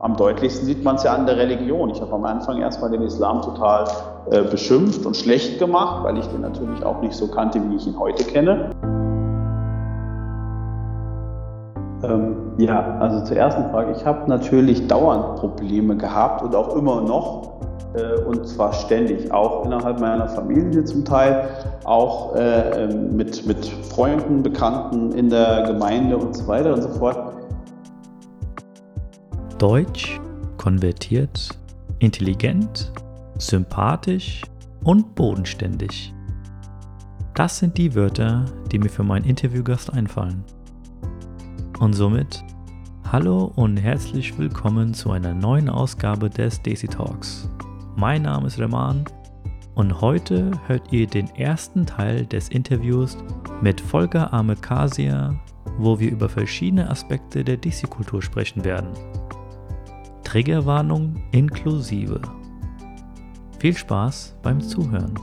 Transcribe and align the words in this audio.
am 0.00 0.16
deutlichsten 0.16 0.66
sieht 0.66 0.84
man 0.84 0.96
es 0.96 1.02
ja 1.02 1.14
an 1.14 1.26
der 1.26 1.36
Religion. 1.36 1.90
Ich 1.90 2.00
habe 2.00 2.12
am 2.12 2.24
Anfang 2.24 2.58
erstmal 2.60 2.90
den 2.90 3.02
Islam 3.02 3.42
total 3.42 3.84
äh, 4.30 4.42
beschimpft 4.42 5.04
und 5.04 5.16
schlecht 5.16 5.58
gemacht, 5.58 6.04
weil 6.04 6.18
ich 6.18 6.26
den 6.26 6.42
natürlich 6.42 6.84
auch 6.84 7.00
nicht 7.00 7.14
so 7.14 7.26
kannte, 7.26 7.60
wie 7.68 7.76
ich 7.76 7.86
ihn 7.86 7.98
heute 7.98 8.24
kenne. 8.24 8.70
Ähm, 12.04 12.36
ja, 12.58 12.96
also 13.00 13.24
zur 13.24 13.36
ersten 13.36 13.70
Frage. 13.70 13.92
Ich 13.96 14.06
habe 14.06 14.28
natürlich 14.28 14.86
dauernd 14.86 15.36
Probleme 15.36 15.96
gehabt 15.96 16.42
und 16.42 16.54
auch 16.54 16.76
immer 16.76 17.00
noch. 17.00 17.58
Äh, 17.94 18.20
und 18.24 18.46
zwar 18.46 18.72
ständig, 18.74 19.32
auch 19.32 19.64
innerhalb 19.64 19.98
meiner 19.98 20.28
Familie 20.28 20.84
zum 20.84 21.04
Teil, 21.04 21.48
auch 21.84 22.36
äh, 22.36 22.84
ähm, 22.84 23.16
mit, 23.16 23.46
mit 23.46 23.66
Freunden, 23.66 24.44
Bekannten 24.44 25.10
in 25.12 25.28
der 25.28 25.62
Gemeinde 25.62 26.18
und 26.18 26.36
so 26.36 26.46
weiter 26.46 26.72
und 26.72 26.82
so 26.82 26.90
fort. 26.90 27.27
Deutsch, 29.58 30.20
konvertiert, 30.56 31.58
intelligent, 31.98 32.92
sympathisch 33.38 34.42
und 34.84 35.16
bodenständig. 35.16 36.14
Das 37.34 37.58
sind 37.58 37.76
die 37.76 37.92
Wörter, 37.96 38.44
die 38.70 38.78
mir 38.78 38.88
für 38.88 39.02
meinen 39.02 39.24
Interviewgast 39.24 39.92
einfallen. 39.92 40.44
Und 41.80 41.94
somit 41.94 42.44
hallo 43.10 43.52
und 43.56 43.78
herzlich 43.78 44.38
willkommen 44.38 44.94
zu 44.94 45.10
einer 45.10 45.34
neuen 45.34 45.68
Ausgabe 45.68 46.30
des 46.30 46.62
Daisy 46.62 46.86
Talks. 46.86 47.50
Mein 47.96 48.22
Name 48.22 48.46
ist 48.46 48.60
Reman 48.60 49.06
und 49.74 50.00
heute 50.00 50.52
hört 50.68 50.92
ihr 50.92 51.08
den 51.08 51.28
ersten 51.34 51.84
Teil 51.84 52.26
des 52.26 52.48
Interviews 52.50 53.18
mit 53.60 53.80
Volker 53.80 54.32
Ahmed 54.32 54.62
Kasia, 54.62 55.34
wo 55.78 55.98
wir 55.98 56.12
über 56.12 56.28
verschiedene 56.28 56.88
Aspekte 56.88 57.42
der 57.42 57.56
Desi-Kultur 57.56 58.22
sprechen 58.22 58.64
werden. 58.64 58.90
Triggerwarnung 60.28 61.14
inklusive. 61.32 62.20
Viel 63.60 63.74
Spaß 63.74 64.36
beim 64.42 64.60
Zuhören. 64.60 65.14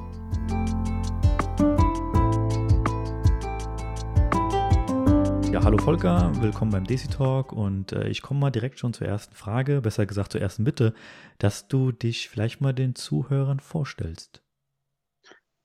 Ja, 5.52 5.64
hallo 5.64 5.78
Volker, 5.78 6.32
willkommen 6.42 6.72
beim 6.72 6.86
Desi 6.86 7.08
Talk 7.08 7.54
und 7.54 7.92
äh, 7.92 8.08
ich 8.08 8.24
komme 8.24 8.40
mal 8.40 8.50
direkt 8.50 8.80
schon 8.80 8.94
zur 8.94 9.06
ersten 9.06 9.36
Frage, 9.36 9.82
besser 9.82 10.08
gesagt 10.08 10.32
zur 10.32 10.42
ersten 10.42 10.64
Bitte, 10.64 10.96
dass 11.38 11.68
du 11.68 11.92
dich 11.92 12.28
vielleicht 12.28 12.62
mal 12.62 12.74
den 12.74 12.96
Zuhörern 12.96 13.60
vorstellst. 13.60 14.42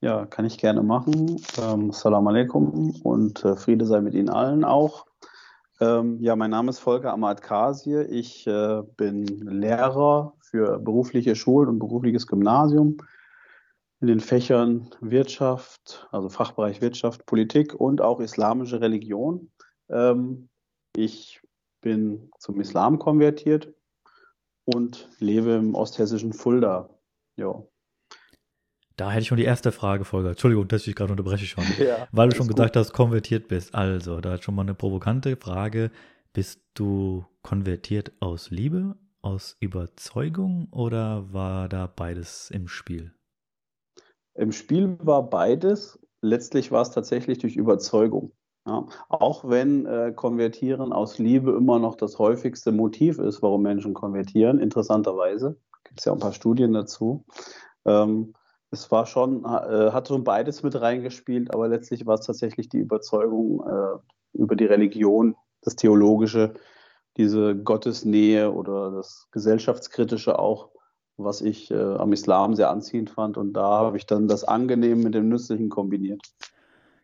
Ja, 0.02 0.26
kann 0.26 0.44
ich 0.44 0.58
gerne 0.58 0.82
machen. 0.82 1.40
Ähm, 1.58 1.92
Salam 1.92 2.28
alaikum 2.28 2.90
und 3.04 3.42
äh, 3.46 3.56
Friede 3.56 3.86
sei 3.86 4.02
mit 4.02 4.12
Ihnen 4.12 4.28
allen 4.28 4.64
auch. 4.64 5.06
Ähm, 5.80 6.18
ja, 6.20 6.36
mein 6.36 6.50
Name 6.50 6.70
ist 6.70 6.78
Volker 6.78 7.12
Ahmad 7.12 7.40
Kasir. 7.40 8.10
Ich 8.10 8.46
äh, 8.46 8.82
bin 8.96 9.26
Lehrer 9.26 10.34
für 10.40 10.78
berufliche 10.78 11.34
Schulen 11.34 11.70
und 11.70 11.78
berufliches 11.78 12.26
Gymnasium 12.26 12.98
in 14.00 14.08
den 14.08 14.20
Fächern 14.20 14.90
Wirtschaft, 15.00 16.06
also 16.12 16.28
Fachbereich 16.28 16.82
Wirtschaft, 16.82 17.24
Politik 17.24 17.74
und 17.74 18.02
auch 18.02 18.20
islamische 18.20 18.80
Religion. 18.82 19.50
Ähm, 19.88 20.50
ich 20.94 21.40
bin 21.80 22.30
zum 22.38 22.60
Islam 22.60 22.98
konvertiert 22.98 23.72
und 24.64 25.08
lebe 25.18 25.52
im 25.52 25.74
osthessischen 25.74 26.34
Fulda. 26.34 26.90
Ja. 27.36 27.62
Da 29.00 29.10
hätte 29.10 29.22
ich 29.22 29.28
schon 29.28 29.38
die 29.38 29.44
erste 29.44 29.72
Frage, 29.72 30.04
Folger. 30.04 30.28
Entschuldigung, 30.28 30.68
dass 30.68 30.86
ich 30.86 30.94
gerade 30.94 31.10
unterbreche 31.10 31.46
schon. 31.46 31.64
Ja, 31.78 32.06
weil 32.12 32.28
du 32.28 32.36
schon 32.36 32.48
gesagt 32.48 32.74
gut. 32.74 32.80
hast, 32.80 32.92
konvertiert 32.92 33.48
bist. 33.48 33.74
Also, 33.74 34.20
da 34.20 34.34
ist 34.34 34.44
schon 34.44 34.54
mal 34.54 34.60
eine 34.60 34.74
provokante 34.74 35.36
Frage. 35.36 35.90
Bist 36.34 36.60
du 36.74 37.24
konvertiert 37.40 38.12
aus 38.20 38.50
Liebe, 38.50 38.96
aus 39.22 39.56
Überzeugung 39.58 40.68
oder 40.70 41.32
war 41.32 41.70
da 41.70 41.86
beides 41.86 42.50
im 42.50 42.68
Spiel? 42.68 43.14
Im 44.34 44.52
Spiel 44.52 44.98
war 45.00 45.30
beides. 45.30 45.98
Letztlich 46.20 46.70
war 46.70 46.82
es 46.82 46.90
tatsächlich 46.90 47.38
durch 47.38 47.56
Überzeugung. 47.56 48.32
Ja, 48.66 48.86
auch 49.08 49.48
wenn 49.48 49.86
äh, 49.86 50.12
Konvertieren 50.14 50.92
aus 50.92 51.16
Liebe 51.16 51.52
immer 51.52 51.78
noch 51.78 51.94
das 51.94 52.18
häufigste 52.18 52.70
Motiv 52.70 53.18
ist, 53.18 53.40
warum 53.40 53.62
Menschen 53.62 53.94
konvertieren, 53.94 54.58
interessanterweise. 54.58 55.58
Gibt 55.84 56.00
es 56.00 56.04
ja 56.04 56.12
auch 56.12 56.16
ein 56.16 56.20
paar 56.20 56.34
Studien 56.34 56.74
dazu. 56.74 57.24
Ähm, 57.86 58.34
es 58.70 58.90
war 58.90 59.06
schon, 59.06 59.44
äh, 59.44 59.90
hat 59.92 60.06
so 60.06 60.18
beides 60.22 60.62
mit 60.62 60.80
reingespielt, 60.80 61.52
aber 61.52 61.68
letztlich 61.68 62.06
war 62.06 62.14
es 62.14 62.26
tatsächlich 62.26 62.68
die 62.68 62.78
Überzeugung 62.78 63.66
äh, 63.66 63.98
über 64.38 64.54
die 64.54 64.66
Religion, 64.66 65.34
das 65.62 65.76
Theologische, 65.76 66.54
diese 67.16 67.56
Gottesnähe 67.56 68.52
oder 68.52 68.92
das 68.92 69.28
Gesellschaftskritische 69.32 70.38
auch, 70.38 70.70
was 71.16 71.40
ich 71.40 71.70
äh, 71.70 71.74
am 71.74 72.12
Islam 72.12 72.54
sehr 72.54 72.70
anziehend 72.70 73.10
fand. 73.10 73.36
Und 73.36 73.54
da 73.54 73.62
habe 73.62 73.96
ich 73.96 74.06
dann 74.06 74.28
das 74.28 74.44
Angenehm 74.44 75.02
mit 75.02 75.14
dem 75.14 75.28
Nützlichen 75.28 75.68
kombiniert. 75.68 76.22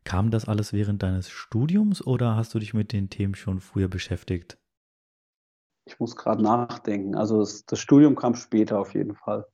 Kam 0.04 0.30
das 0.30 0.46
alles 0.46 0.72
während 0.72 1.02
deines 1.02 1.28
Studiums 1.28 2.06
oder 2.06 2.36
hast 2.36 2.54
du 2.54 2.60
dich 2.60 2.74
mit 2.74 2.92
den 2.92 3.10
Themen 3.10 3.34
schon 3.34 3.60
früher 3.60 3.88
beschäftigt? 3.88 4.56
Ich 5.84 5.98
muss 5.98 6.14
gerade 6.14 6.42
nachdenken. 6.42 7.16
Also 7.16 7.40
das, 7.40 7.66
das 7.66 7.80
Studium 7.80 8.14
kam 8.14 8.36
später 8.36 8.78
auf 8.78 8.94
jeden 8.94 9.14
Fall. 9.16 9.46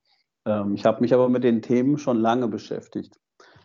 Ähm, 0.46 0.74
ich 0.74 0.84
habe 0.84 1.00
mich 1.00 1.14
aber 1.14 1.28
mit 1.28 1.44
den 1.44 1.62
Themen 1.62 1.98
schon 1.98 2.20
lange 2.20 2.48
beschäftigt. 2.48 3.18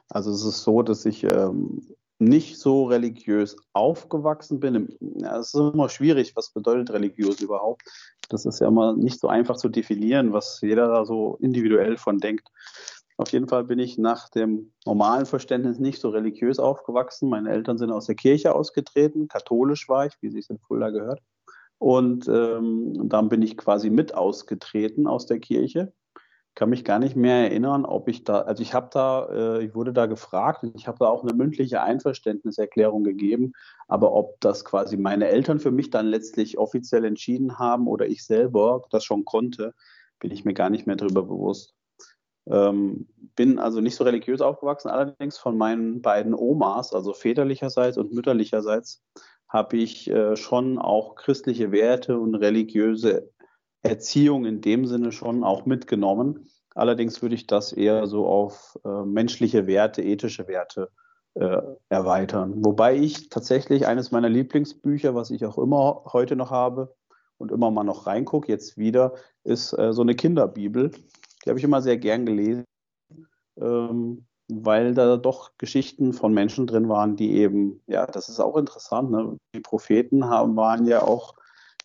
Also 0.10 0.32
es 0.32 0.46
ist 0.46 0.64
so, 0.64 0.82
dass 0.82 1.06
ich 1.06 1.24
ähm, 1.24 1.82
nicht 2.20 2.58
so 2.58 2.86
religiös 2.86 3.58
aufgewachsen 3.74 4.60
bin. 4.60 4.98
Es 5.24 5.54
ist 5.54 5.56
immer 5.56 5.90
schwierig, 5.90 6.36
was 6.36 6.52
bedeutet 6.52 6.92
religiös 6.92 7.42
überhaupt. 7.42 7.84
Das 8.30 8.46
ist 8.46 8.60
ja 8.60 8.68
immer 8.68 8.96
nicht 8.96 9.20
so 9.20 9.28
einfach 9.28 9.58
zu 9.58 9.70
definieren, 9.70 10.34
was 10.34 10.60
jeder 10.62 10.88
da 10.88 11.06
so 11.06 11.38
individuell 11.42 11.98
von 11.98 12.18
denkt. 12.18 12.48
Auf 13.18 13.32
jeden 13.32 13.48
Fall 13.48 13.64
bin 13.64 13.80
ich 13.80 13.98
nach 13.98 14.30
dem 14.30 14.74
normalen 14.86 15.26
Verständnis 15.26 15.80
nicht 15.80 16.00
so 16.00 16.10
religiös 16.10 16.60
aufgewachsen. 16.60 17.30
Meine 17.30 17.50
Eltern 17.50 17.78
sind 17.78 17.92
aus 17.92 18.06
der 18.06 18.16
Kirche 18.16 18.54
ausgetreten, 18.54 19.28
katholisch 19.28 19.90
war 19.90 20.06
ich, 20.06 20.14
wie 20.22 20.30
sich 20.30 20.50
in 20.50 20.60
Fulda 20.60 20.92
gehört. 20.92 21.22
Und 21.80 22.28
ähm, 22.28 23.10
dann 23.10 23.30
bin 23.30 23.42
ich 23.42 23.58
quasi 23.58 23.90
mit 23.90 24.14
ausgetreten 24.14 25.08
aus 25.08 25.26
der 25.26 25.40
Kirche 25.40 25.94
kann 26.58 26.72
mich 26.72 26.84
gar 26.84 26.98
nicht 26.98 27.16
mehr 27.16 27.52
erinnern, 27.52 27.86
ob 27.86 28.08
ich 28.08 28.24
da, 28.24 28.42
also 28.42 28.64
ich 28.64 28.74
habe 28.74 28.90
da, 28.92 29.28
äh, 29.30 29.64
ich 29.64 29.76
wurde 29.76 29.94
da 29.94 30.08
gefragt 30.08 30.64
und 30.64 30.76
ich 30.76 30.88
habe 30.88 30.98
da 30.98 31.06
auch 31.06 31.22
eine 31.22 31.36
mündliche 31.36 31.84
Einverständniserklärung 31.84 33.04
gegeben, 33.04 33.54
aber 33.88 34.12
ob 34.12 34.42
das 34.42 34.66
quasi 34.66 34.98
meine 34.98 35.28
Eltern 35.28 35.60
für 35.60 35.70
mich 35.70 35.92
dann 35.92 36.08
letztlich 36.08 36.58
offiziell 36.58 37.06
entschieden 37.06 37.60
haben 37.60 37.88
oder 37.88 38.08
ich 38.08 38.26
selber 38.26 38.84
das 38.90 39.04
schon 39.04 39.24
konnte, 39.24 39.76
bin 40.20 40.32
ich 40.32 40.46
mir 40.46 40.56
gar 40.56 40.72
nicht 40.72 40.88
mehr 40.88 40.96
darüber 40.96 41.22
bewusst. 41.22 41.76
Ähm, 42.48 43.08
bin 43.36 43.60
also 43.60 43.80
nicht 43.80 43.96
so 43.96 44.04
religiös 44.04 44.42
aufgewachsen, 44.42 44.90
allerdings 44.90 45.38
von 45.38 45.60
meinen 45.60 46.02
beiden 46.02 46.34
Omas, 46.34 46.92
also 46.92 47.14
väterlicherseits 47.14 48.00
und 48.00 48.14
mütterlicherseits, 48.14 49.04
habe 49.48 49.78
ich 49.78 50.10
äh, 50.10 50.36
schon 50.36 50.80
auch 50.80 51.14
christliche 51.14 51.72
Werte 51.72 52.18
und 52.18 52.34
religiöse 52.34 53.30
Erziehung 53.90 54.46
in 54.46 54.62
dem 54.62 54.86
Sinne 54.86 55.12
schon 55.12 55.44
auch 55.44 55.66
mitgenommen. 55.66 56.48
Allerdings 56.76 57.22
würde 57.22 57.36
ich 57.36 57.48
das 57.48 57.74
eher 57.74 58.06
so 58.08 58.28
auf 58.28 58.78
äh, 58.86 59.04
menschliche 59.04 59.66
Werte, 59.66 60.04
ethische 60.04 60.48
Werte 60.48 60.92
äh, 61.34 61.62
erweitern. 61.90 62.64
Wobei 62.64 62.96
ich 62.96 63.30
tatsächlich 63.30 63.88
eines 63.88 64.12
meiner 64.12 64.30
Lieblingsbücher, 64.30 65.16
was 65.16 65.32
ich 65.32 65.46
auch 65.46 65.58
immer 65.58 66.04
heute 66.12 66.36
noch 66.36 66.52
habe 66.52 66.96
und 67.38 67.52
immer 67.52 67.72
mal 67.72 67.84
noch 67.84 68.08
reingucke, 68.08 68.52
jetzt 68.52 68.78
wieder, 68.78 69.14
ist 69.44 69.74
äh, 69.74 69.94
so 69.94 70.02
eine 70.02 70.16
Kinderbibel. 70.16 70.92
Die 71.46 71.50
habe 71.50 71.60
ich 71.60 71.66
immer 71.66 71.82
sehr 71.82 71.98
gern 71.98 72.26
gelesen, 72.26 72.66
ähm, 73.60 74.26
weil 74.48 74.94
da 74.94 75.18
doch 75.18 75.52
Geschichten 75.58 76.14
von 76.14 76.34
Menschen 76.34 76.68
drin 76.68 76.90
waren, 76.90 77.16
die 77.16 77.38
eben, 77.38 77.82
ja, 77.88 78.06
das 78.06 78.30
ist 78.30 78.40
auch 78.40 78.58
interessant, 78.58 79.12
ne? 79.12 79.38
die 79.56 79.62
Propheten 79.62 80.30
haben, 80.30 80.56
waren 80.56 80.86
ja 80.86 81.02
auch 81.04 81.34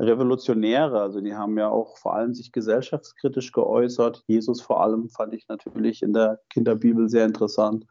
Revolutionäre. 0.06 1.00
Also 1.00 1.20
die 1.20 1.34
haben 1.34 1.58
ja 1.58 1.69
auch 1.69 1.96
vor 1.96 2.14
allem 2.14 2.34
sich 2.34 2.52
gesellschaftskritisch 2.52 3.52
geäußert. 3.52 4.25
Jesus 4.26 4.60
vor 4.60 4.82
allem 4.82 5.08
fand 5.08 5.34
ich 5.34 5.49
natürlich 5.49 6.02
in 6.02 6.12
der 6.12 6.40
Kinderbibel 6.50 7.08
sehr 7.08 7.25
interessant, 7.25 7.87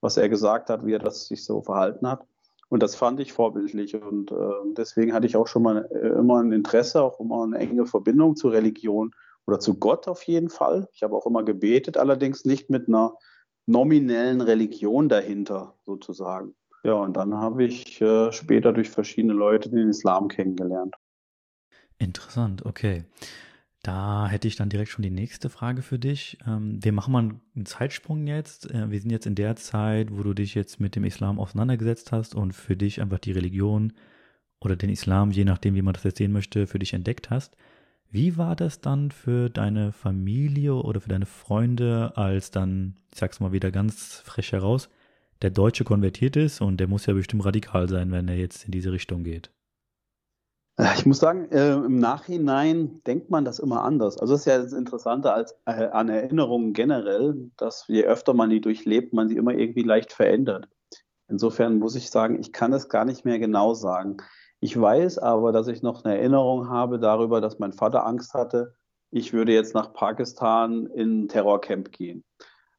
was 0.00 0.16
er 0.16 0.28
gesagt 0.28 0.70
hat, 0.70 0.86
wie 0.86 0.92
er 0.92 0.98
das 0.98 1.26
sich 1.26 1.44
so 1.44 1.62
verhalten 1.62 2.06
hat. 2.06 2.26
Und 2.68 2.82
das 2.82 2.94
fand 2.94 3.20
ich 3.20 3.32
vorbildlich. 3.32 3.94
Und 3.94 4.32
äh, 4.32 4.34
deswegen 4.76 5.12
hatte 5.12 5.26
ich 5.26 5.36
auch 5.36 5.46
schon 5.46 5.62
mal 5.62 5.88
äh, 5.92 6.18
immer 6.18 6.42
ein 6.42 6.52
Interesse, 6.52 7.02
auch 7.02 7.20
immer 7.20 7.44
eine 7.44 7.58
enge 7.58 7.86
Verbindung 7.86 8.36
zur 8.36 8.52
Religion 8.52 9.12
oder 9.46 9.60
zu 9.60 9.78
Gott 9.78 10.08
auf 10.08 10.22
jeden 10.22 10.48
Fall. 10.48 10.88
Ich 10.92 11.02
habe 11.02 11.14
auch 11.16 11.26
immer 11.26 11.42
gebetet, 11.42 11.96
allerdings 11.96 12.44
nicht 12.44 12.70
mit 12.70 12.88
einer 12.88 13.14
nominellen 13.66 14.40
Religion 14.40 15.08
dahinter 15.08 15.74
sozusagen. 15.84 16.54
Ja, 16.82 16.94
und 16.94 17.16
dann 17.16 17.34
habe 17.34 17.64
ich 17.64 18.00
äh, 18.02 18.30
später 18.32 18.72
durch 18.72 18.90
verschiedene 18.90 19.32
Leute 19.32 19.70
den 19.70 19.88
Islam 19.88 20.28
kennengelernt. 20.28 20.94
Interessant, 22.04 22.64
okay. 22.66 23.04
Da 23.82 24.28
hätte 24.28 24.48
ich 24.48 24.56
dann 24.56 24.70
direkt 24.70 24.90
schon 24.90 25.02
die 25.02 25.10
nächste 25.10 25.50
Frage 25.50 25.82
für 25.82 25.98
dich. 25.98 26.38
Ähm, 26.46 26.82
wir 26.82 26.92
machen 26.92 27.12
mal 27.12 27.18
einen 27.20 27.66
Zeitsprung 27.66 28.26
jetzt. 28.26 28.70
Äh, 28.70 28.90
wir 28.90 29.00
sind 29.00 29.10
jetzt 29.10 29.26
in 29.26 29.34
der 29.34 29.56
Zeit, 29.56 30.08
wo 30.10 30.22
du 30.22 30.32
dich 30.32 30.54
jetzt 30.54 30.80
mit 30.80 30.96
dem 30.96 31.04
Islam 31.04 31.38
auseinandergesetzt 31.38 32.12
hast 32.12 32.34
und 32.34 32.52
für 32.52 32.76
dich 32.76 33.00
einfach 33.00 33.18
die 33.18 33.32
Religion 33.32 33.92
oder 34.60 34.76
den 34.76 34.90
Islam, 34.90 35.30
je 35.30 35.44
nachdem, 35.44 35.74
wie 35.74 35.82
man 35.82 35.94
das 35.94 36.04
jetzt 36.04 36.18
sehen 36.18 36.32
möchte, 36.32 36.66
für 36.66 36.78
dich 36.78 36.94
entdeckt 36.94 37.30
hast. 37.30 37.56
Wie 38.10 38.36
war 38.36 38.56
das 38.56 38.80
dann 38.80 39.10
für 39.10 39.50
deine 39.50 39.92
Familie 39.92 40.74
oder 40.74 41.00
für 41.00 41.08
deine 41.10 41.26
Freunde, 41.26 42.12
als 42.16 42.50
dann, 42.50 42.96
ich 43.12 43.18
sag's 43.18 43.40
mal 43.40 43.52
wieder 43.52 43.70
ganz 43.70 44.22
frech 44.24 44.52
heraus, 44.52 44.88
der 45.42 45.50
Deutsche 45.50 45.84
konvertiert 45.84 46.36
ist 46.36 46.60
und 46.60 46.78
der 46.78 46.88
muss 46.88 47.06
ja 47.06 47.14
bestimmt 47.14 47.44
radikal 47.44 47.88
sein, 47.88 48.12
wenn 48.12 48.28
er 48.28 48.36
jetzt 48.36 48.64
in 48.64 48.70
diese 48.72 48.92
Richtung 48.92 49.24
geht? 49.24 49.50
Äh, 50.76 50.94
ich 50.96 51.06
muss 51.06 51.18
sagen, 51.18 51.50
äh, 51.50 51.74
im 51.74 51.98
Nachhinein 51.98 53.02
denkt 53.06 53.30
man 53.30 53.44
das 53.44 53.58
immer 53.58 53.82
anders. 53.84 54.18
Also 54.18 54.34
es 54.34 54.40
ist 54.40 54.46
ja 54.46 54.58
das 54.58 54.72
Interessante 54.72 55.32
als, 55.32 55.56
äh, 55.66 55.86
an 55.86 56.08
Erinnerungen 56.08 56.72
generell, 56.72 57.50
dass 57.56 57.86
je 57.88 58.04
öfter 58.04 58.34
man 58.34 58.50
die 58.50 58.60
durchlebt, 58.60 59.12
man 59.12 59.28
sie 59.28 59.36
immer 59.36 59.54
irgendwie 59.54 59.82
leicht 59.82 60.12
verändert. 60.12 60.68
Insofern 61.28 61.78
muss 61.78 61.94
ich 61.94 62.10
sagen, 62.10 62.38
ich 62.40 62.52
kann 62.52 62.72
es 62.72 62.88
gar 62.88 63.04
nicht 63.04 63.24
mehr 63.24 63.38
genau 63.38 63.74
sagen. 63.74 64.18
Ich 64.60 64.78
weiß 64.78 65.18
aber, 65.18 65.52
dass 65.52 65.68
ich 65.68 65.82
noch 65.82 66.04
eine 66.04 66.16
Erinnerung 66.18 66.68
habe 66.68 66.98
darüber, 66.98 67.40
dass 67.40 67.58
mein 67.58 67.72
Vater 67.72 68.06
Angst 68.06 68.34
hatte, 68.34 68.74
ich 69.10 69.32
würde 69.32 69.52
jetzt 69.52 69.74
nach 69.74 69.92
Pakistan 69.92 70.86
in 70.86 71.24
ein 71.24 71.28
Terrorcamp 71.28 71.92
gehen. 71.92 72.24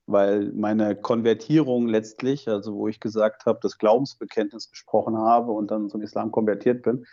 Weil 0.08 0.52
meine 0.54 0.96
Konvertierung 0.96 1.88
letztlich, 1.88 2.48
also 2.48 2.76
wo 2.76 2.88
ich 2.88 3.00
gesagt 3.00 3.46
habe, 3.46 3.60
das 3.62 3.78
Glaubensbekenntnis 3.78 4.70
gesprochen 4.70 5.18
habe 5.18 5.52
und 5.52 5.72
dann 5.72 5.90
zum 5.90 6.02
Islam 6.02 6.32
konvertiert 6.32 6.84
bin, 6.84 7.06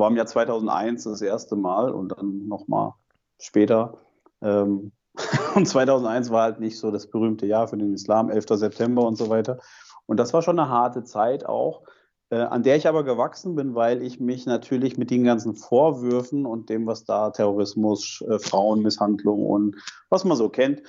war 0.00 0.10
im 0.10 0.16
Jahr 0.16 0.26
2001 0.26 1.04
das 1.04 1.22
erste 1.22 1.54
Mal 1.54 1.92
und 1.92 2.08
dann 2.08 2.48
nochmal 2.48 2.94
später. 3.38 3.98
Ähm, 4.42 4.92
und 5.54 5.68
2001 5.68 6.30
war 6.30 6.42
halt 6.42 6.60
nicht 6.60 6.78
so 6.78 6.90
das 6.90 7.06
berühmte 7.08 7.46
Jahr 7.46 7.68
für 7.68 7.76
den 7.76 7.92
Islam, 7.92 8.30
11. 8.30 8.46
September 8.50 9.06
und 9.06 9.16
so 9.16 9.28
weiter. 9.28 9.58
Und 10.06 10.16
das 10.16 10.32
war 10.32 10.42
schon 10.42 10.58
eine 10.58 10.68
harte 10.68 11.04
Zeit 11.04 11.46
auch, 11.46 11.82
äh, 12.30 12.36
an 12.36 12.62
der 12.62 12.76
ich 12.76 12.88
aber 12.88 13.04
gewachsen 13.04 13.54
bin, 13.54 13.74
weil 13.74 14.02
ich 14.02 14.18
mich 14.18 14.46
natürlich 14.46 14.96
mit 14.96 15.10
den 15.10 15.24
ganzen 15.24 15.54
Vorwürfen 15.54 16.46
und 16.46 16.68
dem, 16.68 16.86
was 16.86 17.04
da 17.04 17.30
Terrorismus, 17.30 18.24
äh, 18.28 18.38
Frauenmisshandlung 18.38 19.46
und 19.46 19.76
was 20.08 20.24
man 20.24 20.36
so 20.36 20.48
kennt, 20.48 20.82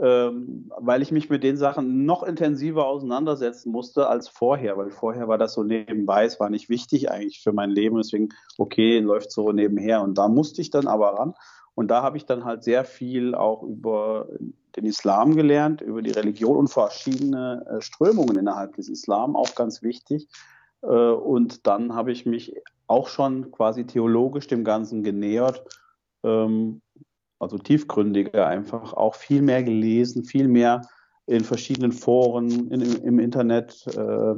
ähm, 0.00 0.70
weil 0.78 1.02
ich 1.02 1.12
mich 1.12 1.28
mit 1.28 1.42
den 1.42 1.56
Sachen 1.56 2.06
noch 2.06 2.22
intensiver 2.22 2.86
auseinandersetzen 2.86 3.70
musste 3.70 4.08
als 4.08 4.28
vorher, 4.28 4.78
weil 4.78 4.90
vorher 4.90 5.28
war 5.28 5.38
das 5.38 5.52
so 5.52 5.62
nebenbei, 5.62 6.24
es 6.24 6.40
war 6.40 6.48
nicht 6.48 6.68
wichtig 6.68 7.10
eigentlich 7.10 7.42
für 7.42 7.52
mein 7.52 7.70
Leben, 7.70 7.96
deswegen, 7.96 8.30
okay, 8.56 9.00
läuft 9.00 9.30
so 9.30 9.52
nebenher. 9.52 10.02
Und 10.02 10.16
da 10.16 10.28
musste 10.28 10.62
ich 10.62 10.70
dann 10.70 10.86
aber 10.86 11.18
ran. 11.18 11.34
Und 11.74 11.90
da 11.90 12.02
habe 12.02 12.16
ich 12.16 12.26
dann 12.26 12.44
halt 12.44 12.64
sehr 12.64 12.84
viel 12.84 13.34
auch 13.34 13.62
über 13.62 14.28
den 14.76 14.84
Islam 14.84 15.36
gelernt, 15.36 15.80
über 15.80 16.02
die 16.02 16.10
Religion 16.10 16.56
und 16.56 16.68
verschiedene 16.68 17.64
äh, 17.68 17.80
Strömungen 17.80 18.36
innerhalb 18.36 18.74
des 18.76 18.88
Islam, 18.88 19.36
auch 19.36 19.54
ganz 19.54 19.82
wichtig. 19.82 20.28
Äh, 20.82 20.86
und 20.86 21.66
dann 21.66 21.94
habe 21.94 22.12
ich 22.12 22.26
mich 22.26 22.54
auch 22.86 23.08
schon 23.08 23.50
quasi 23.50 23.86
theologisch 23.86 24.46
dem 24.46 24.64
Ganzen 24.64 25.02
genähert, 25.02 25.64
ähm, 26.24 26.82
also 27.42 27.58
tiefgründiger 27.58 28.46
einfach, 28.46 28.92
auch 28.92 29.16
viel 29.16 29.42
mehr 29.42 29.64
gelesen, 29.64 30.24
viel 30.24 30.46
mehr 30.46 30.82
in 31.26 31.42
verschiedenen 31.42 31.90
Foren 31.90 32.70
in, 32.70 32.80
im 32.80 33.18
Internet 33.18 33.84
äh, 33.88 34.34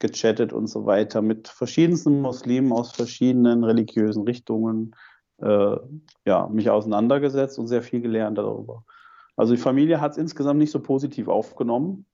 gechattet 0.00 0.52
und 0.52 0.66
so 0.66 0.84
weiter 0.84 1.22
mit 1.22 1.46
verschiedensten 1.46 2.20
Muslimen 2.20 2.72
aus 2.72 2.92
verschiedenen 2.92 3.62
religiösen 3.62 4.24
Richtungen, 4.24 4.96
äh, 5.38 5.76
ja, 6.24 6.48
mich 6.48 6.68
auseinandergesetzt 6.68 7.60
und 7.60 7.68
sehr 7.68 7.82
viel 7.82 8.00
gelernt 8.00 8.38
darüber. 8.38 8.84
Also 9.36 9.54
die 9.54 9.60
Familie 9.60 10.00
hat 10.00 10.12
es 10.12 10.18
insgesamt 10.18 10.58
nicht 10.58 10.72
so 10.72 10.80
positiv 10.80 11.28
aufgenommen. 11.28 12.06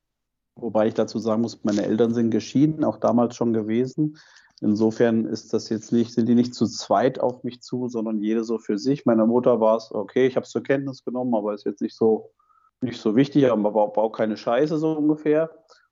Wobei 0.56 0.88
ich 0.88 0.94
dazu 0.94 1.18
sagen 1.18 1.40
muss, 1.40 1.64
meine 1.64 1.84
Eltern 1.84 2.12
sind 2.12 2.30
geschieden, 2.30 2.84
auch 2.84 2.98
damals 2.98 3.34
schon 3.34 3.52
gewesen. 3.52 4.18
Insofern 4.60 5.24
ist 5.24 5.52
das 5.52 5.68
jetzt 5.68 5.92
nicht, 5.92 6.12
sind 6.12 6.26
die 6.26 6.34
nicht 6.34 6.54
zu 6.54 6.66
zweit 6.66 7.20
auf 7.20 7.44
mich 7.44 7.62
zu, 7.62 7.88
sondern 7.88 8.20
jede 8.20 8.44
so 8.44 8.58
für 8.58 8.78
sich. 8.78 9.06
Meiner 9.06 9.26
Mutter 9.26 9.60
war 9.60 9.76
es, 9.76 9.92
okay, 9.92 10.26
ich 10.26 10.36
habe 10.36 10.44
es 10.44 10.50
zur 10.50 10.62
Kenntnis 10.62 11.04
genommen, 11.04 11.34
aber 11.34 11.54
ist 11.54 11.64
jetzt 11.64 11.80
nicht 11.80 11.96
so, 11.96 12.32
nicht 12.80 13.00
so 13.00 13.14
wichtig, 13.14 13.50
aber 13.50 13.70
baut 13.70 14.16
keine 14.16 14.36
Scheiße 14.36 14.78
so 14.78 14.92
ungefähr. 14.92 15.50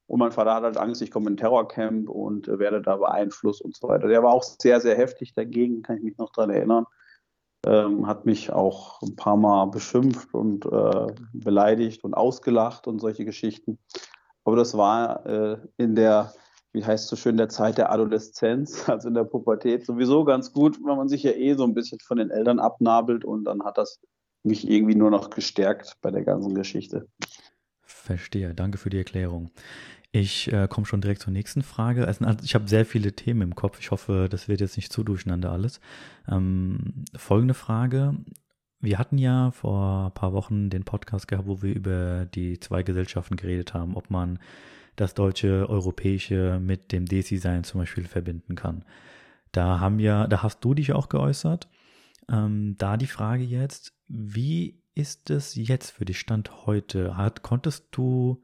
Und 0.08 0.20
mein 0.20 0.32
Vater 0.32 0.54
hat 0.54 0.62
halt 0.62 0.76
Angst, 0.76 1.02
ich 1.02 1.10
komme 1.10 1.26
in 1.26 1.34
ein 1.34 1.36
Terrorcamp 1.36 2.08
und 2.08 2.46
werde 2.46 2.80
da 2.80 2.96
beeinflusst 2.96 3.62
und 3.62 3.76
so 3.76 3.88
weiter. 3.88 4.08
Der 4.08 4.22
war 4.22 4.32
auch 4.32 4.42
sehr, 4.42 4.80
sehr 4.80 4.96
heftig 4.96 5.34
dagegen, 5.34 5.82
kann 5.82 5.98
ich 5.98 6.02
mich 6.02 6.18
noch 6.18 6.30
daran 6.32 6.50
erinnern. 6.50 6.86
Ähm, 7.66 8.06
hat 8.06 8.26
mich 8.26 8.52
auch 8.52 9.00
ein 9.02 9.16
paar 9.16 9.36
Mal 9.36 9.66
beschimpft 9.66 10.32
und 10.32 10.64
äh, 10.66 11.06
beleidigt 11.32 12.04
und 12.04 12.14
ausgelacht 12.14 12.86
und 12.86 13.00
solche 13.00 13.24
Geschichten. 13.24 13.78
Aber 14.44 14.54
das 14.54 14.76
war 14.76 15.26
äh, 15.26 15.58
in 15.76 15.96
der, 15.96 16.32
wie 16.76 16.84
heißt 16.84 17.04
es 17.04 17.10
so 17.10 17.16
schön, 17.16 17.38
der 17.38 17.48
Zeit 17.48 17.78
der 17.78 17.90
Adoleszenz, 17.90 18.88
also 18.88 19.08
in 19.08 19.14
der 19.14 19.24
Pubertät, 19.24 19.84
sowieso 19.84 20.24
ganz 20.24 20.52
gut, 20.52 20.78
weil 20.84 20.94
man 20.94 21.08
sich 21.08 21.24
ja 21.24 21.32
eh 21.32 21.54
so 21.54 21.64
ein 21.64 21.74
bisschen 21.74 21.98
von 21.98 22.18
den 22.18 22.30
Eltern 22.30 22.60
abnabelt 22.60 23.24
und 23.24 23.44
dann 23.44 23.64
hat 23.64 23.78
das 23.78 23.98
mich 24.44 24.68
irgendwie 24.68 24.94
nur 24.94 25.10
noch 25.10 25.30
gestärkt 25.30 25.96
bei 26.02 26.12
der 26.12 26.22
ganzen 26.22 26.54
Geschichte. 26.54 27.08
Verstehe, 27.82 28.54
danke 28.54 28.78
für 28.78 28.90
die 28.90 28.98
Erklärung. 28.98 29.50
Ich 30.12 30.52
äh, 30.52 30.68
komme 30.68 30.86
schon 30.86 31.00
direkt 31.00 31.22
zur 31.22 31.32
nächsten 31.32 31.62
Frage. 31.62 32.06
Also, 32.06 32.24
ich 32.42 32.54
habe 32.54 32.68
sehr 32.68 32.86
viele 32.86 33.12
Themen 33.12 33.42
im 33.42 33.54
Kopf. 33.54 33.80
Ich 33.80 33.90
hoffe, 33.90 34.28
das 34.30 34.48
wird 34.48 34.60
jetzt 34.60 34.76
nicht 34.76 34.92
zu 34.92 35.02
durcheinander 35.02 35.50
alles. 35.50 35.80
Ähm, 36.28 37.04
folgende 37.16 37.54
Frage. 37.54 38.14
Wir 38.80 38.98
hatten 38.98 39.18
ja 39.18 39.50
vor 39.50 40.06
ein 40.06 40.14
paar 40.14 40.32
Wochen 40.32 40.70
den 40.70 40.84
Podcast 40.84 41.26
gehabt, 41.26 41.48
wo 41.48 41.62
wir 41.62 41.74
über 41.74 42.26
die 42.26 42.60
zwei 42.60 42.82
Gesellschaften 42.82 43.36
geredet 43.36 43.74
haben, 43.74 43.96
ob 43.96 44.10
man 44.10 44.38
das 44.96 45.14
deutsche, 45.14 45.68
europäische 45.68 46.58
mit 46.60 46.92
dem 46.92 47.06
Desi-Sein 47.06 47.64
zum 47.64 47.80
Beispiel 47.80 48.04
verbinden 48.04 48.54
kann. 48.54 48.84
Da 49.52 49.80
haben 49.80 49.98
ja, 50.00 50.26
da 50.26 50.42
hast 50.42 50.64
du 50.64 50.74
dich 50.74 50.92
auch 50.92 51.08
geäußert. 51.08 51.68
Ähm, 52.28 52.74
da 52.78 52.96
die 52.96 53.06
Frage 53.06 53.44
jetzt, 53.44 53.94
wie 54.08 54.82
ist 54.94 55.30
es 55.30 55.54
jetzt 55.54 55.90
für 55.90 56.04
dich 56.04 56.18
Stand 56.18 56.66
heute? 56.66 57.16
Hat, 57.16 57.42
konntest 57.42 57.88
du 57.92 58.42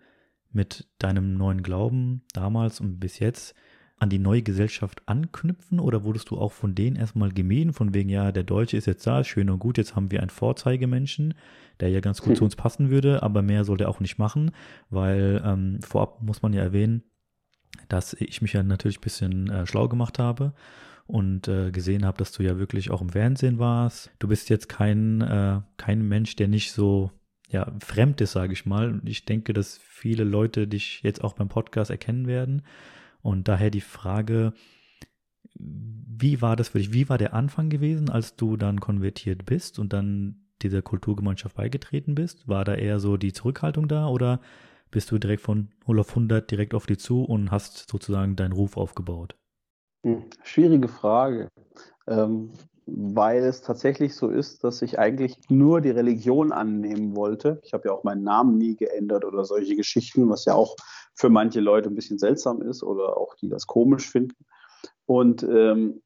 mit 0.50 0.88
deinem 0.98 1.34
neuen 1.34 1.62
Glauben 1.62 2.22
damals 2.34 2.80
und 2.80 3.00
bis 3.00 3.18
jetzt 3.18 3.54
an 4.02 4.10
die 4.10 4.18
neue 4.18 4.42
Gesellschaft 4.42 5.00
anknüpfen 5.06 5.78
oder 5.78 6.02
wurdest 6.02 6.30
du 6.30 6.36
auch 6.36 6.50
von 6.50 6.74
denen 6.74 6.96
erstmal 6.96 7.30
gemieden, 7.30 7.72
von 7.72 7.94
wegen, 7.94 8.08
ja, 8.08 8.32
der 8.32 8.42
Deutsche 8.42 8.76
ist 8.76 8.86
jetzt 8.86 9.06
da, 9.06 9.22
schön 9.22 9.48
und 9.48 9.60
gut, 9.60 9.78
jetzt 9.78 9.94
haben 9.94 10.10
wir 10.10 10.18
einen 10.18 10.30
Vorzeigemenschen, 10.30 11.34
der 11.78 11.88
ja 11.90 12.00
ganz 12.00 12.20
gut 12.20 12.30
hm. 12.30 12.34
zu 12.38 12.44
uns 12.44 12.56
passen 12.56 12.90
würde, 12.90 13.22
aber 13.22 13.42
mehr 13.42 13.62
soll 13.62 13.76
der 13.76 13.88
auch 13.88 14.00
nicht 14.00 14.18
machen, 14.18 14.50
weil 14.90 15.40
ähm, 15.46 15.78
vorab 15.82 16.20
muss 16.20 16.42
man 16.42 16.52
ja 16.52 16.62
erwähnen, 16.62 17.04
dass 17.88 18.14
ich 18.14 18.42
mich 18.42 18.54
ja 18.54 18.64
natürlich 18.64 18.98
ein 18.98 19.02
bisschen 19.02 19.48
äh, 19.48 19.66
schlau 19.68 19.86
gemacht 19.86 20.18
habe 20.18 20.52
und 21.06 21.46
äh, 21.46 21.70
gesehen 21.70 22.04
habe, 22.04 22.18
dass 22.18 22.32
du 22.32 22.42
ja 22.42 22.58
wirklich 22.58 22.90
auch 22.90 23.02
im 23.02 23.10
Fernsehen 23.10 23.60
warst. 23.60 24.10
Du 24.18 24.26
bist 24.26 24.50
jetzt 24.50 24.68
kein, 24.68 25.20
äh, 25.20 25.60
kein 25.76 26.08
Mensch, 26.08 26.34
der 26.34 26.48
nicht 26.48 26.72
so 26.72 27.12
ja, 27.50 27.70
fremd 27.78 28.20
ist, 28.20 28.32
sage 28.32 28.52
ich 28.52 28.66
mal. 28.66 28.90
Und 28.90 29.08
ich 29.08 29.26
denke, 29.26 29.52
dass 29.52 29.78
viele 29.78 30.24
Leute 30.24 30.66
dich 30.66 31.02
jetzt 31.04 31.22
auch 31.22 31.34
beim 31.34 31.48
Podcast 31.48 31.92
erkennen 31.92 32.26
werden. 32.26 32.62
Und 33.22 33.48
daher 33.48 33.70
die 33.70 33.80
Frage, 33.80 34.52
wie 35.54 36.42
war 36.42 36.56
das 36.56 36.68
für 36.68 36.78
dich? 36.78 36.92
Wie 36.92 37.08
war 37.08 37.18
der 37.18 37.34
Anfang 37.34 37.68
gewesen, 37.68 38.10
als 38.10 38.36
du 38.36 38.56
dann 38.56 38.80
konvertiert 38.80 39.44
bist 39.44 39.78
und 39.78 39.92
dann 39.92 40.46
dieser 40.62 40.82
Kulturgemeinschaft 40.82 41.56
beigetreten 41.56 42.14
bist? 42.14 42.48
War 42.48 42.64
da 42.64 42.74
eher 42.74 43.00
so 43.00 43.16
die 43.16 43.32
Zurückhaltung 43.32 43.88
da 43.88 44.08
oder 44.08 44.40
bist 44.90 45.10
du 45.10 45.18
direkt 45.18 45.42
von 45.42 45.68
0 45.86 46.00
auf 46.00 46.10
100 46.10 46.50
direkt 46.50 46.74
auf 46.74 46.86
die 46.86 46.98
zu 46.98 47.24
und 47.24 47.50
hast 47.50 47.90
sozusagen 47.90 48.36
deinen 48.36 48.52
Ruf 48.52 48.76
aufgebaut? 48.76 49.36
Hm, 50.04 50.24
schwierige 50.42 50.88
Frage, 50.88 51.48
ähm, 52.06 52.52
weil 52.86 53.44
es 53.44 53.62
tatsächlich 53.62 54.14
so 54.14 54.28
ist, 54.28 54.64
dass 54.64 54.82
ich 54.82 54.98
eigentlich 54.98 55.38
nur 55.48 55.80
die 55.80 55.90
Religion 55.90 56.52
annehmen 56.52 57.16
wollte. 57.16 57.60
Ich 57.62 57.72
habe 57.72 57.88
ja 57.88 57.94
auch 57.94 58.04
meinen 58.04 58.24
Namen 58.24 58.58
nie 58.58 58.76
geändert 58.76 59.24
oder 59.24 59.44
solche 59.44 59.76
Geschichten, 59.76 60.28
was 60.28 60.44
ja 60.44 60.54
auch 60.54 60.76
für 61.14 61.28
manche 61.28 61.60
Leute 61.60 61.88
ein 61.88 61.94
bisschen 61.94 62.18
seltsam 62.18 62.62
ist 62.62 62.82
oder 62.82 63.16
auch 63.16 63.34
die 63.34 63.48
das 63.48 63.66
komisch 63.66 64.08
finden. 64.08 64.44
Und 65.06 65.42
ähm, 65.42 66.02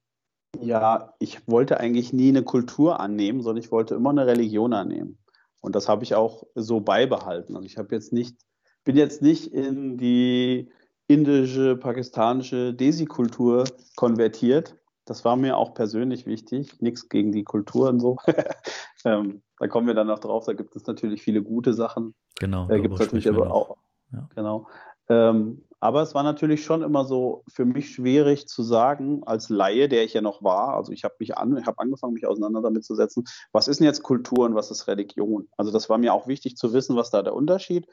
ja, 0.60 1.14
ich 1.18 1.46
wollte 1.48 1.78
eigentlich 1.80 2.12
nie 2.12 2.28
eine 2.28 2.42
Kultur 2.42 3.00
annehmen, 3.00 3.42
sondern 3.42 3.62
ich 3.62 3.70
wollte 3.70 3.94
immer 3.94 4.10
eine 4.10 4.26
Religion 4.26 4.72
annehmen. 4.72 5.18
Und 5.60 5.74
das 5.74 5.88
habe 5.88 6.04
ich 6.04 6.14
auch 6.14 6.44
so 6.54 6.80
beibehalten. 6.80 7.56
Also 7.56 7.66
ich 7.66 7.78
habe 7.78 7.94
jetzt 7.94 8.12
nicht, 8.12 8.36
bin 8.84 8.96
jetzt 8.96 9.22
nicht 9.22 9.52
in 9.52 9.98
die 9.98 10.70
indische, 11.08 11.76
pakistanische 11.76 12.74
Desi-Kultur 12.74 13.64
konvertiert. 13.96 14.76
Das 15.04 15.24
war 15.24 15.36
mir 15.36 15.56
auch 15.56 15.74
persönlich 15.74 16.26
wichtig. 16.26 16.80
Nichts 16.80 17.08
gegen 17.08 17.32
die 17.32 17.44
Kultur 17.44 17.88
und 17.88 18.00
so. 18.00 18.16
ähm, 19.04 19.42
da 19.58 19.68
kommen 19.68 19.86
wir 19.86 19.94
dann 19.94 20.08
noch 20.08 20.18
drauf. 20.18 20.46
Da 20.46 20.52
gibt 20.52 20.74
es 20.74 20.86
natürlich 20.86 21.22
viele 21.22 21.42
gute 21.42 21.74
Sachen. 21.74 22.14
Genau. 22.38 22.66
Da 22.66 22.78
gibt 22.78 22.94
es 22.94 23.00
natürlich 23.00 23.28
aber 23.28 23.52
auch. 23.52 23.76
Ja. 24.12 24.28
Genau. 24.34 24.68
Ähm, 25.08 25.62
aber 25.78 26.02
es 26.02 26.14
war 26.14 26.22
natürlich 26.22 26.64
schon 26.64 26.82
immer 26.82 27.04
so 27.04 27.44
für 27.48 27.64
mich 27.64 27.94
schwierig 27.94 28.48
zu 28.48 28.62
sagen, 28.62 29.22
als 29.24 29.50
Laie, 29.50 29.88
der 29.88 30.04
ich 30.04 30.14
ja 30.14 30.20
noch 30.20 30.42
war, 30.42 30.74
also 30.74 30.90
ich 30.90 31.04
habe 31.04 31.14
mich 31.18 31.36
an, 31.36 31.56
ich 31.56 31.66
habe 31.66 31.78
angefangen, 31.78 32.14
mich 32.14 32.26
auseinander 32.26 32.62
damit 32.62 32.84
zu 32.84 32.94
setzen, 32.94 33.24
was 33.52 33.68
ist 33.68 33.80
denn 33.80 33.86
jetzt 33.86 34.02
Kultur 34.02 34.46
und 34.46 34.54
was 34.54 34.70
ist 34.70 34.88
Religion? 34.88 35.48
Also 35.56 35.70
das 35.70 35.88
war 35.90 35.98
mir 35.98 36.14
auch 36.14 36.26
wichtig 36.26 36.56
zu 36.56 36.72
wissen, 36.72 36.96
was 36.96 37.10
da 37.10 37.22
der 37.22 37.34
Unterschied. 37.34 37.86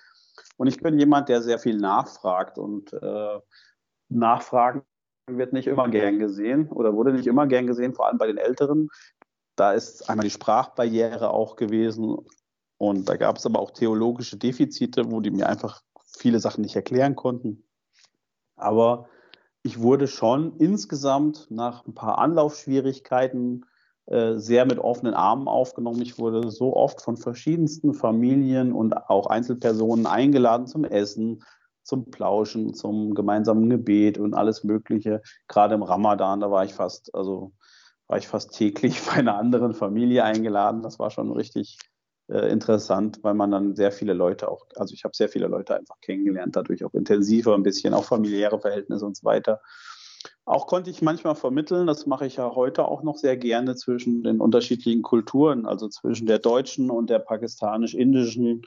Und 0.58 0.68
ich 0.68 0.78
bin 0.78 0.98
jemand, 0.98 1.30
der 1.30 1.42
sehr 1.42 1.60
viel 1.60 1.78
nachfragt 1.78 2.58
und 2.58 2.94
äh, 2.94 3.40
Nachfragen 4.10 4.84
wird 5.28 5.54
nicht 5.54 5.68
immer 5.68 5.88
gern 5.90 6.20
gesehen 6.20 6.70
oder 6.70 6.94
wurde 6.94 7.14
nicht 7.14 7.28
immer 7.28 7.48
gern 7.48 7.68
gesehen, 7.68 7.94
vor 7.94 8.08
allem 8.08 8.18
bei 8.18 8.28
den 8.28 8.38
Älteren. 8.38 8.90
da 9.56 9.74
ist 9.74 10.10
einmal 10.10 10.26
die 10.26 10.32
Sprachbarriere 10.32 11.30
auch 11.30 11.56
gewesen 11.56 12.18
und 12.78 13.08
da 13.08 13.18
gab 13.18 13.38
es 13.38 13.46
aber 13.46 13.60
auch 13.60 13.72
theologische 13.72 14.38
Defizite, 14.38 15.12
wo 15.12 15.22
die 15.22 15.32
mir 15.32 15.48
einfach 15.48 15.82
viele 16.18 16.40
Sachen 16.40 16.62
nicht 16.62 16.76
erklären 16.76 17.16
konnten. 17.16 17.64
Aber 18.56 19.08
ich 19.64 19.80
wurde 19.80 20.08
schon 20.08 20.58
insgesamt 20.58 21.48
nach 21.50 21.86
ein 21.86 21.96
paar 21.96 22.18
Anlaufschwierigkeiten 22.18 23.66
äh, 24.06 24.38
sehr 24.38 24.66
mit 24.66 24.80
offenen 24.80 25.14
Armen 25.14 25.48
aufgenommen. 25.48 26.02
Ich 26.02 26.20
wurde 26.20 26.52
so 26.52 26.76
oft 26.76 27.02
von 27.02 27.16
verschiedensten 27.16 27.94
Familien 27.94 28.74
und 28.74 28.98
auch 29.10 29.28
Einzelpersonen 29.28 30.06
eingeladen 30.06 30.68
zum 30.68 30.84
Essen, 30.84 31.44
zum 31.84 32.12
Plauschen, 32.12 32.74
zum 32.74 33.14
gemeinsamen 33.14 33.70
Gebet 33.70 34.18
und 34.18 34.34
alles 34.34 34.66
Mögliche. 34.66 35.22
Gerade 35.48 35.76
im 35.76 35.84
Ramadan, 35.84 36.42
da 36.42 36.52
war 36.52 36.66
ich 36.66 36.74
fast, 36.74 37.16
also 37.16 37.54
war 38.08 38.18
ich 38.18 38.28
fast 38.28 38.54
täglich 38.54 39.02
bei 39.06 39.14
einer 39.14 39.38
anderen 39.38 39.74
Familie 39.74 40.26
eingeladen. 40.26 40.82
Das 40.82 41.00
war 41.00 41.10
schon 41.10 41.32
richtig 41.32 41.78
äh, 42.30 42.52
interessant, 42.52 43.20
weil 43.24 43.34
man 43.34 43.52
dann 43.52 43.76
sehr 43.76 43.92
viele 43.92 44.14
Leute 44.14 44.50
auch, 44.50 44.66
also 44.76 44.94
ich 44.94 45.04
habe 45.04 45.16
sehr 45.16 45.30
viele 45.30 45.48
Leute 45.48 45.76
einfach 45.76 46.00
kennengelernt, 46.02 46.56
dadurch 46.56 46.84
auch 46.86 46.94
intensiver, 46.94 47.54
ein 47.54 47.64
bisschen 47.64 47.94
auch 47.94 48.06
familiäre 48.06 48.60
Verhältnisse 48.60 49.06
und 49.06 49.18
so 49.18 49.26
weiter. 49.26 49.62
Auch 50.46 50.68
konnte 50.68 50.90
ich 50.90 51.02
manchmal 51.02 51.36
vermitteln, 51.36 51.88
das 51.88 52.06
mache 52.06 52.26
ich 52.26 52.38
ja 52.38 52.54
heute 52.56 52.88
auch 52.88 53.04
noch 53.04 53.18
sehr 53.18 53.38
gerne 53.38 53.76
zwischen 53.76 54.24
den 54.24 54.40
unterschiedlichen 54.40 55.02
Kulturen, 55.02 55.66
also 55.66 55.88
zwischen 55.88 56.28
der 56.28 56.40
deutschen 56.40 56.90
und 56.90 57.10
der 57.10 57.20
pakistanisch-indischen, 57.20 58.64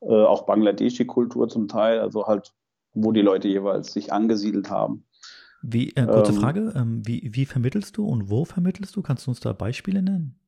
äh, 0.00 0.06
auch 0.06 0.46
Bangladeschi-Kultur 0.46 1.48
zum 1.48 1.68
Teil, 1.68 2.00
also 2.00 2.26
halt, 2.26 2.54
wo 2.94 3.12
die 3.12 3.22
Leute 3.22 3.48
jeweils 3.48 3.92
sich 3.92 4.12
angesiedelt 4.12 4.70
haben. 4.70 5.04
Wie, 5.62 5.90
äh, 5.90 6.06
kurze 6.06 6.32
ähm, 6.32 6.38
Frage, 6.38 6.72
ähm, 6.76 7.02
wie, 7.06 7.30
wie 7.32 7.46
vermittelst 7.46 7.96
du 7.96 8.06
und 8.06 8.30
wo 8.30 8.44
vermittelst 8.44 8.94
du? 8.96 9.02
Kannst 9.02 9.26
du 9.26 9.30
uns 9.30 9.40
da 9.40 9.52
Beispiele 9.52 10.02
nennen? 10.02 10.38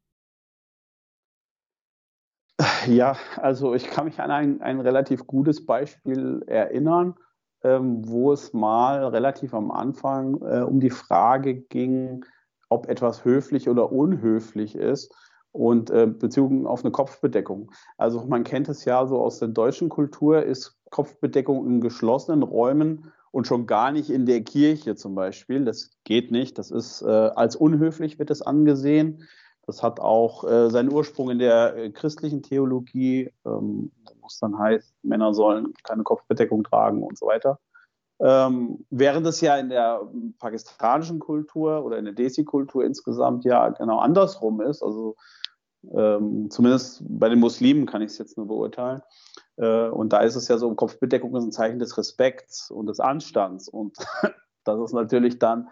Ja, 2.87 3.17
also 3.37 3.75
ich 3.75 3.91
kann 3.91 4.07
mich 4.07 4.21
an 4.21 4.31
ein, 4.31 4.63
ein 4.63 4.81
relativ 4.81 5.27
gutes 5.27 5.65
Beispiel 5.67 6.43
erinnern, 6.47 7.15
ähm, 7.63 8.09
wo 8.09 8.33
es 8.33 8.53
mal 8.53 9.05
relativ 9.07 9.55
am 9.55 9.71
Anfang 9.71 10.41
äh, 10.43 10.63
um 10.63 10.81
die 10.81 10.91
Frage 10.91 11.55
ging, 11.55 12.25
ob 12.69 12.89
etwas 12.89 13.25
höflich 13.25 13.69
oder 13.69 13.93
unhöflich 13.93 14.77
ist 14.77 15.15
und 15.53 15.91
äh, 15.91 16.07
bezogen 16.07 16.67
auf 16.67 16.85
eine 16.85 16.93
Kopfbedeckung. 16.93 17.73
Also 17.99 18.25
man 18.25 18.45
kennt 18.45 18.69
es 18.69 18.85
ja 18.85 19.07
so 19.07 19.21
aus 19.21 19.39
der 19.39 19.49
deutschen 19.49 19.89
Kultur, 19.89 20.43
ist 20.43 20.79
Kopfbedeckung 20.91 21.67
in 21.67 21.81
geschlossenen 21.81 22.43
Räumen 22.43 23.13
und 23.33 23.47
schon 23.47 23.67
gar 23.67 23.93
nicht 23.93 24.11
in 24.11 24.27
der 24.27 24.43
Kirche 24.43 24.95
zum 24.97 25.15
Beispiel. 25.15 25.65
Das 25.65 25.91
geht 26.05 26.31
nicht. 26.31 26.59
Das 26.59 26.71
ist 26.71 27.03
äh, 27.03 27.09
als 27.09 27.57
unhöflich 27.57 28.19
wird 28.19 28.31
es 28.31 28.43
angesehen. 28.43 29.29
Das 29.71 29.85
hat 29.85 30.01
auch 30.01 30.43
äh, 30.43 30.69
seinen 30.69 30.93
Ursprung 30.93 31.31
in 31.31 31.39
der 31.39 31.77
äh, 31.77 31.91
christlichen 31.91 32.43
Theologie, 32.43 33.31
ähm, 33.47 33.93
wo 34.21 34.27
es 34.27 34.41
dann 34.41 34.59
heißt, 34.59 34.93
Männer 35.05 35.33
sollen 35.33 35.75
keine 35.85 36.03
Kopfbedeckung 36.03 36.65
tragen 36.65 37.05
und 37.05 37.17
so 37.17 37.29
weiter. 37.29 37.61
Ähm, 38.19 38.85
während 38.91 39.25
es 39.29 39.41
ja 39.41 39.57
in 39.59 39.69
der 39.69 40.01
pakistanischen 40.41 41.21
Kultur 41.21 41.85
oder 41.85 41.99
in 41.99 42.05
der 42.05 42.15
Desi-Kultur 42.15 42.85
insgesamt 42.85 43.45
ja 43.45 43.69
genau 43.69 44.01
andersrum 44.01 44.61
ist, 44.61 44.83
also 44.83 45.15
ähm, 45.95 46.51
zumindest 46.51 47.05
bei 47.09 47.29
den 47.29 47.39
Muslimen 47.39 47.87
kann 47.87 48.03
ich 48.03 48.11
es 48.11 48.19
jetzt 48.19 48.37
nur 48.37 48.49
beurteilen. 48.49 49.03
Äh, 49.57 49.89
und 49.89 50.13
da 50.13 50.19
ist 50.23 50.35
es 50.35 50.49
ja 50.49 50.59
so, 50.59 50.75
Kopfbedeckung 50.75 51.37
ist 51.37 51.45
ein 51.45 51.53
Zeichen 51.53 51.79
des 51.79 51.97
Respekts 51.97 52.73
und 52.73 52.87
des 52.87 52.99
Anstands. 52.99 53.69
Und 53.69 53.97
das 54.65 54.81
ist 54.81 54.95
natürlich 54.95 55.39
dann 55.39 55.69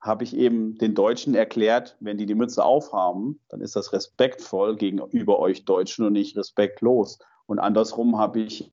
habe 0.00 0.24
ich 0.24 0.34
eben 0.36 0.76
den 0.76 0.94
Deutschen 0.94 1.34
erklärt, 1.34 1.96
wenn 2.00 2.16
die 2.16 2.26
die 2.26 2.34
Mütze 2.34 2.64
aufhaben, 2.64 3.40
dann 3.48 3.60
ist 3.60 3.76
das 3.76 3.92
respektvoll 3.92 4.76
gegenüber 4.76 5.38
euch 5.38 5.64
Deutschen 5.64 6.06
und 6.06 6.14
nicht 6.14 6.36
respektlos. 6.36 7.18
Und 7.46 7.58
andersrum 7.58 8.18
habe 8.18 8.40
ich 8.40 8.72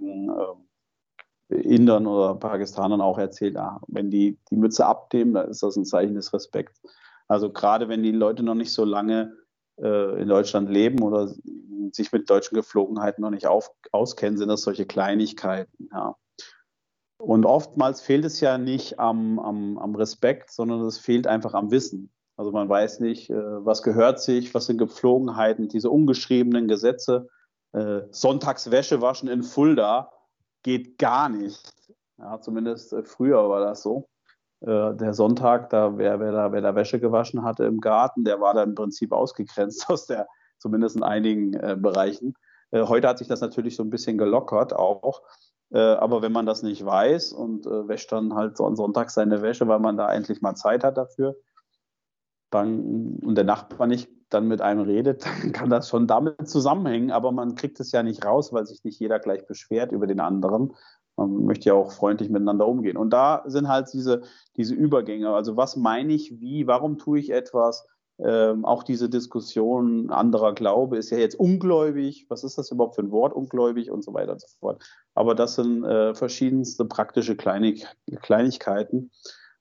äh, 0.00 1.54
Indern 1.54 2.06
oder 2.06 2.34
Pakistanern 2.34 3.00
auch 3.00 3.18
erzählt, 3.18 3.56
ah, 3.56 3.80
wenn 3.88 4.10
die 4.10 4.38
die 4.50 4.56
Mütze 4.56 4.86
abnehmen, 4.86 5.34
dann 5.34 5.50
ist 5.50 5.62
das 5.62 5.76
ein 5.76 5.84
Zeichen 5.84 6.14
des 6.14 6.32
Respekts. 6.32 6.80
Also 7.26 7.52
gerade 7.52 7.88
wenn 7.88 8.02
die 8.02 8.12
Leute 8.12 8.42
noch 8.42 8.54
nicht 8.54 8.72
so 8.72 8.84
lange 8.84 9.36
äh, 9.78 10.20
in 10.20 10.28
Deutschland 10.28 10.70
leben 10.70 11.02
oder 11.02 11.34
sich 11.92 12.12
mit 12.12 12.28
deutschen 12.28 12.54
Geflogenheiten 12.54 13.22
noch 13.22 13.30
nicht 13.30 13.46
auf, 13.46 13.70
auskennen, 13.92 14.38
sind 14.38 14.48
das 14.48 14.62
solche 14.62 14.86
Kleinigkeiten. 14.86 15.88
Ja. 15.92 16.16
Und 17.18 17.46
oftmals 17.46 18.00
fehlt 18.00 18.24
es 18.24 18.40
ja 18.40 18.58
nicht 18.58 18.98
am, 18.98 19.38
am, 19.38 19.76
am 19.78 19.94
Respekt, 19.96 20.50
sondern 20.50 20.82
es 20.82 20.98
fehlt 20.98 21.26
einfach 21.26 21.52
am 21.52 21.70
Wissen. 21.70 22.10
Also 22.38 22.52
man 22.52 22.68
weiß 22.68 23.00
nicht, 23.00 23.30
äh, 23.30 23.34
was 23.34 23.82
gehört 23.82 24.20
sich, 24.20 24.54
was 24.54 24.66
sind 24.66 24.78
Gepflogenheiten, 24.78 25.68
diese 25.68 25.90
ungeschriebenen 25.90 26.68
Gesetze. 26.68 27.28
Äh, 27.72 28.02
Sonntagswäsche 28.12 29.02
waschen 29.02 29.28
in 29.28 29.42
Fulda 29.42 30.12
geht 30.62 30.98
gar 30.98 31.28
nicht. 31.28 31.74
Ja, 32.16 32.40
zumindest 32.40 32.92
äh, 32.92 33.02
früher 33.02 33.48
war 33.48 33.60
das 33.60 33.82
so. 33.82 34.08
Der 34.60 35.14
Sonntag, 35.14 35.70
da 35.70 35.98
wer, 35.98 36.18
wer, 36.18 36.32
da, 36.32 36.50
wer 36.50 36.60
da 36.60 36.74
Wäsche 36.74 36.98
gewaschen 36.98 37.44
hatte 37.44 37.62
im 37.64 37.80
Garten, 37.80 38.24
der 38.24 38.40
war 38.40 38.54
da 38.54 38.64
im 38.64 38.74
Prinzip 38.74 39.12
ausgegrenzt 39.12 39.86
aus 39.88 40.06
der, 40.06 40.26
zumindest 40.58 40.96
in 40.96 41.04
einigen 41.04 41.52
Bereichen. 41.80 42.34
Heute 42.72 43.06
hat 43.06 43.18
sich 43.18 43.28
das 43.28 43.40
natürlich 43.40 43.76
so 43.76 43.84
ein 43.84 43.90
bisschen 43.90 44.18
gelockert 44.18 44.74
auch. 44.74 45.22
Äh, 45.70 45.78
aber 45.78 46.22
wenn 46.22 46.32
man 46.32 46.46
das 46.46 46.62
nicht 46.62 46.84
weiß 46.84 47.32
und 47.32 47.66
äh, 47.66 47.88
wäscht 47.88 48.10
dann 48.12 48.34
halt 48.34 48.56
so 48.56 48.66
am 48.66 48.76
Sonntag 48.76 49.10
seine 49.10 49.42
Wäsche, 49.42 49.68
weil 49.68 49.80
man 49.80 49.96
da 49.96 50.12
endlich 50.12 50.40
mal 50.40 50.54
Zeit 50.54 50.84
hat 50.84 50.96
dafür, 50.96 51.36
dann, 52.50 53.18
und 53.22 53.34
der 53.34 53.44
Nachbar 53.44 53.86
nicht 53.86 54.08
dann 54.30 54.48
mit 54.48 54.60
einem 54.60 54.82
redet, 54.82 55.24
dann 55.42 55.52
kann 55.52 55.70
das 55.70 55.88
schon 55.88 56.06
damit 56.06 56.48
zusammenhängen, 56.48 57.10
aber 57.10 57.32
man 57.32 57.54
kriegt 57.54 57.80
es 57.80 57.92
ja 57.92 58.02
nicht 58.02 58.24
raus, 58.24 58.52
weil 58.52 58.66
sich 58.66 58.84
nicht 58.84 58.98
jeder 59.00 59.18
gleich 59.18 59.46
beschwert 59.46 59.92
über 59.92 60.06
den 60.06 60.20
anderen. 60.20 60.74
Man 61.16 61.44
möchte 61.44 61.70
ja 61.70 61.74
auch 61.74 61.90
freundlich 61.90 62.30
miteinander 62.30 62.66
umgehen. 62.66 62.96
Und 62.96 63.10
da 63.10 63.42
sind 63.46 63.68
halt 63.68 63.92
diese, 63.92 64.22
diese 64.56 64.74
Übergänge. 64.74 65.30
Also 65.30 65.56
was 65.56 65.76
meine 65.76 66.12
ich, 66.12 66.40
wie, 66.40 66.66
warum 66.66 66.96
tue 66.96 67.18
ich 67.18 67.30
etwas? 67.30 67.86
Ähm, 68.20 68.64
auch 68.64 68.82
diese 68.82 69.08
Diskussion 69.08 70.10
anderer 70.10 70.52
Glaube 70.52 70.96
ist 70.96 71.10
ja 71.10 71.18
jetzt 71.18 71.38
ungläubig. 71.38 72.26
Was 72.28 72.44
ist 72.44 72.58
das 72.58 72.70
überhaupt 72.70 72.96
für 72.96 73.02
ein 73.02 73.10
Wort, 73.10 73.32
ungläubig 73.32 73.90
und 73.90 74.02
so 74.02 74.14
weiter 74.14 74.32
und 74.32 74.40
so 74.40 74.48
fort. 74.60 74.84
Aber 75.18 75.34
das 75.34 75.56
sind 75.56 75.82
äh, 75.82 76.14
verschiedenste 76.14 76.84
praktische 76.84 77.34
Kleinig 77.34 77.84
Kleinigkeiten, 78.22 79.10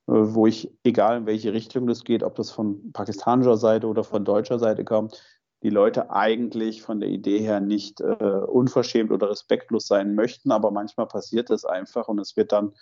äh, 0.06 0.12
wo 0.12 0.46
ich, 0.46 0.72
egal 0.84 1.18
in 1.18 1.26
welche 1.26 1.52
Richtung 1.52 1.88
das 1.88 2.04
geht, 2.04 2.22
ob 2.22 2.36
das 2.36 2.52
von 2.52 2.92
pakistanischer 2.92 3.58
Seite 3.58 3.88
oder 3.88 4.04
von 4.04 4.24
deutscher 4.24 4.60
Seite 4.60 4.86
kommt, 4.86 5.20
die 5.64 5.72
Leute 5.72 6.12
eigentlich 6.12 6.84
von 6.84 7.00
der 7.00 7.10
Idee 7.10 7.40
her 7.40 7.60
nicht 7.60 8.02
äh, 8.02 8.04
unverschämt 8.14 9.10
oder 9.10 9.32
respektlos 9.32 9.88
sein 9.88 10.14
möchten, 10.14 10.52
aber 10.52 10.70
manchmal 10.70 11.08
passiert 11.08 11.50
es 11.50 11.66
einfach 11.66 12.08
und 12.08 12.20
es 12.20 12.38
wird 12.38 12.52
dann 12.52 12.74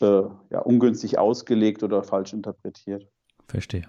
äh, 0.00 0.22
ja, 0.48 0.60
ungünstig 0.60 1.18
ausgelegt 1.18 1.82
oder 1.82 2.02
falsch 2.02 2.32
interpretiert. 2.32 3.06
Verstehe. 3.48 3.86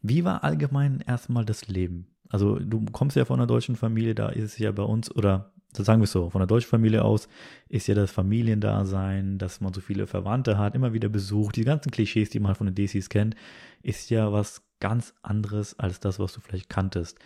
Wie 0.00 0.24
war 0.24 0.44
allgemein 0.44 1.04
erstmal 1.06 1.44
das 1.44 1.68
Leben? 1.68 2.06
Also 2.28 2.58
du 2.58 2.84
kommst 2.92 3.16
ja 3.16 3.24
von 3.24 3.38
einer 3.38 3.46
deutschen 3.46 3.76
Familie, 3.76 4.14
da 4.14 4.28
ist 4.28 4.44
es 4.44 4.58
ja 4.58 4.70
bei 4.72 4.82
uns, 4.82 5.14
oder 5.14 5.52
sagen 5.72 6.00
wir 6.00 6.04
es 6.04 6.12
so, 6.12 6.30
von 6.30 6.40
der 6.40 6.46
deutschen 6.46 6.68
Familie 6.68 7.04
aus 7.04 7.28
ist 7.68 7.86
ja 7.86 7.94
das 7.94 8.10
Familiendasein, 8.10 9.38
dass 9.38 9.60
man 9.60 9.72
so 9.72 9.80
viele 9.80 10.06
Verwandte 10.06 10.58
hat, 10.58 10.74
immer 10.74 10.92
wieder 10.92 11.08
besucht, 11.08 11.56
die 11.56 11.64
ganzen 11.64 11.90
Klischees, 11.90 12.30
die 12.30 12.40
man 12.40 12.54
von 12.54 12.66
den 12.66 12.74
DCs 12.74 13.08
kennt, 13.08 13.34
ist 13.82 14.10
ja 14.10 14.32
was 14.32 14.62
ganz 14.80 15.14
anderes 15.22 15.78
als 15.78 16.00
das, 16.00 16.18
was 16.18 16.32
du 16.32 16.40
vielleicht 16.40 16.68
kanntest. 16.68 17.18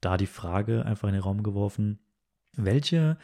Da 0.00 0.16
die 0.16 0.26
Frage 0.26 0.84
einfach 0.84 1.08
in 1.08 1.14
den 1.14 1.22
Raum 1.22 1.42
geworfen, 1.42 1.98
welche 2.54 3.18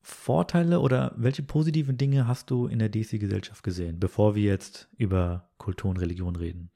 Vorteile 0.00 0.80
oder 0.80 1.12
welche 1.16 1.42
positiven 1.42 1.96
Dinge 1.96 2.26
hast 2.26 2.50
du 2.50 2.66
in 2.66 2.78
der 2.78 2.88
DC-Gesellschaft 2.88 3.62
gesehen, 3.62 3.98
bevor 4.00 4.34
wir 4.34 4.44
jetzt 4.44 4.88
über 4.96 5.50
Kultur 5.58 5.90
und 5.90 5.98
Religion 5.98 6.36
reden? 6.36 6.70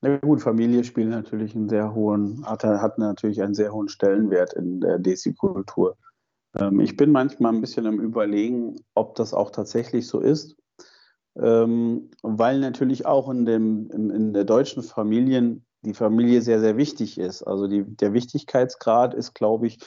Na 0.00 0.16
gut, 0.18 0.42
Familie 0.42 0.84
spielt 0.84 1.10
natürlich 1.10 1.56
einen 1.56 1.68
sehr 1.68 1.94
hohen, 1.94 2.44
hat, 2.46 2.62
hat 2.62 2.98
natürlich 2.98 3.42
einen 3.42 3.54
sehr 3.54 3.72
hohen 3.72 3.88
Stellenwert 3.88 4.52
in 4.52 4.80
der 4.80 4.98
Desi-Kultur. 4.98 5.96
Ähm, 6.54 6.80
ich 6.80 6.96
bin 6.96 7.10
manchmal 7.10 7.52
ein 7.52 7.60
bisschen 7.60 7.84
im 7.86 8.00
Überlegen, 8.00 8.76
ob 8.94 9.16
das 9.16 9.34
auch 9.34 9.50
tatsächlich 9.50 10.06
so 10.06 10.20
ist, 10.20 10.56
ähm, 11.36 12.10
weil 12.22 12.60
natürlich 12.60 13.06
auch 13.06 13.28
in, 13.28 13.44
dem, 13.44 13.90
in, 13.90 14.10
in 14.10 14.32
der 14.32 14.44
deutschen 14.44 14.82
Familien 14.84 15.64
die 15.82 15.94
Familie 15.94 16.42
sehr, 16.42 16.60
sehr 16.60 16.76
wichtig 16.76 17.18
ist. 17.18 17.42
Also 17.42 17.66
die, 17.66 17.84
der 17.84 18.12
Wichtigkeitsgrad 18.12 19.14
ist, 19.14 19.34
glaube 19.34 19.66
ich, 19.66 19.78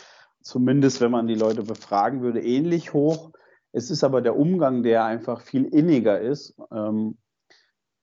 zumindest 0.41 1.01
wenn 1.01 1.11
man 1.11 1.27
die 1.27 1.35
Leute 1.35 1.63
befragen 1.63 2.21
würde, 2.21 2.43
ähnlich 2.43 2.93
hoch. 2.93 3.31
Es 3.71 3.89
ist 3.89 4.03
aber 4.03 4.21
der 4.21 4.35
Umgang, 4.35 4.83
der 4.83 5.05
einfach 5.05 5.41
viel 5.41 5.65
inniger 5.65 6.19
ist. 6.19 6.55
Ähm, 6.73 7.17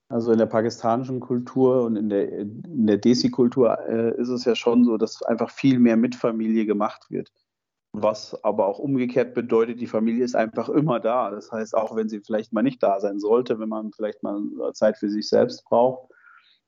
also 0.09 0.33
in 0.33 0.39
der 0.39 0.47
pakistanischen 0.47 1.21
Kultur 1.21 1.85
und 1.85 1.97
in 1.97 2.09
der, 2.09 2.31
in 2.31 2.87
der 2.87 2.99
Desi-Kultur 2.99 3.79
äh, 3.89 4.21
ist 4.21 4.29
es 4.29 4.45
ja 4.45 4.55
schon 4.55 4.85
so, 4.85 4.97
dass 4.97 5.23
einfach 5.23 5.51
viel 5.51 5.79
mehr 5.79 5.97
mit 5.97 6.15
Familie 6.15 6.67
gemacht 6.67 7.11
wird. 7.11 7.31
Was 7.93 8.43
aber 8.45 8.67
auch 8.67 8.79
umgekehrt 8.79 9.35
bedeutet, 9.35 9.81
die 9.81 9.87
Familie 9.87 10.25
ist 10.25 10.37
einfach 10.37 10.69
immer 10.69 11.01
da. 11.01 11.31
Das 11.31 11.51
heißt, 11.51 11.75
auch 11.75 11.97
wenn 11.97 12.09
sie 12.09 12.21
vielleicht 12.21 12.53
mal 12.53 12.63
nicht 12.63 12.83
da 12.83 13.01
sein 13.01 13.19
sollte, 13.19 13.59
wenn 13.59 13.69
man 13.69 13.93
vielleicht 13.93 14.23
mal 14.23 14.41
Zeit 14.75 14.99
für 14.99 15.11
sich 15.11 15.29
selbst 15.29 15.65
braucht, 15.65 16.11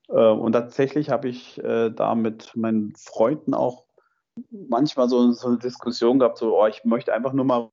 Äh, 0.09 0.31
und 0.31 0.53
tatsächlich 0.53 1.09
habe 1.09 1.29
ich 1.29 1.57
äh, 1.63 1.89
da 1.91 2.15
mit 2.15 2.55
meinen 2.55 2.93
Freunden 2.95 3.53
auch 3.53 3.85
manchmal 4.51 5.09
so, 5.09 5.31
so 5.31 5.47
eine 5.47 5.57
Diskussion 5.57 6.19
gehabt, 6.19 6.37
so, 6.37 6.59
oh, 6.59 6.67
ich 6.67 6.83
möchte 6.85 7.13
einfach 7.13 7.33
nur 7.33 7.45
mal 7.45 7.69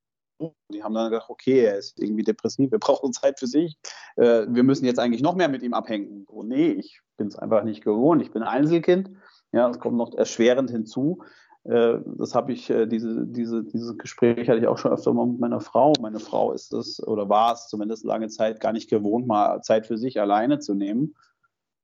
die 0.73 0.83
haben 0.83 0.95
dann 0.95 1.11
gesagt, 1.11 1.31
okay, 1.31 1.65
er 1.65 1.79
ist 1.79 2.01
irgendwie 2.01 2.25
depressiv, 2.25 2.71
wir 2.71 2.79
brauchen 2.79 3.13
Zeit 3.13 3.39
für 3.39 3.47
sich. 3.47 3.77
Äh, 4.17 4.47
wir 4.49 4.63
müssen 4.63 4.85
jetzt 4.85 4.99
eigentlich 4.99 5.23
noch 5.23 5.35
mehr 5.35 5.49
mit 5.49 5.63
ihm 5.63 5.75
abhängen. 5.75 6.27
Oh, 6.29 6.43
nee, 6.43 6.71
ich 6.71 7.01
bin 7.17 7.29
es 7.29 7.37
einfach 7.37 7.65
nicht 7.65 7.83
gewohnt. 7.83 8.23
Ich 8.23 8.31
bin 8.31 8.43
Einzelkind. 8.43 9.11
Ja, 9.53 9.67
das 9.69 9.81
kommt 9.81 9.97
noch 9.97 10.15
erschwerend 10.15 10.71
hinzu. 10.71 11.23
Äh, 11.65 11.99
das 12.17 12.35
habe 12.35 12.53
ich, 12.53 12.71
äh, 12.71 12.87
diese, 12.87 13.27
diese, 13.27 13.65
dieses 13.65 13.97
Gespräch 13.99 14.49
hatte 14.49 14.61
ich 14.61 14.67
auch 14.67 14.79
schon 14.79 14.93
öfter 14.93 15.13
mal 15.13 15.27
mit 15.27 15.41
meiner 15.41 15.61
Frau. 15.61 15.93
Meine 16.01 16.21
Frau 16.21 16.53
ist 16.53 16.73
es 16.73 17.03
oder 17.07 17.29
war 17.29 17.55
es 17.55 17.69
zumindest 17.69 18.05
lange 18.05 18.29
Zeit 18.29 18.61
gar 18.61 18.73
nicht 18.73 18.89
gewohnt, 18.89 19.27
mal 19.27 19.61
Zeit 19.63 19.87
für 19.87 19.99
sich 19.99 20.21
alleine 20.21 20.59
zu 20.59 20.75
nehmen. 20.75 21.15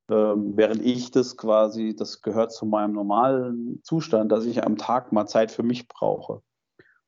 Ähm, 0.09 0.53
während 0.55 0.83
ich 0.83 1.11
das 1.11 1.35
quasi, 1.35 1.95
das 1.95 2.21
gehört 2.21 2.51
zu 2.51 2.65
meinem 2.65 2.93
normalen 2.93 3.81
Zustand, 3.83 4.31
dass 4.31 4.45
ich 4.45 4.63
am 4.63 4.77
Tag 4.77 5.11
mal 5.11 5.25
Zeit 5.25 5.51
für 5.51 5.63
mich 5.63 5.87
brauche. 5.87 6.41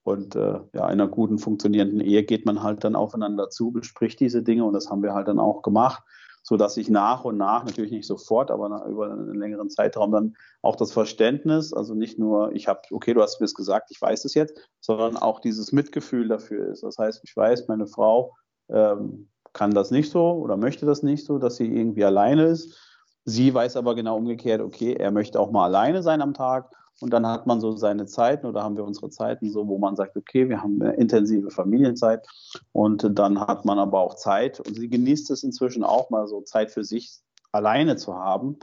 Und 0.08 0.36
äh, 0.36 0.60
ja, 0.74 0.86
in 0.86 1.02
einer 1.02 1.08
guten, 1.08 1.38
funktionierenden 1.38 2.00
Ehe 2.00 2.24
geht 2.24 2.46
man 2.46 2.64
halt 2.64 2.84
dann 2.84 2.96
aufeinander 2.96 3.50
zu, 3.50 3.72
bespricht 3.72 4.20
diese 4.20 4.42
Dinge 4.42 4.64
und 4.64 4.74
das 4.74 4.90
haben 4.90 5.04
wir 5.04 5.14
halt 5.14 5.28
dann 5.28 5.40
auch 5.40 5.62
gemacht 5.62 6.04
so 6.48 6.56
dass 6.56 6.78
ich 6.78 6.90
nach 6.90 7.26
und 7.26 7.36
nach, 7.36 7.66
natürlich 7.66 7.92
nicht 7.92 8.08
sofort, 8.08 8.52
aber 8.52 8.86
über 8.86 9.12
einen 9.12 9.38
längeren 9.38 9.70
Zeitraum 9.70 10.14
dann 10.14 10.38
auch 10.62 10.78
das 10.78 10.94
Verständnis, 10.94 11.74
also 11.74 11.94
nicht 11.94 12.18
nur, 12.18 12.54
ich 12.54 12.70
habe, 12.70 12.80
okay, 12.92 13.14
du 13.14 13.22
hast 13.22 13.42
mir 13.42 13.46
es 13.46 13.54
gesagt, 13.54 13.92
ich 13.92 14.02
weiß 14.02 14.24
es 14.24 14.34
jetzt, 14.34 14.58
sondern 14.80 15.18
auch 15.18 15.42
dieses 15.42 15.74
Mitgefühl 15.74 16.30
dafür 16.30 16.70
ist. 16.70 16.84
Das 16.84 16.98
heißt, 16.98 17.20
ich 17.26 17.36
weiß, 17.36 17.68
meine 17.68 17.86
Frau 17.86 18.34
ähm, 18.70 19.28
kann 19.52 19.72
das 19.72 19.92
nicht 19.92 20.10
so 20.10 20.36
oder 20.36 20.56
möchte 20.56 20.86
das 20.86 21.04
nicht 21.04 21.26
so, 21.26 21.38
dass 21.38 21.58
sie 21.58 21.68
irgendwie 21.68 22.06
alleine 22.06 22.46
ist. 22.46 22.80
Sie 23.26 23.54
weiß 23.54 23.76
aber 23.76 23.94
genau 23.96 24.16
umgekehrt, 24.16 24.62
okay, 24.62 24.94
er 24.94 25.12
möchte 25.12 25.42
auch 25.42 25.52
mal 25.52 25.66
alleine 25.66 26.02
sein 26.02 26.22
am 26.22 26.34
Tag 26.34 26.72
und 27.00 27.12
dann 27.12 27.28
hat 27.28 27.46
man 27.46 27.62
so 27.62 27.76
seine 27.76 28.06
Zeiten 28.06 28.48
oder 28.48 28.64
haben 28.64 28.76
wir 28.76 28.84
unsere 28.84 29.10
Zeiten 29.10 29.52
so, 29.52 29.68
wo 29.68 29.78
man 29.78 29.96
sagt, 29.96 30.18
okay, 30.18 30.50
wir 30.50 30.62
haben 30.62 30.82
eine 30.82 30.94
intensive 30.94 31.52
Familienzeit 31.52 32.28
und 32.72 33.08
dann 33.18 33.40
hat 33.40 33.66
man 33.66 33.78
aber 33.78 34.00
auch 34.00 34.16
Zeit 34.16 34.60
und 34.60 34.76
sie 34.76 34.90
genießt 34.90 35.30
es 35.32 35.44
inzwischen 35.44 35.84
auch 35.84 36.10
mal 36.10 36.28
so 36.28 36.42
Zeit 36.42 36.72
für 36.72 36.84
sich 36.84 37.20
alleine 37.52 37.98
zu 37.98 38.16
haben. 38.16 38.58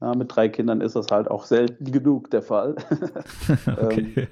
Ja, 0.00 0.14
mit 0.14 0.34
drei 0.34 0.50
Kindern 0.50 0.82
ist 0.82 0.96
das 0.96 1.06
halt 1.10 1.28
auch 1.28 1.44
selten 1.44 1.90
genug 1.90 2.30
der 2.30 2.42
Fall. 2.42 2.76
okay. 3.66 4.12
Ähm, 4.16 4.28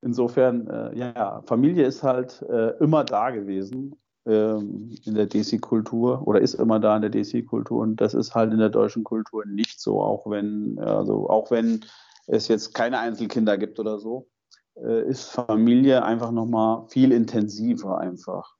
insofern, 0.00 0.68
äh, 0.68 0.96
ja, 0.96 1.42
Familie 1.46 1.84
ist 1.86 2.04
halt 2.04 2.42
äh, 2.42 2.76
immer 2.78 3.02
da 3.02 3.30
gewesen 3.30 3.96
ähm, 4.26 4.90
in 5.04 5.14
der 5.14 5.26
Desi-Kultur 5.26 6.26
oder 6.26 6.40
ist 6.40 6.54
immer 6.54 6.80
da 6.80 6.96
in 6.96 7.02
der 7.02 7.10
Desi-Kultur 7.10 7.82
und 7.82 8.00
das 8.00 8.14
ist 8.14 8.34
halt 8.34 8.52
in 8.52 8.58
der 8.58 8.70
deutschen 8.70 9.04
Kultur 9.04 9.44
nicht 9.46 9.80
so, 9.80 10.00
auch 10.00 10.28
wenn, 10.30 10.78
also 10.78 11.28
auch 11.28 11.50
wenn 11.50 11.84
es 12.26 12.48
jetzt 12.48 12.74
keine 12.74 12.98
Einzelkinder 12.98 13.58
gibt 13.58 13.78
oder 13.78 13.98
so, 13.98 14.28
äh, 14.76 15.06
ist 15.08 15.30
Familie 15.30 16.04
einfach 16.04 16.30
nochmal 16.30 16.86
viel 16.88 17.12
intensiver 17.12 17.98
einfach. 17.98 18.54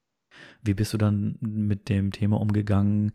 Wie 0.63 0.75
bist 0.75 0.93
du 0.93 0.99
dann 0.99 1.37
mit 1.41 1.89
dem 1.89 2.11
Thema 2.11 2.41
umgegangen, 2.41 3.13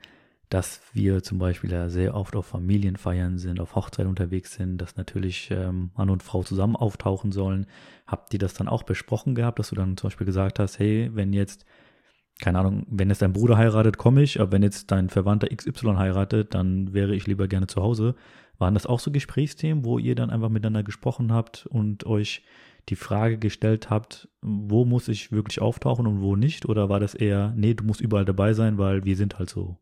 dass 0.50 0.82
wir 0.94 1.22
zum 1.22 1.38
Beispiel 1.38 1.72
ja 1.72 1.90
sehr 1.90 2.16
oft 2.16 2.36
auf 2.36 2.48
Familienfeiern 2.48 3.38
sind, 3.38 3.60
auf 3.60 3.76
Hochzeit 3.76 4.08
unterwegs 4.08 4.56
sind, 4.56 4.80
dass 4.80 4.98
natürlich 4.98 5.52
ähm, 5.52 5.92
Mann 5.96 6.10
und 6.10 6.24
Frau 6.24 6.44
zusammen 6.44 6.76
auftauchen 6.76 7.32
sollen. 7.32 7.68
Habt 8.08 8.34
ihr 8.34 8.40
das 8.40 8.56
dann 8.56 8.68
auch 8.68 8.82
besprochen 8.82 9.36
gehabt, 9.36 9.60
dass 9.60 9.70
du 9.70 9.76
dann 9.76 9.96
zum 9.96 10.10
Beispiel 10.10 10.26
gesagt 10.26 10.58
hast, 10.58 10.80
hey, 10.80 11.12
wenn 11.14 11.34
jetzt, 11.34 11.66
keine 12.40 12.60
Ahnung, 12.60 12.86
wenn 12.90 13.10
jetzt 13.10 13.22
dein 13.22 13.34
Bruder 13.34 13.58
heiratet, 13.58 13.98
komme 13.98 14.24
ich, 14.24 14.40
aber 14.40 14.54
wenn 14.54 14.64
jetzt 14.64 14.92
dein 14.92 15.10
Verwandter 15.10 15.48
XY 15.54 15.96
heiratet, 15.98 16.54
dann 16.54 16.94
wäre 16.94 17.14
ich 17.14 17.28
lieber 17.28 17.48
gerne 17.48 17.68
zu 17.68 17.82
Hause. 17.82 18.16
Waren 18.58 18.74
das 18.74 18.86
auch 18.86 19.00
so 19.00 19.12
Gesprächsthemen, 19.12 19.86
wo 19.86 20.00
ihr 20.00 20.16
dann 20.16 20.30
einfach 20.30 20.50
miteinander 20.50 20.84
gesprochen 20.84 21.34
habt 21.34 21.66
und 21.68 22.06
euch 22.06 22.44
die 22.88 22.96
Frage 22.96 23.38
gestellt 23.38 23.90
habt, 23.90 24.30
wo 24.42 24.86
muss 24.86 25.08
ich 25.08 25.32
wirklich 25.32 25.62
auftauchen 25.62 26.08
und 26.08 26.22
wo 26.22 26.36
nicht? 26.36 26.68
Oder 26.68 26.90
war 26.90 27.00
das 27.00 27.14
eher, 27.14 27.54
nee, 27.56 27.74
du 27.74 27.84
musst 27.84 28.02
überall 28.02 28.26
dabei 28.26 28.54
sein, 28.54 28.78
weil 28.78 29.04
wir 29.04 29.16
sind 29.16 29.38
halt 29.38 29.50
so? 29.50 29.78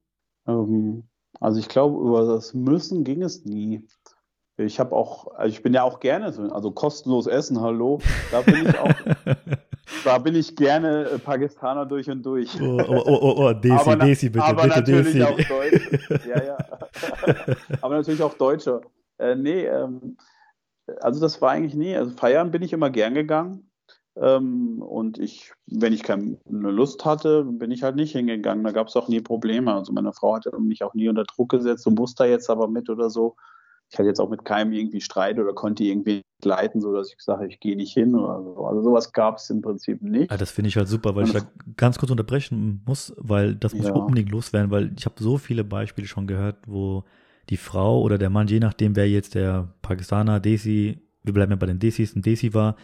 Ähm, 0.47 1.03
also 1.39 1.59
ich 1.59 1.69
glaube, 1.69 1.99
über 1.99 2.25
das 2.25 2.53
Müssen 2.53 3.03
ging 3.03 3.21
es 3.21 3.45
nie. 3.45 3.87
Ich 4.57 4.79
habe 4.79 4.95
auch, 4.95 5.27
also 5.35 5.55
ich 5.55 5.61
bin 5.61 5.73
ja 5.73 5.83
auch 5.83 5.99
gerne, 5.99 6.25
also 6.51 6.71
kostenlos 6.71 7.27
essen, 7.27 7.61
hallo. 7.61 7.99
Da 8.31 8.41
bin 8.41 8.67
ich 8.67 8.79
auch, 8.79 8.89
da 10.03 10.17
bin 10.17 10.35
ich 10.35 10.55
gerne 10.55 11.05
äh, 11.05 11.19
Pakistaner 11.19 11.85
durch 11.85 12.09
und 12.09 12.23
durch. 12.23 12.59
Oh, 12.61 12.79
oh, 12.87 13.03
oh, 13.05 13.19
oh, 13.21 13.33
oh 13.37 13.53
Desi, 13.53 13.75
aber, 13.75 13.95
Desi, 13.95 14.29
bitte, 14.29 14.45
aber 14.45 14.63
bitte, 14.63 14.75
natürlich 14.75 15.13
Desi. 15.13 15.23
auch 15.23 15.37
Deutsch. 15.37 16.09
Ja, 16.27 16.43
ja. 16.43 16.57
aber 17.81 17.95
natürlich 17.97 18.21
auch 18.21 18.33
Deutsche. 18.33 18.81
Äh, 19.17 19.35
nee, 19.35 19.65
ähm, 19.65 20.17
also 21.01 21.19
das 21.19 21.41
war 21.41 21.51
eigentlich 21.51 21.75
nie. 21.75 21.95
Also 21.95 22.11
feiern 22.11 22.51
bin 22.51 22.61
ich 22.61 22.73
immer 22.73 22.89
gern 22.89 23.13
gegangen. 23.13 23.69
Ähm, 24.15 24.81
und 24.81 25.19
ich, 25.19 25.53
wenn 25.67 25.93
ich 25.93 26.03
keine 26.03 26.37
Lust 26.49 27.05
hatte, 27.05 27.43
bin 27.43 27.71
ich 27.71 27.83
halt 27.83 27.95
nicht 27.95 28.13
hingegangen. 28.13 28.63
Da 28.63 28.71
gab 28.71 28.87
es 28.87 28.95
auch 28.95 29.07
nie 29.07 29.21
Probleme. 29.21 29.73
Also 29.73 29.93
meine 29.93 30.13
Frau 30.13 30.35
hatte 30.35 30.57
mich 30.59 30.83
auch 30.83 30.93
nie 30.93 31.07
unter 31.07 31.23
Druck 31.23 31.49
gesetzt, 31.49 31.85
du 31.85 31.91
musst 31.91 32.19
da 32.19 32.25
jetzt 32.25 32.49
aber 32.49 32.67
mit 32.67 32.89
oder 32.89 33.09
so 33.09 33.35
ich 33.89 33.97
hatte 33.97 34.07
jetzt 34.07 34.19
auch 34.19 34.29
mit 34.29 34.43
keinem 34.43 34.73
irgendwie 34.73 35.01
Streit 35.01 35.39
oder 35.39 35.53
konnte 35.53 35.83
irgendwie 35.83 36.21
leiten, 36.43 36.81
so 36.81 36.93
dass 36.93 37.09
ich 37.09 37.17
gesagt 37.17 37.39
habe, 37.39 37.47
ich 37.47 37.59
gehe 37.59 37.75
nicht 37.75 37.93
hin 37.93 38.15
oder 38.15 38.43
so. 38.43 38.65
Also 38.65 38.83
sowas 38.83 39.13
gab 39.13 39.37
es 39.37 39.49
im 39.49 39.61
Prinzip 39.61 40.01
nicht. 40.01 40.29
Ja, 40.29 40.37
das 40.37 40.51
finde 40.51 40.69
ich 40.69 40.75
halt 40.75 40.87
super, 40.87 41.15
weil 41.15 41.25
ich 41.25 41.33
da 41.33 41.41
ganz 41.77 41.97
kurz 41.97 42.11
unterbrechen 42.11 42.81
muss, 42.85 43.13
weil 43.17 43.55
das 43.55 43.73
muss 43.73 43.85
ja. 43.85 43.95
ich 43.95 44.01
unbedingt 44.01 44.29
loswerden, 44.29 44.71
weil 44.71 44.93
ich 44.97 45.05
habe 45.05 45.15
so 45.19 45.37
viele 45.37 45.63
Beispiele 45.63 46.07
schon 46.07 46.27
gehört, 46.27 46.57
wo 46.67 47.05
die 47.49 47.57
Frau 47.57 48.01
oder 48.01 48.17
der 48.17 48.29
Mann, 48.29 48.47
je 48.47 48.59
nachdem, 48.59 48.95
wer 48.95 49.09
jetzt 49.09 49.35
der 49.35 49.73
Pakistaner, 49.81 50.39
Desi, 50.39 50.99
wir 51.23 51.33
bleiben 51.33 51.51
ja 51.51 51.55
bei 51.55 51.65
den 51.65 51.79
Desis, 51.79 52.15
ein 52.15 52.21
Desi 52.21 52.53
war, 52.53 52.75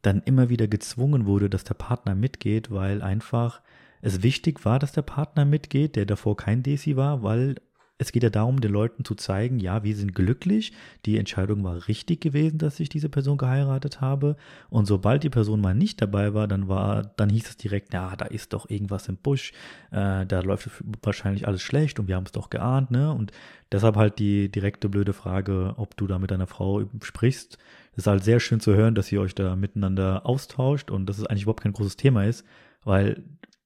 dann 0.00 0.22
immer 0.24 0.48
wieder 0.48 0.66
gezwungen 0.66 1.26
wurde, 1.26 1.50
dass 1.50 1.64
der 1.64 1.74
Partner 1.74 2.14
mitgeht, 2.14 2.70
weil 2.70 3.02
einfach 3.02 3.60
es 4.00 4.22
wichtig 4.22 4.64
war, 4.64 4.78
dass 4.78 4.92
der 4.92 5.02
Partner 5.02 5.44
mitgeht, 5.44 5.96
der 5.96 6.06
davor 6.06 6.36
kein 6.36 6.62
Desi 6.62 6.96
war, 6.96 7.22
weil 7.22 7.56
es 7.98 8.12
geht 8.12 8.22
ja 8.22 8.30
darum, 8.30 8.60
den 8.60 8.70
Leuten 8.70 9.04
zu 9.04 9.16
zeigen, 9.16 9.58
ja, 9.58 9.82
wir 9.82 9.96
sind 9.96 10.14
glücklich, 10.14 10.72
die 11.04 11.18
Entscheidung 11.18 11.64
war 11.64 11.88
richtig 11.88 12.20
gewesen, 12.20 12.58
dass 12.58 12.78
ich 12.78 12.88
diese 12.88 13.08
Person 13.08 13.38
geheiratet 13.38 14.00
habe. 14.00 14.36
Und 14.70 14.86
sobald 14.86 15.24
die 15.24 15.30
Person 15.30 15.60
mal 15.60 15.74
nicht 15.74 16.00
dabei 16.00 16.32
war, 16.32 16.46
dann 16.46 16.68
war, 16.68 17.02
dann 17.16 17.28
hieß 17.28 17.48
es 17.48 17.56
direkt, 17.56 17.92
ja, 17.92 18.14
da 18.14 18.26
ist 18.26 18.52
doch 18.52 18.70
irgendwas 18.70 19.08
im 19.08 19.16
Busch, 19.16 19.52
äh, 19.90 20.24
da 20.24 20.40
läuft 20.40 20.70
wahrscheinlich 21.02 21.48
alles 21.48 21.60
schlecht 21.60 21.98
und 21.98 22.06
wir 22.06 22.14
haben 22.14 22.26
es 22.26 22.32
doch 22.32 22.50
geahnt, 22.50 22.92
ne? 22.92 23.12
Und 23.12 23.32
deshalb 23.72 23.96
halt 23.96 24.20
die 24.20 24.48
direkte 24.48 24.88
blöde 24.88 25.12
Frage, 25.12 25.74
ob 25.76 25.96
du 25.96 26.06
da 26.06 26.20
mit 26.20 26.30
deiner 26.30 26.46
Frau 26.46 26.84
sprichst. 27.02 27.58
Es 27.92 27.98
ist 27.98 28.06
halt 28.06 28.22
sehr 28.22 28.38
schön 28.38 28.60
zu 28.60 28.74
hören, 28.76 28.94
dass 28.94 29.10
ihr 29.10 29.20
euch 29.20 29.34
da 29.34 29.56
miteinander 29.56 30.24
austauscht 30.24 30.92
und 30.92 31.06
dass 31.06 31.18
es 31.18 31.26
eigentlich 31.26 31.42
überhaupt 31.42 31.64
kein 31.64 31.72
großes 31.72 31.96
Thema 31.96 32.24
ist, 32.24 32.44
weil 32.84 33.24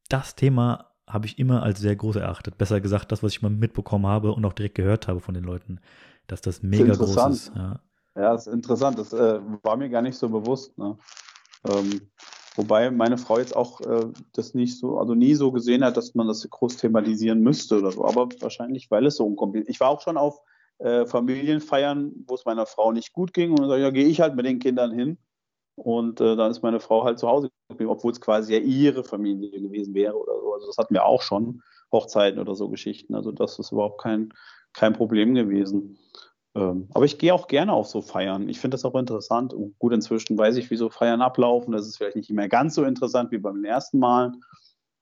das 0.09 0.37
Thema 0.37 0.92
habe 1.09 1.27
ich 1.27 1.39
immer 1.39 1.63
als 1.63 1.81
sehr 1.81 1.97
groß 1.97 2.17
erachtet. 2.17 2.59
Besser 2.59 2.81
gesagt, 2.81 3.13
das, 3.13 3.23
was 3.23 3.33
ich 3.33 3.43
mal 3.43 3.51
mitbekommen 3.51 4.07
habe 4.07 4.33
und 4.33 4.45
auch 4.45 4.53
direkt 4.53 4.77
gehört 4.77 5.09
habe 5.09 5.21
von 5.21 5.35
den 5.35 5.45
Leuten, 5.45 5.81
dass 6.27 6.41
das 6.41 6.63
mega 6.63 6.95
groß 6.95 7.27
ist. 7.27 7.53
Ja. 7.55 7.81
ja, 8.17 8.33
das 8.33 8.47
ist 8.47 8.53
interessant. 8.53 8.99
Das 8.99 9.13
äh, 9.13 9.41
war 9.63 9.77
mir 9.77 9.89
gar 9.89 10.03
nicht 10.03 10.17
so 10.17 10.29
bewusst. 10.29 10.77
Ne? 10.79 10.97
Ähm, 11.69 12.01
wobei 12.55 12.91
meine 12.91 13.19
Frau 13.19 13.39
jetzt 13.39 13.57
auch 13.57 13.81
äh, 13.81 14.07
das 14.33 14.55
nicht 14.55 14.79
so, 14.79 14.99
also 14.99 15.15
nie 15.15 15.35
so 15.35 15.53
gesehen 15.53 15.85
hat, 15.85 15.97
dass 15.97 16.15
man 16.15 16.29
das 16.29 16.49
groß 16.49 16.77
thematisieren 16.77 17.41
müsste 17.41 17.79
oder 17.79 17.91
so. 17.91 18.05
Aber 18.05 18.29
wahrscheinlich, 18.41 18.91
weil 18.91 19.07
es 19.07 19.17
so 19.17 19.27
unkompliziert 19.27 19.69
ist. 19.69 19.75
Ich 19.75 19.81
war 19.81 19.89
auch 19.89 20.01
schon 20.01 20.17
auf 20.17 20.41
äh, 20.79 21.07
Familienfeiern, 21.07 22.13
wo 22.27 22.35
es 22.35 22.45
meiner 22.45 22.67
Frau 22.67 22.93
nicht 22.93 23.13
gut 23.13 23.33
ging 23.33 23.51
und 23.51 23.61
dann 23.61 23.69
sage 23.69 23.81
ich, 23.81 23.85
ja, 23.85 23.91
gehe 23.91 24.07
ich 24.07 24.21
halt 24.21 24.37
mit 24.37 24.47
den 24.47 24.59
Kindern 24.59 24.93
hin. 24.93 25.19
Und 25.75 26.21
äh, 26.21 26.37
dann 26.37 26.51
ist 26.51 26.63
meine 26.63 26.81
Frau 26.81 27.05
halt 27.05 27.19
zu 27.19 27.29
Hause 27.29 27.51
geblieben, 27.69 27.91
obwohl 27.91 28.13
es 28.13 28.21
quasi 28.21 28.55
ja 28.55 28.61
ihre 28.61 29.05
Familie 29.05 29.61
gewesen 29.61 29.95
wäre 29.95 30.17
oder 30.17 30.39
so. 30.41 30.55
Also 30.55 30.67
das 30.67 30.77
hatten 30.77 30.95
wir 30.95 31.05
auch 31.05 31.23
schon, 31.23 31.63
Hochzeiten 31.93 32.41
oder 32.41 32.55
so 32.55 32.69
Geschichten. 32.69 33.15
Also 33.15 33.33
das 33.33 33.59
ist 33.59 33.73
überhaupt 33.73 34.01
kein, 34.01 34.33
kein 34.73 34.95
Problem 34.95 35.35
gewesen. 35.35 35.99
Ähm, 36.55 36.89
aber 36.93 37.05
ich 37.05 37.19
gehe 37.19 37.35
auch 37.35 37.49
gerne 37.49 37.73
auf 37.73 37.87
so 37.87 38.03
Feiern. 38.03 38.49
Ich 38.49 38.61
finde 38.61 38.75
das 38.75 38.85
auch 38.85 38.95
interessant. 38.95 39.55
Und 39.55 39.79
gut, 39.79 39.93
inzwischen 39.93 40.37
weiß 40.37 40.57
ich, 40.57 40.71
wie 40.71 40.77
so 40.77 40.91
Feiern 40.91 41.23
ablaufen. 41.23 41.73
Das 41.73 41.87
ist 41.87 41.97
vielleicht 41.97 42.17
nicht 42.17 42.31
mehr 42.31 42.49
ganz 42.49 42.75
so 42.75 42.85
interessant 42.85 43.31
wie 43.31 43.39
beim 43.39 43.65
ersten 43.65 43.99
Mal. 43.99 44.33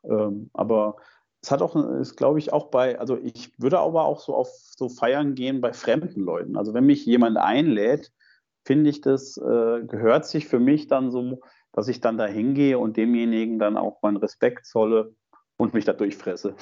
Ähm, 0.05 0.51
aber 0.53 0.97
es 1.43 1.51
hat 1.51 1.63
auch, 1.63 1.75
ist 2.01 2.17
glaube 2.17 2.39
ich 2.39 2.53
auch 2.53 2.67
bei, 2.67 2.99
also 2.99 3.17
ich 3.17 3.53
würde 3.59 3.79
aber 3.79 4.05
auch 4.05 4.21
so 4.21 4.35
auf 4.35 4.51
so 4.77 4.89
Feiern 4.89 5.35
gehen 5.35 5.61
bei 5.61 5.73
fremden 5.73 6.21
Leuten. 6.21 6.57
Also 6.57 6.75
wenn 6.75 6.85
mich 6.85 7.07
jemand 7.07 7.39
einlädt, 7.39 8.13
finde 8.71 8.89
ich, 8.89 9.01
das 9.01 9.37
äh, 9.37 9.83
gehört 9.85 10.27
sich 10.27 10.47
für 10.47 10.61
mich 10.61 10.87
dann 10.87 11.11
so, 11.11 11.41
dass 11.73 11.89
ich 11.89 12.01
dann 12.01 12.17
da 12.17 12.27
hingehe 12.27 12.79
und 12.79 12.97
demjenigen 12.97 13.59
dann 13.59 13.77
auch 13.77 14.01
meinen 14.01 14.17
Respekt 14.17 14.65
zolle 14.65 15.17
und 15.57 15.75
mich 15.75 15.85
da 15.85 15.93
durchfresse. 15.93 16.55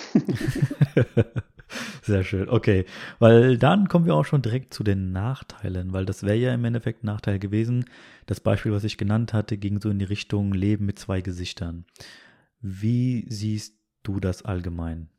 Sehr 2.03 2.25
schön, 2.25 2.49
okay. 2.49 2.87
Weil 3.19 3.59
dann 3.59 3.89
kommen 3.89 4.07
wir 4.07 4.15
auch 4.15 4.25
schon 4.25 4.41
direkt 4.41 4.73
zu 4.73 4.83
den 4.83 5.13
Nachteilen, 5.13 5.93
weil 5.93 6.07
das 6.07 6.23
wäre 6.23 6.39
ja 6.39 6.55
im 6.55 6.65
Endeffekt 6.65 7.05
ein 7.05 7.09
Nachteil 7.09 7.39
gewesen. 7.39 7.85
Das 8.25 8.41
Beispiel, 8.41 8.73
was 8.73 8.85
ich 8.85 8.97
genannt 8.97 9.35
hatte, 9.35 9.59
ging 9.59 9.79
so 9.79 9.91
in 9.91 9.99
die 9.99 10.07
Richtung 10.07 10.55
Leben 10.55 10.87
mit 10.87 10.99
zwei 10.99 11.21
Gesichtern. 11.21 11.85
Wie 12.63 13.27
siehst 13.29 13.79
du 14.03 14.19
das 14.19 14.43
allgemein? 14.47 15.11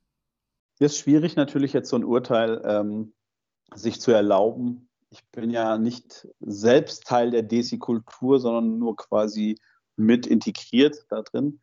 ist 0.79 0.97
schwierig 0.97 1.35
natürlich 1.35 1.73
jetzt 1.73 1.89
so 1.89 1.97
ein 1.97 2.03
Urteil 2.03 2.63
ähm, 2.65 3.13
sich 3.75 4.01
zu 4.01 4.11
erlauben. 4.11 4.88
Ich 5.11 5.25
bin 5.31 5.49
ja 5.49 5.77
nicht 5.77 6.27
selbst 6.39 7.05
Teil 7.05 7.31
der 7.31 7.43
Desi-Kultur, 7.43 8.39
sondern 8.39 8.77
nur 8.77 8.95
quasi 8.95 9.57
mit 9.95 10.27
integriert 10.27 11.05
da 11.09 11.21
drin. 11.23 11.59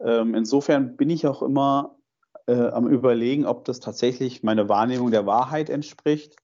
Ähm, 0.00 0.34
insofern 0.34 0.96
bin 0.96 1.10
ich 1.10 1.26
auch 1.26 1.42
immer 1.42 1.96
äh, 2.46 2.68
am 2.68 2.88
Überlegen, 2.88 3.46
ob 3.46 3.64
das 3.64 3.80
tatsächlich 3.80 4.42
meine 4.42 4.68
Wahrnehmung 4.68 5.10
der 5.10 5.26
Wahrheit 5.26 5.70
entspricht 5.70 6.36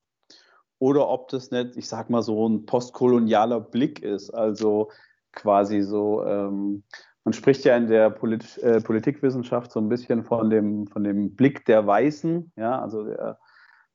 oder 0.79 1.09
ob 1.09 1.29
das 1.29 1.51
nicht, 1.51 1.77
ich 1.77 1.89
sag 1.89 2.11
mal, 2.11 2.23
so 2.23 2.49
ein 2.49 2.67
postkolonialer 2.67 3.61
Blick 3.61 4.03
ist. 4.03 4.31
Also 4.31 4.91
quasi 5.33 5.83
so, 5.83 6.25
ähm, 6.25 6.83
man 7.25 7.33
spricht 7.33 7.65
ja 7.65 7.77
in 7.77 7.89
der 7.89 8.11
Polit 8.11 8.59
äh, 8.59 8.81
Politikwissenschaft 8.81 9.73
so 9.73 9.81
ein 9.81 9.89
bisschen 9.89 10.25
von 10.25 10.51
dem, 10.51 10.87
von 10.87 11.05
dem 11.05 11.35
Blick 11.35 11.65
der 11.65 11.87
Weißen, 11.87 12.53
ja, 12.57 12.81
also 12.81 13.05
der, 13.05 13.39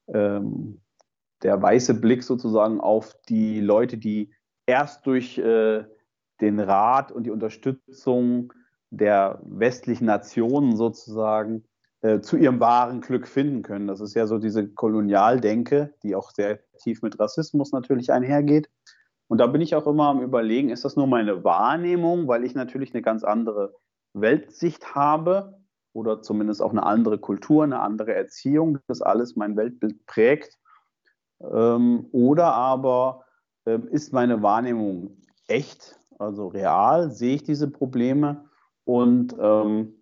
ähm, 0.07 0.81
der 1.43 1.61
weiße 1.61 1.95
Blick 1.95 2.23
sozusagen 2.23 2.79
auf 2.79 3.15
die 3.29 3.59
Leute, 3.59 3.97
die 3.97 4.31
erst 4.65 5.05
durch 5.05 5.37
äh, 5.37 5.83
den 6.39 6.59
Rat 6.59 7.11
und 7.11 7.23
die 7.23 7.31
Unterstützung 7.31 8.53
der 8.89 9.41
westlichen 9.43 10.05
Nationen 10.05 10.75
sozusagen 10.75 11.63
äh, 12.01 12.19
zu 12.19 12.37
ihrem 12.37 12.59
wahren 12.59 13.01
Glück 13.01 13.27
finden 13.27 13.61
können. 13.61 13.87
Das 13.87 14.01
ist 14.01 14.15
ja 14.15 14.27
so 14.27 14.37
diese 14.37 14.67
Kolonialdenke, 14.67 15.93
die 16.03 16.15
auch 16.15 16.31
sehr 16.31 16.59
tief 16.79 17.01
mit 17.01 17.19
Rassismus 17.19 17.71
natürlich 17.71 18.11
einhergeht. 18.11 18.69
Und 19.27 19.37
da 19.37 19.47
bin 19.47 19.61
ich 19.61 19.75
auch 19.75 19.87
immer 19.87 20.07
am 20.07 20.21
Überlegen, 20.21 20.69
ist 20.69 20.83
das 20.83 20.97
nur 20.97 21.07
meine 21.07 21.43
Wahrnehmung, 21.43 22.27
weil 22.27 22.43
ich 22.43 22.53
natürlich 22.53 22.93
eine 22.93 23.01
ganz 23.01 23.23
andere 23.23 23.73
Weltsicht 24.13 24.93
habe 24.93 25.57
oder 25.93 26.21
zumindest 26.21 26.61
auch 26.61 26.71
eine 26.71 26.83
andere 26.83 27.17
Kultur, 27.17 27.63
eine 27.63 27.79
andere 27.79 28.13
Erziehung, 28.13 28.79
das 28.87 29.01
alles 29.01 29.35
mein 29.35 29.55
Weltbild 29.55 30.05
prägt. 30.05 30.57
Ähm, 31.51 32.07
oder 32.11 32.53
aber 32.53 33.25
ähm, 33.65 33.87
ist 33.87 34.13
meine 34.13 34.41
Wahrnehmung 34.41 35.17
echt, 35.47 35.99
also 36.19 36.47
real, 36.47 37.11
sehe 37.11 37.35
ich 37.35 37.43
diese 37.43 37.69
Probleme? 37.69 38.45
Und 38.83 39.35
ähm, 39.39 40.01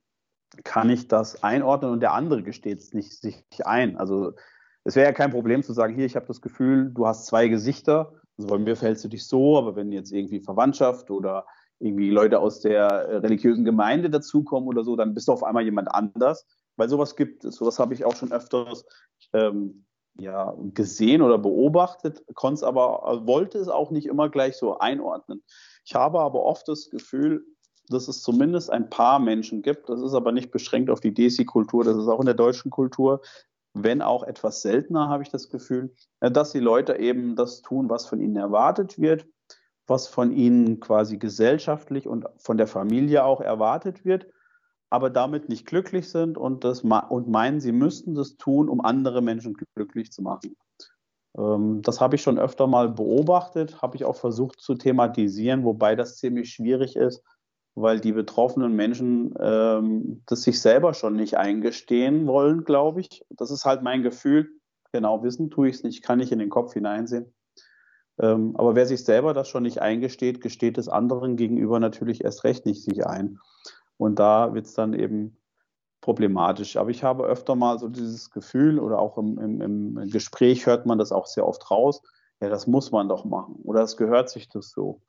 kann 0.63 0.89
ich 0.89 1.08
das 1.08 1.43
einordnen? 1.43 1.91
Und 1.91 1.99
der 2.02 2.13
andere 2.13 2.43
gesteht 2.43 2.80
es 2.80 2.93
nicht 2.93 3.21
sich 3.21 3.45
ein. 3.65 3.97
Also 3.97 4.34
es 4.84 4.95
wäre 4.95 5.08
ja 5.08 5.13
kein 5.13 5.32
Problem 5.32 5.63
zu 5.63 5.73
sagen, 5.73 5.93
hier, 5.93 6.06
ich 6.06 6.15
habe 6.15 6.25
das 6.25 6.41
Gefühl, 6.41 6.91
du 6.91 7.06
hast 7.06 7.28
zwei 7.28 7.47
Gesichter. 7.47 8.13
Also 8.38 8.49
bei 8.49 8.58
mir 8.58 8.75
verhältst 8.75 9.04
du 9.04 9.10
dich 9.10 9.28
so, 9.28 9.58
aber 9.58 9.75
wenn 9.75 9.91
jetzt 9.91 10.12
irgendwie 10.12 10.39
Verwandtschaft 10.39 11.12
oder 11.12 11.45
irgendwie 11.80 12.10
Leute 12.10 12.39
aus 12.39 12.62
der 12.62 12.88
äh, 12.88 13.15
religiösen 13.17 13.65
Gemeinde 13.65 14.10
dazukommen 14.10 14.67
oder 14.67 14.84
so, 14.84 14.95
dann 14.95 15.13
bist 15.13 15.28
du 15.28 15.34
auf 15.34 15.43
einmal 15.43 15.63
jemand 15.63 15.93
anders. 15.93 16.45
Weil 16.75 16.89
sowas 16.89 17.15
gibt 17.15 17.43
es, 17.45 17.56
sowas 17.56 17.80
habe 17.80 17.93
ich 17.93 18.06
auch 18.06 18.15
schon 18.15 18.32
öfters 18.32 18.86
ähm, 19.34 19.86
ja, 20.19 20.55
gesehen 20.73 21.21
oder 21.21 21.38
beobachtet, 21.38 22.23
konnte 22.36 22.55
es 22.55 22.63
aber, 22.63 23.03
äh, 23.05 23.27
wollte 23.27 23.58
es 23.58 23.69
auch 23.69 23.91
nicht 23.91 24.08
immer 24.08 24.29
gleich 24.29 24.58
so 24.58 24.77
einordnen. 24.77 25.43
Ich 25.86 25.95
habe 25.95 26.19
aber 26.19 26.43
oft 26.43 26.67
das 26.67 26.89
Gefühl, 26.89 27.45
dass 27.89 28.08
es 28.08 28.21
zumindest 28.21 28.69
ein 28.69 28.89
paar 28.89 29.19
Menschen 29.19 29.62
gibt, 29.62 29.89
das 29.89 30.01
ist 30.01 30.13
aber 30.13 30.32
nicht 30.32 30.51
beschränkt 30.51 30.89
auf 30.89 30.99
die 30.99 31.13
Desi-Kultur, 31.13 31.84
das 31.84 31.97
ist 31.97 32.08
auch 32.08 32.19
in 32.19 32.27
der 32.27 32.36
deutschen 32.36 32.69
Kultur, 32.69 33.21
wenn 33.73 34.01
auch 34.01 34.23
etwas 34.23 34.62
seltener, 34.62 35.10
habe 35.10 35.23
ich 35.23 35.29
das 35.29 35.49
Gefühl, 35.49 35.93
äh, 36.19 36.32
dass 36.32 36.51
die 36.51 36.60
Leute 36.60 36.97
eben 36.97 37.36
das 37.36 37.62
tun, 37.62 37.89
was 37.89 38.05
von 38.05 38.19
ihnen 38.19 38.36
erwartet 38.36 38.99
wird, 38.99 39.25
was 39.88 40.08
von 40.08 40.32
ihnen 40.32 40.79
quasi 40.79 41.17
gesellschaftlich 41.17 42.08
und 42.08 42.25
von 42.38 42.58
der 42.58 42.67
Familie 42.67 43.23
auch 43.23 43.41
erwartet 43.41 44.05
wird, 44.05 44.27
aber 44.89 45.10
damit 45.10 45.49
nicht 45.49 45.65
glücklich 45.65 46.10
sind 46.10 46.38
und, 46.38 46.63
das, 46.63 46.82
und 46.82 47.28
meinen, 47.28 47.60
sie 47.60 47.71
müssten 47.71 48.15
das 48.15 48.38
tun, 48.38 48.69
um 48.69 48.82
andere 48.82 49.21
Menschen 49.21 49.56
glücklich 49.75 50.12
zu 50.12 50.21
machen. 50.21 50.56
Ähm, 51.38 51.82
das 51.82 52.02
habe 52.02 52.15
ich 52.15 52.21
schon 52.21 52.39
öfter 52.39 52.67
mal 52.67 52.89
beobachtet, 52.89 53.82
habe 53.82 53.95
ich 53.95 54.06
auch 54.06 54.15
versucht 54.15 54.60
zu 54.60 54.75
thematisieren, 54.75 55.63
wobei 55.63 55.95
das 55.95 56.17
ziemlich 56.17 56.52
schwierig 56.52 56.95
ist, 56.95 57.23
weil 57.75 57.99
die 57.99 58.12
betroffenen 58.13 58.75
Menschen 58.75 59.34
ähm, 59.39 60.23
das 60.25 60.41
sich 60.41 60.60
selber 60.60 60.93
schon 60.93 61.15
nicht 61.15 61.38
eingestehen 61.38 62.28
wollen, 62.28 62.63
glaube 62.63 63.02
ich. 63.02 63.23
Das 63.30 63.52
ist 63.52 63.65
halt 63.65 63.84
mein 63.84 64.02
Gefühl. 64.04 64.49
Genau 64.91 65.23
wissen 65.23 65.52
tue 65.52 65.69
ich 65.69 65.78
es 65.78 65.84
nicht, 65.84 66.04
kann 66.04 66.19
ich 66.19 66.32
in 66.32 66.39
den 66.39 66.49
Kopf 66.49 66.73
hineinsehen. 66.73 67.34
Ähm, 68.19 68.56
aber 68.58 68.75
wer 68.75 68.86
sich 68.86 69.06
selber 69.06 69.34
das 69.34 69.47
schon 69.47 69.63
nicht 69.63 69.82
eingesteht, 69.82 70.41
gesteht 70.41 70.78
es 70.78 70.89
anderen 70.89 71.38
gegenüber 71.38 71.80
natürlich 71.80 72.23
erst 72.23 72.43
recht 72.43 72.65
nicht 72.65 72.84
sich 72.84 73.06
ein. 73.06 73.39
Und 73.99 74.17
da 74.17 74.53
wird 74.53 74.65
es 74.65 74.73
dann 74.73 74.93
eben 74.93 75.38
problematisch. 76.01 76.77
Aber 76.77 76.89
ich 76.89 77.03
habe 77.03 77.25
öfter 77.25 77.55
mal 77.55 77.77
so 77.77 77.89
dieses 77.89 78.31
Gefühl 78.31 78.79
oder 78.79 78.97
auch 78.99 79.17
im, 79.17 79.38
im, 79.38 79.62
im 79.62 80.09
Gespräch 80.09 80.65
hört 80.65 80.85
man 80.85 80.97
das 80.97 81.12
auch 81.12 81.25
sehr 81.27 81.45
oft 81.45 81.69
raus. 81.69 82.01
Ja, 82.41 82.47
das 82.47 82.65
muss 82.65 82.91
man 82.91 83.09
doch 83.09 83.25
machen 83.25 83.55
oder 83.63 83.81
es 83.81 83.97
gehört 83.97 84.29
sich 84.29 84.47
das 84.47 84.69
so. 84.69 85.01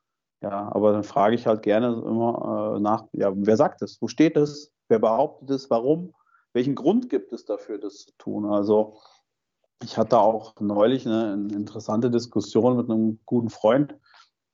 Ja, 0.43 0.73
aber 0.75 0.93
dann 0.93 1.05
frage 1.05 1.37
ich 1.37 1.47
halt 1.47 1.63
gerne 1.63 1.89
immer 1.89 2.75
äh, 2.77 2.81
nach, 2.81 3.05
ja, 3.13 3.31
wer 3.33 3.57
sagt 3.57 3.83
das? 3.83 3.99
Wo 4.01 4.09
steht 4.09 4.37
das? 4.37 4.73
Wer 4.89 4.99
behauptet 4.99 5.51
es? 5.51 5.71
Warum? 5.71 6.13
Welchen 6.53 6.75
Grund 6.75 7.09
gibt 7.09 7.33
es 7.33 7.45
dafür, 7.45 7.79
das 7.79 8.07
zu 8.07 8.13
tun? 8.19 8.47
Also 8.47 8.97
ich 9.85 9.97
hatte 9.97 10.19
auch 10.19 10.59
neulich 10.59 11.07
eine, 11.07 11.35
eine 11.35 11.55
interessante 11.55 12.11
Diskussion 12.11 12.77
mit 12.77 12.91
einem 12.91 13.21
guten 13.27 13.51
Freund, 13.51 13.95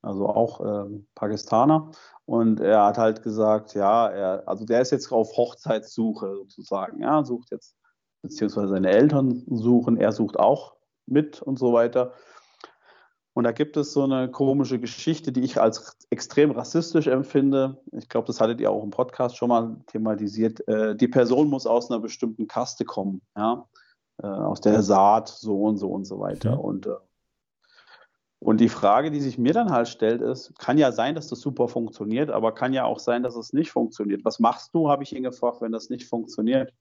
also 0.03 0.29
auch 0.29 0.61
äh, 0.61 1.01
Pakistaner. 1.15 1.91
Und 2.25 2.61
er 2.61 2.85
hat 2.85 2.99
halt 2.99 3.23
gesagt, 3.23 3.75
ja, 3.75 4.09
er, 4.09 4.49
also 4.49 4.65
der 4.65 4.81
ist 4.81 4.91
jetzt 4.91 5.13
auf 5.13 5.37
Hochzeitssuche 5.37 6.35
sozusagen, 6.37 7.03
ja, 7.03 7.25
sucht 7.25 7.51
jetzt, 7.51 7.77
beziehungsweise 8.23 8.69
seine 8.69 8.91
Eltern 8.91 9.45
suchen, 9.49 9.97
er 9.97 10.13
sucht 10.13 10.39
auch 10.39 10.75
mit 11.07 11.41
und 11.41 11.59
so 11.59 11.73
weiter. 11.73 12.13
Und 13.37 13.45
da 13.45 13.53
gibt 13.53 13.77
es 13.77 13.93
so 13.93 14.03
eine 14.03 14.31
komische 14.31 14.79
Geschichte, 14.81 15.31
die 15.31 15.43
ich 15.43 15.61
als 15.61 15.99
extrem 16.09 16.53
rassistisch 16.53 17.07
empfinde. 17.07 17.77
Ich 17.93 18.09
glaube, 18.09 18.27
das 18.27 18.41
hattet 18.41 18.63
ihr 18.63 18.71
auch 18.71 18.83
im 18.83 18.89
Podcast 18.89 19.37
schon 19.37 19.51
mal 19.51 19.77
thematisiert. 19.89 20.67
Äh, 20.67 20.97
die 20.97 21.07
Person 21.07 21.51
muss 21.51 21.67
aus 21.67 21.91
einer 21.91 22.01
bestimmten 22.01 22.49
Kaste 22.49 22.87
kommen, 22.87 23.21
ja, 23.37 23.67
äh, 24.23 24.27
aus 24.27 24.63
der 24.63 24.83
Saat, 24.83 25.29
so 25.29 25.65
und 25.65 25.77
so 25.77 25.91
und 25.91 26.07
so 26.07 26.19
weiter. 26.19 26.53
Mhm. 26.53 26.61
Und, 26.61 26.87
äh, 26.87 26.95
und 28.38 28.61
die 28.61 28.68
Frage, 28.68 29.11
die 29.11 29.20
sich 29.20 29.38
mir 29.38 29.53
dann 29.53 29.70
halt 29.70 29.88
stellt, 29.88 30.20
ist, 30.20 30.59
kann 30.59 30.79
ja 30.79 30.92
sein, 30.92 31.14
dass 31.14 31.29
das 31.29 31.40
super 31.40 31.68
funktioniert, 31.68 32.31
aber 32.31 32.53
kann 32.53 32.72
ja 32.72 32.85
auch 32.85 32.99
sein, 32.99 33.22
dass 33.22 33.37
es 33.37 33.53
nicht 33.53 33.70
funktioniert. 33.70 34.25
Was 34.25 34.38
machst 34.40 34.75
du, 34.75 34.88
habe 34.88 35.03
ich 35.03 35.16
ihn 35.16 35.22
gefragt, 35.22 35.62
wenn 35.62 35.72
das 35.72 35.88
nicht 35.88 36.07
funktioniert? 36.07 36.72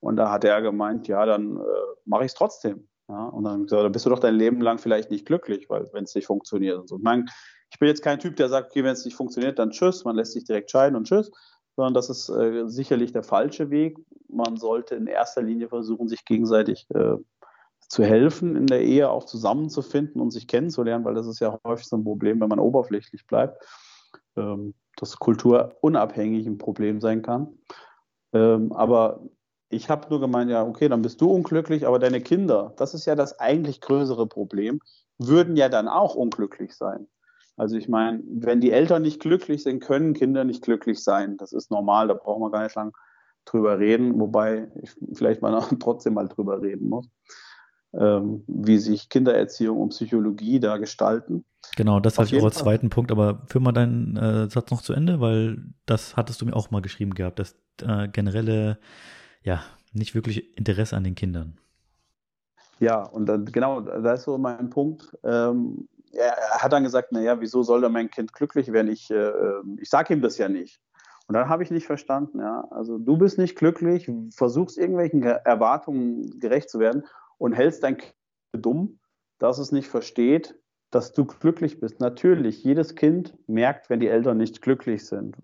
Und 0.00 0.16
da 0.16 0.30
hat 0.30 0.44
er 0.44 0.62
gemeint, 0.62 1.06
ja, 1.08 1.26
dann 1.26 1.58
äh, 1.58 1.60
mache 2.06 2.24
ich 2.24 2.28
es 2.28 2.34
trotzdem. 2.34 2.88
Ja, 3.08 3.26
und 3.26 3.44
dann 3.44 3.64
gesagt, 3.64 3.84
dann 3.84 3.92
bist 3.92 4.06
du 4.06 4.10
doch 4.10 4.20
dein 4.20 4.36
Leben 4.36 4.60
lang 4.60 4.78
vielleicht 4.78 5.10
nicht 5.10 5.26
glücklich, 5.26 5.68
weil 5.68 5.88
wenn 5.92 6.04
es 6.04 6.14
nicht 6.14 6.26
funktioniert 6.26 6.78
und 6.78 6.88
so. 6.88 6.96
Ich, 6.96 7.02
meine, 7.02 7.26
ich 7.70 7.78
bin 7.78 7.88
jetzt 7.88 8.02
kein 8.02 8.20
Typ, 8.20 8.36
der 8.36 8.48
sagt, 8.48 8.70
okay, 8.70 8.84
wenn 8.84 8.92
es 8.92 9.04
nicht 9.04 9.16
funktioniert, 9.16 9.58
dann 9.58 9.70
tschüss, 9.70 10.04
man 10.04 10.16
lässt 10.16 10.32
sich 10.32 10.44
direkt 10.44 10.70
scheiden 10.70 10.96
und 10.96 11.08
tschüss, 11.08 11.30
sondern 11.76 11.92
das 11.92 12.08
ist 12.08 12.28
äh, 12.30 12.68
sicherlich 12.68 13.12
der 13.12 13.24
falsche 13.24 13.70
Weg. 13.70 13.98
Man 14.28 14.56
sollte 14.56 14.94
in 14.94 15.08
erster 15.08 15.42
Linie 15.42 15.68
versuchen, 15.68 16.08
sich 16.08 16.24
gegenseitig 16.24 16.86
äh, 16.94 17.16
zu 17.90 18.04
helfen, 18.04 18.54
in 18.54 18.68
der 18.68 18.82
Ehe 18.82 19.10
auch 19.10 19.24
zusammenzufinden 19.24 20.20
und 20.20 20.30
sich 20.30 20.46
kennenzulernen, 20.46 21.04
weil 21.04 21.14
das 21.14 21.26
ist 21.26 21.40
ja 21.40 21.58
häufig 21.66 21.88
so 21.88 21.96
ein 21.96 22.04
Problem, 22.04 22.40
wenn 22.40 22.48
man 22.48 22.60
oberflächlich 22.60 23.26
bleibt, 23.26 23.66
ähm, 24.36 24.74
dass 24.96 25.18
Kultur 25.18 25.74
unabhängig 25.80 26.46
ein 26.46 26.56
Problem 26.56 27.00
sein 27.00 27.22
kann. 27.22 27.58
Ähm, 28.32 28.72
aber 28.72 29.20
ich 29.70 29.90
habe 29.90 30.08
nur 30.08 30.20
gemeint, 30.20 30.52
ja, 30.52 30.64
okay, 30.64 30.88
dann 30.88 31.02
bist 31.02 31.20
du 31.20 31.30
unglücklich, 31.32 31.84
aber 31.84 31.98
deine 31.98 32.20
Kinder, 32.20 32.74
das 32.76 32.94
ist 32.94 33.06
ja 33.06 33.16
das 33.16 33.40
eigentlich 33.40 33.80
größere 33.80 34.28
Problem, 34.28 34.80
würden 35.18 35.56
ja 35.56 35.68
dann 35.68 35.88
auch 35.88 36.14
unglücklich 36.14 36.76
sein. 36.76 37.08
Also 37.56 37.76
ich 37.76 37.88
meine, 37.88 38.22
wenn 38.24 38.60
die 38.60 38.70
Eltern 38.70 39.02
nicht 39.02 39.20
glücklich 39.20 39.64
sind, 39.64 39.80
können 39.80 40.14
Kinder 40.14 40.44
nicht 40.44 40.62
glücklich 40.62 41.02
sein. 41.02 41.36
Das 41.38 41.52
ist 41.52 41.72
normal, 41.72 42.06
da 42.06 42.14
brauchen 42.14 42.40
wir 42.40 42.50
gar 42.52 42.62
nicht 42.62 42.76
lang 42.76 42.92
drüber 43.44 43.80
reden, 43.80 44.20
wobei 44.20 44.70
ich 44.80 44.92
vielleicht 45.12 45.42
mal 45.42 45.60
trotzdem 45.80 46.14
mal 46.14 46.28
drüber 46.28 46.62
reden 46.62 46.88
muss, 46.88 47.08
ähm, 47.92 48.44
wie 48.46 48.78
sich 48.78 49.08
Kindererziehung 49.08 49.78
und 49.78 49.88
Psychologie 49.90 50.60
da 50.60 50.76
gestalten. 50.76 51.44
Genau, 51.76 52.00
das 52.00 52.18
hatte 52.18 52.34
ich 52.34 52.40
auch 52.40 52.46
als 52.46 52.58
zweiten 52.58 52.90
Punkt, 52.90 53.10
aber 53.10 53.42
führ 53.46 53.60
mal 53.60 53.72
deinen 53.72 54.16
äh, 54.16 54.48
Satz 54.48 54.70
noch 54.70 54.82
zu 54.82 54.92
Ende, 54.92 55.20
weil 55.20 55.62
das 55.86 56.16
hattest 56.16 56.40
du 56.40 56.46
mir 56.46 56.54
auch 56.54 56.70
mal 56.70 56.82
geschrieben 56.82 57.14
gehabt, 57.14 57.38
das 57.38 57.56
äh, 57.82 58.08
generelle 58.08 58.78
ja, 59.42 59.62
nicht 59.92 60.14
wirklich 60.14 60.56
Interesse 60.56 60.96
an 60.96 61.04
den 61.04 61.14
Kindern. 61.14 61.58
Ja, 62.78 63.02
und 63.02 63.26
dann, 63.26 63.44
genau, 63.46 63.80
da 63.80 64.12
ist 64.14 64.22
so 64.22 64.38
mein 64.38 64.70
Punkt. 64.70 65.16
Ähm, 65.22 65.88
er, 66.12 66.32
er, 66.32 66.58
hat 66.62 66.72
dann 66.72 66.82
gesagt, 66.82 67.12
naja, 67.12 67.40
wieso 67.40 67.62
soll 67.62 67.82
denn 67.82 67.92
mein 67.92 68.10
Kind 68.10 68.32
glücklich 68.32 68.72
werden? 68.72 68.90
Ich, 68.90 69.10
äh, 69.10 69.32
ich 69.78 69.90
sage 69.90 70.14
ihm 70.14 70.22
das 70.22 70.38
ja 70.38 70.48
nicht. 70.48 70.80
Und 71.26 71.34
dann 71.34 71.48
habe 71.48 71.62
ich 71.62 71.70
nicht 71.70 71.86
verstanden, 71.86 72.40
ja. 72.40 72.66
Also 72.70 72.98
du 72.98 73.16
bist 73.16 73.38
nicht 73.38 73.54
glücklich, 73.54 74.10
versuchst 74.34 74.78
irgendwelchen 74.78 75.22
Erwartungen 75.22 76.40
gerecht 76.40 76.70
zu 76.70 76.80
werden 76.80 77.04
und 77.40 77.54
hältst 77.54 77.82
dein 77.82 77.96
Kind 77.96 78.14
dumm, 78.52 79.00
dass 79.38 79.58
es 79.58 79.72
nicht 79.72 79.88
versteht, 79.88 80.54
dass 80.90 81.12
du 81.12 81.24
glücklich 81.24 81.80
bist. 81.80 82.00
Natürlich, 82.00 82.62
jedes 82.62 82.94
Kind 82.94 83.36
merkt, 83.46 83.88
wenn 83.88 84.00
die 84.00 84.08
Eltern 84.08 84.36
nicht 84.36 84.60
glücklich 84.60 85.06
sind. 85.06 85.36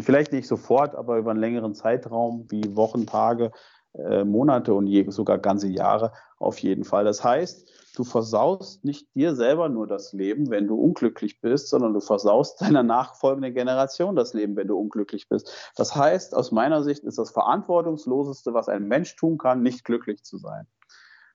Vielleicht 0.00 0.32
nicht 0.32 0.46
sofort, 0.46 0.94
aber 0.94 1.18
über 1.18 1.32
einen 1.32 1.40
längeren 1.40 1.74
Zeitraum, 1.74 2.46
wie 2.50 2.76
Wochen, 2.76 3.06
Tage, 3.06 3.50
äh, 3.94 4.24
Monate 4.24 4.72
und 4.72 4.86
je, 4.86 5.10
sogar 5.10 5.38
ganze 5.38 5.68
Jahre 5.68 6.12
auf 6.38 6.58
jeden 6.58 6.84
Fall. 6.84 7.04
Das 7.04 7.24
heißt, 7.24 7.70
du 7.96 8.04
versaust 8.04 8.84
nicht 8.84 9.12
dir 9.14 9.34
selber 9.34 9.68
nur 9.68 9.86
das 9.86 10.12
Leben, 10.12 10.48
wenn 10.50 10.66
du 10.66 10.76
unglücklich 10.76 11.40
bist, 11.40 11.68
sondern 11.68 11.92
du 11.92 12.00
versaust 12.00 12.60
deiner 12.62 12.82
nachfolgenden 12.82 13.52
Generation 13.52 14.14
das 14.14 14.32
Leben, 14.32 14.56
wenn 14.56 14.68
du 14.68 14.78
unglücklich 14.78 15.28
bist. 15.28 15.72
Das 15.76 15.96
heißt, 15.96 16.34
aus 16.34 16.52
meiner 16.52 16.82
Sicht 16.82 17.02
ist 17.04 17.18
das 17.18 17.30
Verantwortungsloseste, 17.30 18.54
was 18.54 18.68
ein 18.68 18.86
Mensch 18.86 19.16
tun 19.16 19.38
kann, 19.38 19.62
nicht 19.62 19.84
glücklich 19.84 20.22
zu 20.22 20.38
sein. 20.38 20.66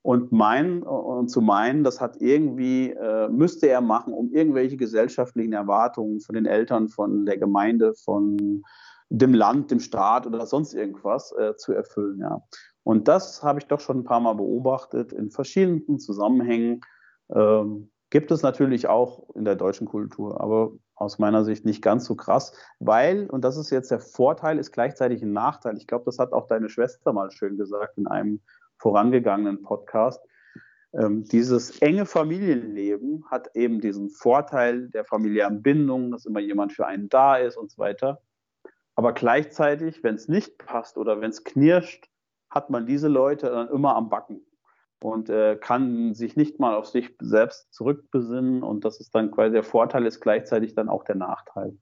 Und 0.01 0.31
meinen 0.31 0.83
und 0.83 1.29
zu 1.29 1.41
meinen, 1.41 1.83
das 1.83 1.99
hat 1.99 2.21
irgendwie, 2.21 2.91
äh, 2.91 3.27
müsste 3.29 3.67
er 3.67 3.81
machen, 3.81 4.13
um 4.13 4.31
irgendwelche 4.31 4.77
gesellschaftlichen 4.77 5.53
Erwartungen 5.53 6.21
von 6.21 6.35
den 6.35 6.45
Eltern, 6.45 6.87
von 6.87 7.25
der 7.25 7.37
Gemeinde, 7.37 7.93
von 7.93 8.63
dem 9.09 9.33
Land, 9.33 9.71
dem 9.71 9.79
Staat 9.79 10.27
oder 10.27 10.45
sonst 10.45 10.73
irgendwas 10.73 11.33
äh, 11.37 11.55
zu 11.55 11.73
erfüllen, 11.73 12.19
ja. 12.19 12.41
Und 12.83 13.09
das 13.09 13.43
habe 13.43 13.59
ich 13.59 13.65
doch 13.65 13.81
schon 13.81 13.99
ein 13.99 14.03
paar 14.05 14.21
Mal 14.21 14.35
beobachtet 14.35 15.11
in 15.11 15.29
verschiedenen 15.29 15.99
Zusammenhängen. 15.99 16.79
Ähm, 17.29 17.89
gibt 18.09 18.31
es 18.31 18.41
natürlich 18.41 18.87
auch 18.87 19.29
in 19.35 19.43
der 19.43 19.55
deutschen 19.55 19.87
Kultur, 19.87 20.39
aber 20.39 20.71
aus 20.95 21.19
meiner 21.19 21.43
Sicht 21.43 21.65
nicht 21.65 21.81
ganz 21.81 22.05
so 22.05 22.15
krass, 22.15 22.53
weil, 22.79 23.29
und 23.29 23.43
das 23.43 23.57
ist 23.57 23.69
jetzt 23.69 23.91
der 23.91 23.99
Vorteil, 23.99 24.57
ist 24.57 24.71
gleichzeitig 24.71 25.21
ein 25.21 25.33
Nachteil. 25.33 25.77
Ich 25.77 25.87
glaube, 25.87 26.05
das 26.05 26.17
hat 26.17 26.31
auch 26.31 26.47
deine 26.47 26.69
Schwester 26.69 27.13
mal 27.13 27.29
schön 27.29 27.57
gesagt 27.57 27.97
in 27.97 28.07
einem 28.07 28.39
vorangegangenen 28.77 29.61
Podcast. 29.61 30.21
Ähm, 30.93 31.23
dieses 31.25 31.79
enge 31.81 32.05
Familienleben 32.05 33.25
hat 33.29 33.55
eben 33.55 33.81
diesen 33.81 34.09
Vorteil 34.09 34.89
der 34.89 35.05
familiären 35.05 35.61
Bindung, 35.61 36.11
dass 36.11 36.25
immer 36.25 36.39
jemand 36.39 36.73
für 36.73 36.87
einen 36.87 37.09
da 37.09 37.35
ist 37.37 37.57
und 37.57 37.71
so 37.71 37.77
weiter. 37.79 38.21
Aber 38.95 39.13
gleichzeitig, 39.13 40.03
wenn 40.03 40.15
es 40.15 40.27
nicht 40.27 40.57
passt 40.57 40.97
oder 40.97 41.21
wenn 41.21 41.29
es 41.29 41.43
knirscht, 41.43 42.09
hat 42.49 42.69
man 42.69 42.87
diese 42.87 43.07
Leute 43.07 43.49
dann 43.49 43.69
immer 43.69 43.95
am 43.95 44.09
Backen 44.09 44.41
und 45.01 45.29
äh, 45.29 45.57
kann 45.57 46.13
sich 46.13 46.35
nicht 46.35 46.59
mal 46.59 46.73
auf 46.73 46.87
sich 46.87 47.15
selbst 47.19 47.71
zurückbesinnen. 47.73 48.63
Und 48.63 48.85
das 48.85 48.99
ist 48.99 49.13
dann 49.13 49.31
quasi 49.31 49.53
der 49.53 49.63
Vorteil, 49.63 50.05
ist 50.05 50.21
gleichzeitig 50.21 50.73
dann 50.73 50.89
auch 50.89 51.03
der 51.03 51.15
Nachteil. 51.15 51.77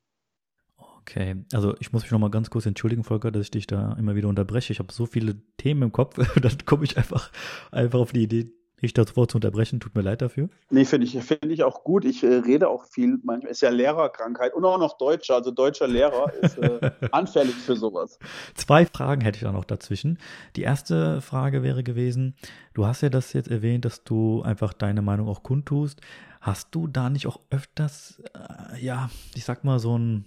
Okay, 1.07 1.35
also 1.53 1.75
ich 1.79 1.93
muss 1.93 2.01
mich 2.01 2.11
noch 2.11 2.19
mal 2.19 2.31
ganz 2.31 2.49
kurz 2.49 2.65
entschuldigen, 2.65 3.03
Volker, 3.03 3.31
dass 3.31 3.43
ich 3.43 3.51
dich 3.51 3.67
da 3.67 3.93
immer 3.93 4.15
wieder 4.15 4.27
unterbreche. 4.27 4.73
Ich 4.73 4.79
habe 4.79 4.91
so 4.91 5.05
viele 5.05 5.35
Themen 5.57 5.83
im 5.83 5.91
Kopf, 5.91 6.15
dann 6.41 6.57
komme 6.65 6.83
ich 6.83 6.97
einfach, 6.97 7.31
einfach 7.71 7.99
auf 7.99 8.11
die 8.11 8.23
Idee, 8.23 8.51
ich 8.85 8.93
das 8.93 9.15
Wort 9.15 9.31
zu 9.31 9.37
unterbrechen, 9.37 9.79
tut 9.79 9.95
mir 9.95 10.01
leid 10.01 10.21
dafür. 10.21 10.49
Nee, 10.69 10.85
finde 10.85 11.05
ich, 11.05 11.17
find 11.23 11.45
ich 11.45 11.63
auch 11.63 11.83
gut. 11.83 12.05
Ich 12.05 12.23
äh, 12.23 12.35
rede 12.35 12.69
auch 12.69 12.85
viel. 12.85 13.19
Manchmal 13.23 13.51
ist 13.51 13.61
ja 13.61 13.69
Lehrerkrankheit 13.69 14.53
und 14.53 14.63
auch 14.63 14.77
noch 14.77 14.97
Deutscher. 14.97 15.35
Also 15.35 15.51
deutscher 15.51 15.87
Lehrer 15.87 16.31
ist 16.41 16.57
äh, 16.57 16.91
anfällig 17.11 17.55
für 17.55 17.75
sowas. 17.75 18.19
Zwei 18.53 18.85
Fragen 18.85 19.21
hätte 19.21 19.37
ich 19.37 19.45
auch 19.45 19.53
noch 19.53 19.65
dazwischen. 19.65 20.19
Die 20.55 20.61
erste 20.61 21.21
Frage 21.21 21.63
wäre 21.63 21.83
gewesen, 21.83 22.35
du 22.73 22.85
hast 22.85 23.01
ja 23.01 23.09
das 23.09 23.33
jetzt 23.33 23.49
erwähnt, 23.49 23.85
dass 23.85 24.03
du 24.03 24.41
einfach 24.43 24.73
deine 24.73 25.01
Meinung 25.01 25.27
auch 25.27 25.43
kundtust. 25.43 26.01
Hast 26.41 26.73
du 26.75 26.87
da 26.87 27.09
nicht 27.09 27.27
auch 27.27 27.39
öfters, 27.49 28.21
äh, 28.33 28.83
ja, 28.83 29.09
ich 29.33 29.45
sag 29.45 29.63
mal 29.63 29.79
so 29.79 29.97
ein, 29.97 30.25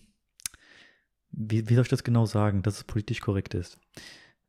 wie, 1.38 1.68
wie 1.68 1.74
soll 1.74 1.82
ich 1.82 1.88
das 1.88 2.04
genau 2.04 2.26
sagen, 2.26 2.62
dass 2.62 2.76
es 2.76 2.84
politisch 2.84 3.20
korrekt 3.20 3.54
ist? 3.54 3.78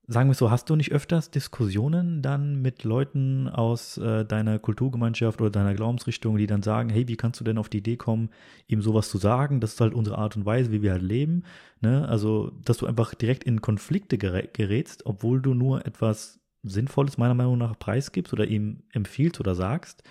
sagen 0.09 0.27
wir 0.27 0.33
so, 0.33 0.49
hast 0.49 0.69
du 0.69 0.75
nicht 0.75 0.91
öfters 0.91 1.29
Diskussionen 1.29 2.23
dann 2.23 2.63
mit 2.63 2.83
Leuten 2.83 3.47
aus 3.47 3.97
äh, 3.99 4.25
deiner 4.25 4.57
Kulturgemeinschaft 4.57 5.39
oder 5.39 5.51
deiner 5.51 5.75
Glaubensrichtung, 5.75 6.35
die 6.37 6.47
dann 6.47 6.63
sagen, 6.63 6.89
hey, 6.89 7.07
wie 7.07 7.15
kannst 7.15 7.39
du 7.39 7.43
denn 7.43 7.59
auf 7.59 7.69
die 7.69 7.77
Idee 7.77 7.95
kommen, 7.95 8.29
ihm 8.67 8.81
sowas 8.81 9.09
zu 9.09 9.19
sagen? 9.19 9.59
Das 9.59 9.73
ist 9.73 9.81
halt 9.81 9.93
unsere 9.93 10.17
Art 10.17 10.35
und 10.35 10.47
Weise, 10.47 10.71
wie 10.71 10.81
wir 10.81 10.93
halt 10.93 11.03
leben. 11.03 11.43
Ne? 11.79 12.09
Also, 12.09 12.51
dass 12.65 12.77
du 12.77 12.87
einfach 12.87 13.13
direkt 13.13 13.43
in 13.43 13.61
Konflikte 13.61 14.17
gerätst, 14.17 15.05
obwohl 15.05 15.41
du 15.41 15.53
nur 15.53 15.85
etwas 15.85 16.39
Sinnvolles 16.63 17.19
meiner 17.19 17.35
Meinung 17.35 17.59
nach 17.59 17.77
preisgibst 17.77 18.33
oder 18.33 18.47
ihm 18.47 18.81
empfiehlst 18.91 19.39
oder 19.39 19.53
sagst. 19.53 20.03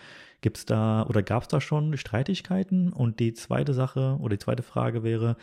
Gibt 0.42 0.58
es 0.58 0.64
da 0.64 1.04
oder 1.06 1.24
gab 1.24 1.42
es 1.42 1.48
da 1.48 1.60
schon 1.60 1.96
Streitigkeiten? 1.96 2.92
Und 2.92 3.18
die 3.18 3.34
zweite 3.34 3.74
Sache 3.74 4.16
oder 4.20 4.36
die 4.36 4.44
zweite 4.44 4.62
Frage 4.62 5.02
wäre, 5.02 5.36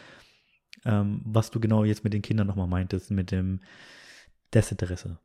ähm, 0.85 1.21
was 1.25 1.51
du 1.51 1.59
genau 1.59 1.83
jetzt 1.83 2.03
mit 2.03 2.13
den 2.13 2.21
Kindern 2.21 2.47
nochmal 2.47 2.67
meintest, 2.67 3.11
mit 3.11 3.31
dem 3.31 3.61
Desinteresse? 4.53 5.19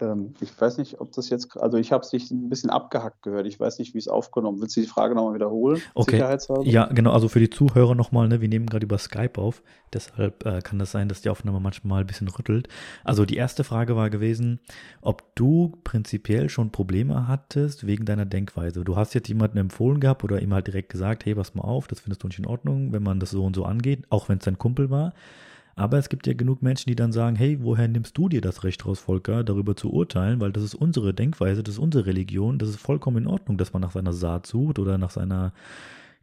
Ähm, 0.00 0.34
ich 0.40 0.58
weiß 0.60 0.78
nicht, 0.78 1.00
ob 1.00 1.12
das 1.12 1.30
jetzt, 1.30 1.56
also 1.56 1.76
ich 1.76 1.92
habe 1.92 2.04
es 2.04 2.12
nicht 2.12 2.30
ein 2.30 2.48
bisschen 2.48 2.70
abgehackt 2.70 3.22
gehört. 3.22 3.46
Ich 3.46 3.58
weiß 3.58 3.78
nicht, 3.78 3.94
wie 3.94 3.98
es 3.98 4.08
aufgenommen. 4.08 4.60
Willst 4.60 4.76
du 4.76 4.80
die 4.80 4.86
Frage 4.86 5.14
nochmal 5.14 5.34
wiederholen? 5.34 5.80
Okay. 5.94 6.18
Ja, 6.64 6.86
genau. 6.86 7.12
Also 7.12 7.28
für 7.28 7.40
die 7.40 7.50
Zuhörer 7.50 7.94
nochmal, 7.94 8.28
ne, 8.28 8.40
wir 8.40 8.48
nehmen 8.48 8.66
gerade 8.66 8.84
über 8.84 8.98
Skype 8.98 9.38
auf. 9.38 9.62
Deshalb 9.92 10.44
äh, 10.44 10.60
kann 10.60 10.78
das 10.78 10.90
sein, 10.90 11.08
dass 11.08 11.22
die 11.22 11.30
Aufnahme 11.30 11.60
manchmal 11.60 12.02
ein 12.02 12.06
bisschen 12.06 12.28
rüttelt. 12.28 12.68
Also 13.04 13.24
die 13.24 13.36
erste 13.36 13.64
Frage 13.64 13.96
war 13.96 14.10
gewesen, 14.10 14.60
ob 15.00 15.34
du 15.34 15.72
prinzipiell 15.84 16.48
schon 16.48 16.70
Probleme 16.70 17.28
hattest 17.28 17.86
wegen 17.86 18.04
deiner 18.04 18.26
Denkweise. 18.26 18.84
Du 18.84 18.96
hast 18.96 19.14
jetzt 19.14 19.28
jemanden 19.28 19.58
empfohlen 19.58 20.00
gehabt 20.00 20.24
oder 20.24 20.42
ihm 20.42 20.52
halt 20.52 20.66
direkt 20.66 20.90
gesagt, 20.90 21.24
hey, 21.24 21.34
pass 21.34 21.54
mal 21.54 21.64
auf, 21.64 21.88
das 21.88 22.00
findest 22.00 22.22
du 22.22 22.28
nicht 22.28 22.38
in 22.38 22.46
Ordnung, 22.46 22.92
wenn 22.92 23.02
man 23.02 23.20
das 23.20 23.30
so 23.30 23.44
und 23.44 23.56
so 23.56 23.64
angeht, 23.64 24.04
auch 24.10 24.28
wenn 24.28 24.38
es 24.38 24.44
dein 24.44 24.58
Kumpel 24.58 24.90
war. 24.90 25.12
Aber 25.78 25.96
es 25.96 26.08
gibt 26.08 26.26
ja 26.26 26.32
genug 26.32 26.60
Menschen, 26.60 26.88
die 26.88 26.96
dann 26.96 27.12
sagen, 27.12 27.36
hey, 27.36 27.58
woher 27.62 27.86
nimmst 27.86 28.18
du 28.18 28.28
dir 28.28 28.40
das 28.40 28.64
Recht 28.64 28.84
raus, 28.84 28.98
Volker, 28.98 29.44
darüber 29.44 29.76
zu 29.76 29.92
urteilen, 29.92 30.40
weil 30.40 30.50
das 30.50 30.64
ist 30.64 30.74
unsere 30.74 31.14
Denkweise, 31.14 31.62
das 31.62 31.76
ist 31.76 31.78
unsere 31.78 32.06
Religion, 32.06 32.58
das 32.58 32.70
ist 32.70 32.80
vollkommen 32.80 33.18
in 33.18 33.26
Ordnung, 33.28 33.58
dass 33.58 33.72
man 33.72 33.82
nach 33.82 33.92
seiner 33.92 34.12
Saat 34.12 34.48
sucht 34.48 34.80
oder 34.80 34.98
nach 34.98 35.10
seiner, 35.10 35.52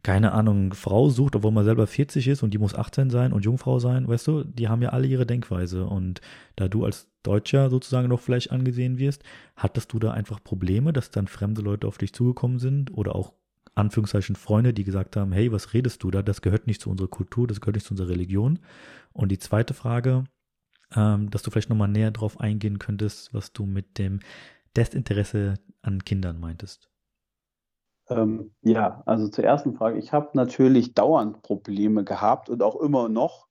keine 0.02 0.32
Ahnung, 0.32 0.74
Frau 0.74 1.08
sucht, 1.08 1.36
obwohl 1.36 1.52
man 1.52 1.64
selber 1.64 1.86
40 1.86 2.28
ist 2.28 2.42
und 2.42 2.52
die 2.52 2.58
muss 2.58 2.74
18 2.74 3.08
sein 3.08 3.32
und 3.32 3.46
Jungfrau 3.46 3.78
sein, 3.78 4.06
weißt 4.06 4.26
du, 4.26 4.44
die 4.44 4.68
haben 4.68 4.82
ja 4.82 4.90
alle 4.90 5.06
ihre 5.06 5.24
Denkweise. 5.24 5.86
Und 5.86 6.20
da 6.56 6.68
du 6.68 6.84
als 6.84 7.08
Deutscher 7.22 7.70
sozusagen 7.70 8.08
noch 8.08 8.20
vielleicht 8.20 8.52
angesehen 8.52 8.98
wirst, 8.98 9.22
hattest 9.56 9.90
du 9.90 9.98
da 9.98 10.10
einfach 10.10 10.44
Probleme, 10.44 10.92
dass 10.92 11.10
dann 11.10 11.28
fremde 11.28 11.62
Leute 11.62 11.88
auf 11.88 11.96
dich 11.96 12.12
zugekommen 12.12 12.58
sind 12.58 12.92
oder 12.92 13.16
auch 13.16 13.32
Anführungszeichen 13.76 14.36
Freunde, 14.36 14.72
die 14.72 14.84
gesagt 14.84 15.16
haben, 15.16 15.32
hey, 15.32 15.52
was 15.52 15.74
redest 15.74 16.02
du 16.02 16.10
da? 16.10 16.22
Das 16.22 16.42
gehört 16.42 16.66
nicht 16.66 16.80
zu 16.80 16.90
unserer 16.90 17.08
Kultur, 17.08 17.46
das 17.46 17.60
gehört 17.60 17.76
nicht 17.76 17.86
zu 17.86 17.92
unserer 17.92 18.08
Religion. 18.08 18.58
Und 19.12 19.30
die 19.30 19.38
zweite 19.38 19.74
Frage, 19.74 20.24
ähm, 20.94 21.30
dass 21.30 21.42
du 21.42 21.50
vielleicht 21.50 21.68
nochmal 21.68 21.88
näher 21.88 22.10
drauf 22.10 22.40
eingehen 22.40 22.78
könntest, 22.78 23.34
was 23.34 23.52
du 23.52 23.66
mit 23.66 23.98
dem 23.98 24.20
Desinteresse 24.76 25.54
an 25.82 26.04
Kindern 26.04 26.40
meintest. 26.40 26.90
Ähm, 28.08 28.52
ja, 28.62 29.02
also 29.04 29.28
zur 29.28 29.44
ersten 29.44 29.74
Frage. 29.74 29.98
Ich 29.98 30.12
habe 30.12 30.30
natürlich 30.34 30.94
dauernd 30.94 31.42
Probleme 31.42 32.04
gehabt 32.04 32.48
und 32.48 32.62
auch 32.62 32.76
immer 32.76 33.08
noch, 33.08 33.48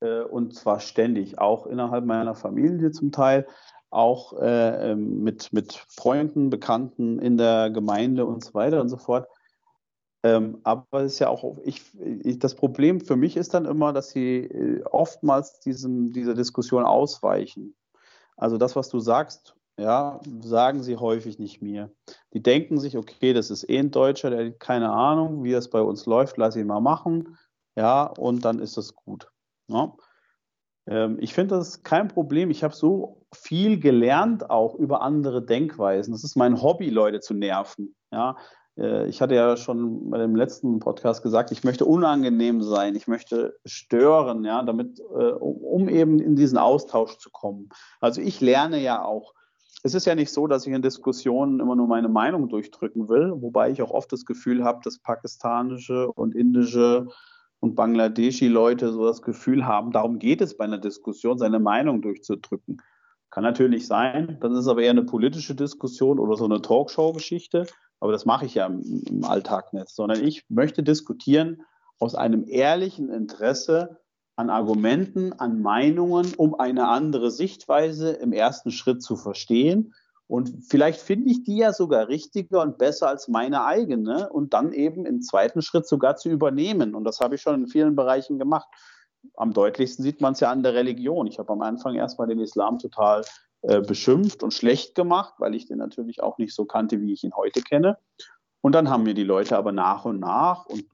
äh, 0.00 0.20
und 0.20 0.54
zwar 0.54 0.80
ständig, 0.80 1.38
auch 1.38 1.66
innerhalb 1.66 2.04
meiner 2.04 2.34
Familie 2.34 2.92
zum 2.92 3.10
Teil, 3.10 3.46
auch 3.90 4.38
äh, 4.40 4.92
ähm, 4.92 5.22
mit, 5.22 5.52
mit 5.52 5.84
Freunden, 5.88 6.50
Bekannten 6.50 7.18
in 7.18 7.36
der 7.36 7.70
Gemeinde 7.70 8.26
und 8.26 8.44
so 8.44 8.54
weiter 8.54 8.80
und 8.80 8.88
so 8.88 8.96
fort. 8.96 9.28
Ähm, 10.26 10.58
aber 10.64 11.02
es 11.02 11.14
ist 11.14 11.18
ja 11.20 11.28
auch, 11.28 11.56
ich, 11.62 11.82
ich, 12.24 12.40
das 12.40 12.56
Problem 12.56 13.00
für 13.00 13.14
mich 13.14 13.36
ist 13.36 13.54
dann 13.54 13.64
immer, 13.64 13.92
dass 13.92 14.10
sie 14.10 14.38
äh, 14.38 14.82
oftmals 14.84 15.60
diesem, 15.60 16.12
dieser 16.12 16.34
Diskussion 16.34 16.84
ausweichen. 16.84 17.76
Also 18.36 18.58
das, 18.58 18.74
was 18.74 18.88
du 18.88 18.98
sagst, 18.98 19.54
ja, 19.78 20.20
sagen 20.40 20.82
sie 20.82 20.96
häufig 20.96 21.38
nicht 21.38 21.62
mir. 21.62 21.92
Die 22.32 22.42
denken 22.42 22.80
sich, 22.80 22.96
okay, 22.96 23.34
das 23.34 23.50
ist 23.50 23.68
eh 23.68 23.78
ein 23.78 23.92
Deutscher, 23.92 24.30
der 24.30 24.46
hat 24.46 24.58
keine 24.58 24.90
Ahnung, 24.90 25.44
wie 25.44 25.52
das 25.52 25.70
bei 25.70 25.80
uns 25.80 26.06
läuft, 26.06 26.38
lass 26.38 26.56
ihn 26.56 26.66
mal 26.66 26.80
machen. 26.80 27.38
Ja, 27.76 28.04
und 28.04 28.44
dann 28.44 28.58
ist 28.58 28.76
das 28.76 28.96
gut. 28.96 29.30
Ja. 29.68 29.94
Ähm, 30.88 31.18
ich 31.20 31.34
finde 31.34 31.56
das 31.56 31.84
kein 31.84 32.08
Problem. 32.08 32.50
Ich 32.50 32.64
habe 32.64 32.74
so 32.74 33.22
viel 33.32 33.78
gelernt 33.78 34.50
auch 34.50 34.74
über 34.74 35.02
andere 35.02 35.44
Denkweisen. 35.44 36.12
Das 36.12 36.24
ist 36.24 36.36
mein 36.36 36.60
Hobby, 36.62 36.90
Leute 36.90 37.20
zu 37.20 37.34
nerven. 37.34 37.94
Ja, 38.10 38.36
ich 38.76 39.22
hatte 39.22 39.34
ja 39.34 39.56
schon 39.56 40.10
bei 40.10 40.18
dem 40.18 40.36
letzten 40.36 40.80
Podcast 40.80 41.22
gesagt, 41.22 41.50
ich 41.50 41.64
möchte 41.64 41.86
unangenehm 41.86 42.60
sein, 42.60 42.94
ich 42.94 43.08
möchte 43.08 43.56
stören, 43.64 44.44
ja, 44.44 44.62
damit, 44.62 45.00
äh, 45.00 45.32
um 45.32 45.88
eben 45.88 46.18
in 46.18 46.36
diesen 46.36 46.58
Austausch 46.58 47.16
zu 47.16 47.30
kommen. 47.30 47.70
Also 48.00 48.20
ich 48.20 48.40
lerne 48.40 48.80
ja 48.82 49.02
auch. 49.02 49.32
Es 49.82 49.94
ist 49.94 50.04
ja 50.04 50.14
nicht 50.14 50.30
so, 50.30 50.46
dass 50.46 50.66
ich 50.66 50.72
in 50.72 50.82
Diskussionen 50.82 51.60
immer 51.60 51.74
nur 51.74 51.86
meine 51.86 52.08
Meinung 52.08 52.48
durchdrücken 52.48 53.08
will, 53.08 53.32
wobei 53.36 53.70
ich 53.70 53.80
auch 53.80 53.92
oft 53.92 54.12
das 54.12 54.26
Gefühl 54.26 54.62
habe, 54.62 54.80
dass 54.84 54.98
pakistanische 54.98 56.10
und 56.12 56.34
indische 56.34 57.06
und 57.60 57.76
Bangladeschi-Leute 57.76 58.92
so 58.92 59.06
das 59.06 59.22
Gefühl 59.22 59.66
haben, 59.66 59.90
darum 59.90 60.18
geht 60.18 60.42
es 60.42 60.56
bei 60.56 60.64
einer 60.64 60.78
Diskussion, 60.78 61.38
seine 61.38 61.60
Meinung 61.60 62.02
durchzudrücken. 62.02 62.82
Kann 63.30 63.44
natürlich 63.44 63.86
sein, 63.86 64.36
dann 64.40 64.52
ist 64.52 64.60
es 64.60 64.68
aber 64.68 64.82
eher 64.82 64.90
eine 64.90 65.04
politische 65.04 65.54
Diskussion 65.54 66.18
oder 66.18 66.36
so 66.36 66.44
eine 66.44 66.60
Talkshow-Geschichte. 66.60 67.66
Aber 68.00 68.12
das 68.12 68.24
mache 68.24 68.46
ich 68.46 68.54
ja 68.54 68.66
im, 68.66 68.82
im 69.06 69.24
Alltag 69.24 69.72
nicht, 69.72 69.88
sondern 69.88 70.22
ich 70.22 70.44
möchte 70.48 70.82
diskutieren 70.82 71.62
aus 71.98 72.14
einem 72.14 72.44
ehrlichen 72.46 73.10
Interesse 73.10 74.00
an 74.36 74.50
Argumenten, 74.50 75.32
an 75.32 75.62
Meinungen, 75.62 76.34
um 76.36 76.54
eine 76.54 76.88
andere 76.88 77.30
Sichtweise 77.30 78.10
im 78.10 78.32
ersten 78.32 78.70
Schritt 78.70 79.02
zu 79.02 79.16
verstehen. 79.16 79.94
Und 80.28 80.64
vielleicht 80.68 81.00
finde 81.00 81.30
ich 81.30 81.44
die 81.44 81.58
ja 81.58 81.72
sogar 81.72 82.08
richtiger 82.08 82.60
und 82.60 82.78
besser 82.78 83.08
als 83.08 83.28
meine 83.28 83.64
eigene 83.64 84.28
und 84.28 84.52
dann 84.52 84.72
eben 84.72 85.06
im 85.06 85.22
zweiten 85.22 85.62
Schritt 85.62 85.86
sogar 85.86 86.16
zu 86.16 86.28
übernehmen. 86.28 86.94
Und 86.94 87.04
das 87.04 87.20
habe 87.20 87.36
ich 87.36 87.42
schon 87.42 87.62
in 87.62 87.66
vielen 87.68 87.96
Bereichen 87.96 88.38
gemacht. 88.38 88.68
am 89.36 89.52
deutlichsten 89.52 90.04
sieht 90.04 90.20
man 90.20 90.34
es 90.34 90.40
ja 90.40 90.50
an 90.50 90.62
der 90.62 90.74
Religion. 90.74 91.26
Ich 91.26 91.38
habe 91.38 91.52
am 91.52 91.62
Anfang 91.62 91.94
erstmal 91.94 92.28
den 92.28 92.40
Islam 92.40 92.78
total 92.78 93.24
äh, 93.68 93.80
beschimpft 93.80 94.44
und 94.44 94.54
schlecht 94.54 94.94
gemacht, 94.94 95.34
weil 95.38 95.56
ich 95.56 95.66
den 95.66 95.78
natürlich 95.78 96.22
auch 96.22 96.38
nicht 96.38 96.54
so 96.54 96.66
kannte, 96.66 97.00
wie 97.00 97.12
ich 97.12 97.24
ihn 97.24 97.34
heute 97.34 97.62
kenne. 97.62 97.98
Und 98.60 98.76
dann 98.76 98.88
haben 98.88 99.02
mir 99.02 99.14
die 99.14 99.24
Leute 99.24 99.56
aber 99.56 99.72
nach 99.72 100.04
und 100.04 100.20
nach 100.20 100.66
und 100.66 100.86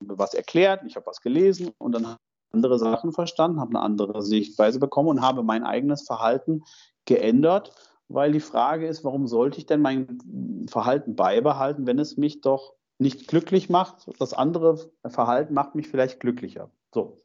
was 0.00 0.34
erklärt, 0.34 0.82
ich 0.86 0.96
habe 0.96 1.06
was 1.06 1.22
gelesen 1.22 1.70
und 1.78 1.92
dann 1.92 2.16
andere 2.52 2.78
Sachen 2.78 3.12
verstanden, 3.12 3.60
habe 3.60 3.70
eine 3.70 3.80
andere 3.80 4.22
Sichtweise 4.22 4.78
bekommen 4.78 5.08
und 5.08 5.22
habe 5.22 5.42
mein 5.42 5.64
eigenes 5.64 6.02
Verhalten 6.02 6.64
geändert, 7.06 7.72
weil 8.08 8.32
die 8.32 8.40
Frage 8.40 8.86
ist, 8.86 9.04
warum 9.04 9.26
sollte 9.26 9.56
ich 9.56 9.64
denn 9.64 9.80
mein 9.80 10.66
Verhalten 10.68 11.16
beibehalten, 11.16 11.86
wenn 11.86 11.98
es 11.98 12.18
mich 12.18 12.42
doch 12.42 12.74
nicht 12.98 13.28
glücklich 13.28 13.70
macht? 13.70 14.10
Das 14.18 14.34
andere 14.34 14.90
Verhalten 15.06 15.54
macht 15.54 15.74
mich 15.74 15.88
vielleicht 15.88 16.20
glücklicher. 16.20 16.70
So. 16.92 17.16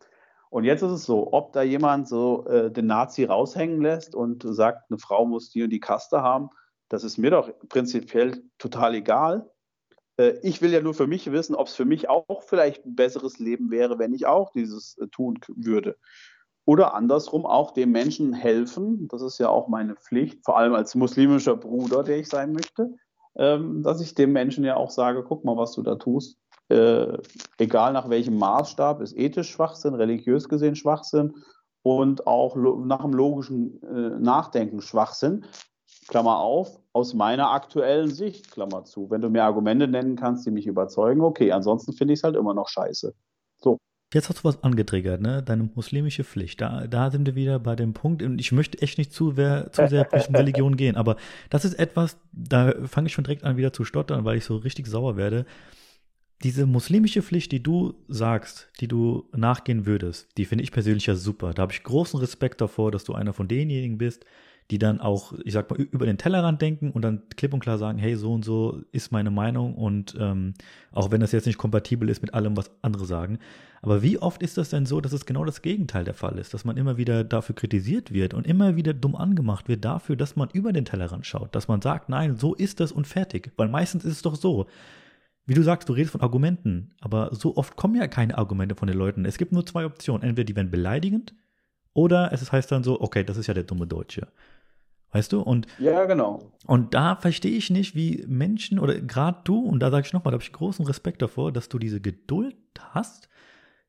Und 0.54 0.66
jetzt 0.66 0.84
ist 0.84 0.92
es 0.92 1.06
so, 1.06 1.34
ob 1.34 1.52
da 1.54 1.64
jemand 1.64 2.08
so 2.08 2.46
äh, 2.46 2.70
den 2.70 2.86
Nazi 2.86 3.24
raushängen 3.24 3.82
lässt 3.82 4.14
und 4.14 4.44
sagt, 4.46 4.92
eine 4.92 5.00
Frau 5.00 5.26
muss 5.26 5.50
die 5.50 5.64
und 5.64 5.72
die 5.72 5.80
Kaste 5.80 6.22
haben, 6.22 6.52
das 6.90 7.04
ist 7.04 7.18
mir 7.18 7.32
doch 7.32 7.50
prinzipiell 7.70 8.44
total 8.60 8.94
egal. 8.94 9.50
Äh, 10.18 10.36
ich 10.44 10.62
will 10.62 10.72
ja 10.72 10.80
nur 10.80 10.94
für 10.94 11.08
mich 11.08 11.32
wissen, 11.32 11.56
ob 11.56 11.66
es 11.66 11.74
für 11.74 11.86
mich 11.86 12.08
auch 12.08 12.44
vielleicht 12.44 12.86
ein 12.86 12.94
besseres 12.94 13.40
Leben 13.40 13.72
wäre, 13.72 13.98
wenn 13.98 14.14
ich 14.14 14.28
auch 14.28 14.52
dieses 14.52 14.96
äh, 15.00 15.08
tun 15.08 15.40
würde. 15.56 15.98
Oder 16.66 16.94
andersrum 16.94 17.48
auch 17.48 17.72
dem 17.72 17.92
Menschen 17.92 18.32
helfen. 18.32 19.08
Das 19.08 19.24
ist 19.24 19.40
ja 19.40 19.50
auch 19.50 19.70
meine 19.70 19.96
Pflicht, 19.96 20.46
vor 20.46 20.60
allem 20.60 20.76
als 20.76 20.94
muslimischer 20.94 21.58
Bruder, 21.58 22.04
der 22.04 22.20
ich 22.20 22.30
sein 22.30 22.54
möchte, 22.54 22.94
ähm, 23.38 23.82
dass 23.82 24.02
ich 24.02 24.14
dem 24.14 24.32
Menschen 24.32 24.64
ja 24.64 24.76
auch 24.76 24.92
sage, 24.92 25.24
guck 25.24 25.46
mal, 25.46 25.58
was 25.58 25.72
du 25.72 25.82
da 25.82 25.96
tust. 25.96 26.38
Äh, 26.70 27.18
egal 27.58 27.94
nach 27.94 28.10
welchem 28.10 28.38
Maßstab, 28.38 29.02
ist 29.02 29.18
ethisch 29.18 29.52
Schwachsinn, 29.52 29.96
religiös 29.96 30.48
gesehen 30.50 30.76
Schwachsinn 30.76 31.36
und 31.82 32.28
auch 32.28 32.56
nach 32.56 33.02
dem 33.02 33.12
logischen 33.12 33.80
Nachdenken 34.22 34.80
Schwachsinn. 34.80 35.46
Klammer 36.08 36.38
auf, 36.38 36.80
aus 36.94 37.14
meiner 37.14 37.52
aktuellen 37.52 38.12
Sicht, 38.12 38.52
Klammer 38.52 38.84
zu. 38.86 39.10
Wenn 39.10 39.22
du 39.22 39.30
mir 39.30 39.44
Argumente 39.44 39.88
nennen 39.88 40.16
kannst, 40.16 40.46
die 40.46 40.52
mich 40.52 40.68
überzeugen, 40.68 41.22
okay, 41.22 41.52
ansonsten 41.52 41.94
finde 41.94 42.14
ich 42.14 42.20
es 42.20 42.24
halt 42.24 42.36
immer 42.36 42.54
noch 42.54 42.70
scheiße. 42.70 43.14
So. 43.58 43.78
Jetzt 44.14 44.30
hast 44.30 44.40
du 44.40 44.44
was 44.44 44.64
angetriggert, 44.64 45.22
ne? 45.22 45.42
Deine 45.42 45.70
muslimische 45.74 46.24
Pflicht. 46.24 46.62
Da, 46.62 46.88
da 46.88 47.10
sind 47.10 47.26
wir 47.26 47.36
wieder 47.36 47.60
bei 47.60 47.76
dem 47.76 47.94
Punkt, 47.94 48.22
und 48.22 48.40
ich 48.40 48.52
möchte 48.52 48.82
echt 48.82 48.98
nicht 48.98 49.12
zu, 49.12 49.38
wer, 49.38 49.72
zu 49.72 49.88
sehr 49.88 50.08
Richtung 50.14 50.36
Religion 50.36 50.78
gehen, 50.78 50.96
aber 50.96 51.16
das 51.50 51.66
ist 51.66 51.80
etwas, 51.80 52.18
da 52.32 52.74
fange 52.86 53.08
ich 53.08 53.14
schon 53.14 53.24
direkt 53.24 53.44
an, 53.44 53.58
wieder 53.58 53.74
zu 53.74 53.86
stottern, 53.86 54.26
weil 54.26 54.38
ich 54.38 54.46
so 54.46 54.58
richtig 54.58 54.88
sauer 54.88 55.18
werde. 55.18 55.46
Diese 56.44 56.66
muslimische 56.66 57.22
Pflicht, 57.22 57.54
die 57.54 57.64
du 57.64 57.94
sagst, 58.10 58.68
die 58.82 58.90
du 58.90 59.26
nachgehen 59.34 59.86
würdest, 59.86 60.28
die 60.38 60.44
finde 60.44 60.64
ich 60.64 60.74
persönlich 60.74 61.06
ja 61.06 61.16
super. 61.16 61.54
Da 61.54 61.62
habe 61.62 61.72
ich 61.72 61.84
großen 61.84 62.20
Respekt 62.20 62.60
davor, 62.60 62.92
dass 62.92 63.06
du 63.06 63.14
einer 63.14 63.32
von 63.32 63.48
denjenigen 63.48 63.98
bist, 63.98 64.26
die 64.70 64.78
dann 64.78 65.00
auch, 65.00 65.34
ich 65.44 65.54
sag 65.54 65.70
mal, 65.70 65.80
über 65.80 66.06
den 66.06 66.18
Tellerrand 66.18 66.62
denken 66.62 66.92
und 66.92 67.02
dann 67.02 67.24
klipp 67.36 67.54
und 67.54 67.62
klar 67.62 67.78
sagen, 67.78 67.98
hey, 67.98 68.16
so 68.16 68.34
und 68.34 68.44
so 68.44 68.82
ist 68.92 69.12
meine 69.12 69.32
Meinung 69.32 69.76
und 69.76 70.16
ähm, 70.20 70.54
auch 70.92 71.12
wenn 71.12 71.22
das 71.22 71.32
jetzt 71.32 71.46
nicht 71.46 71.58
kompatibel 71.58 72.10
ist 72.10 72.22
mit 72.22 72.34
allem, 72.34 72.58
was 72.58 72.72
andere 72.82 73.06
sagen. 73.06 73.40
Aber 73.82 74.02
wie 74.02 74.18
oft 74.18 74.42
ist 74.42 74.58
das 74.58 74.70
denn 74.70 74.86
so, 74.86 75.02
dass 75.02 75.12
es 75.12 75.26
genau 75.26 75.44
das 75.46 75.62
Gegenteil 75.62 76.06
der 76.06 76.14
Fall 76.14 76.38
ist, 76.38 76.54
dass 76.54 76.66
man 76.66 76.78
immer 76.78 76.98
wieder 76.98 77.24
dafür 77.24 77.56
kritisiert 77.56 78.14
wird 78.14 78.34
und 78.34 78.48
immer 78.48 78.76
wieder 78.76 78.94
dumm 78.94 79.16
angemacht 79.16 79.68
wird 79.68 79.84
dafür, 79.84 80.16
dass 80.16 80.36
man 80.36 80.50
über 80.54 80.74
den 80.74 80.86
Tellerrand 80.86 81.26
schaut, 81.26 81.54
dass 81.56 81.68
man 81.68 81.82
sagt, 81.82 82.10
nein, 82.10 82.38
so 82.38 82.54
ist 82.54 82.80
das 82.80 82.92
und 82.92 83.08
fertig. 83.08 83.52
Weil 83.58 83.68
meistens 83.68 84.06
ist 84.06 84.14
es 84.14 84.22
doch 84.22 84.36
so, 84.36 84.68
wie 85.46 85.54
du 85.54 85.62
sagst, 85.62 85.90
du 85.90 85.94
redest 85.94 86.14
von 86.14 86.22
Argumenten, 86.22 86.94
aber 87.02 87.34
so 87.34 87.58
oft 87.58 87.76
kommen 87.76 87.96
ja 87.96 88.08
keine 88.08 88.38
Argumente 88.38 88.76
von 88.76 88.88
den 88.88 88.98
Leuten. 88.98 89.26
Es 89.26 89.38
gibt 89.38 89.52
nur 89.52 89.66
zwei 89.66 89.86
Optionen. 89.86 90.24
Entweder 90.24 90.46
die 90.46 90.56
werden 90.56 90.72
beleidigend 90.72 91.34
oder 91.94 92.32
es 92.32 92.52
heißt 92.52 92.72
dann 92.72 92.84
so, 92.84 93.02
okay, 93.02 93.24
das 93.24 93.38
ist 93.38 93.48
ja 93.48 93.54
der 93.54 93.64
dumme 93.64 93.88
Deutsche. 93.88 94.28
Weißt 95.12 95.32
du? 95.32 95.42
Und, 95.42 95.68
ja, 95.78 96.06
genau. 96.06 96.52
Und 96.66 96.96
da 96.96 97.16
verstehe 97.16 97.56
ich 97.56 97.70
nicht, 97.70 97.94
wie 97.94 98.26
Menschen 98.28 98.80
oder 98.80 99.00
gerade 99.00 99.42
du, 99.44 99.60
und 99.60 99.80
da 99.80 99.92
sage 99.92 100.08
ich 100.08 100.14
nochmal, 100.14 100.32
da 100.32 100.36
habe 100.36 100.44
ich 100.44 100.52
großen 100.52 100.86
Respekt 100.86 101.22
davor, 101.22 101.52
dass 101.52 101.70
du 101.70 101.78
diese 101.78 102.02
Geduld 102.02 102.56
hast, 102.80 103.30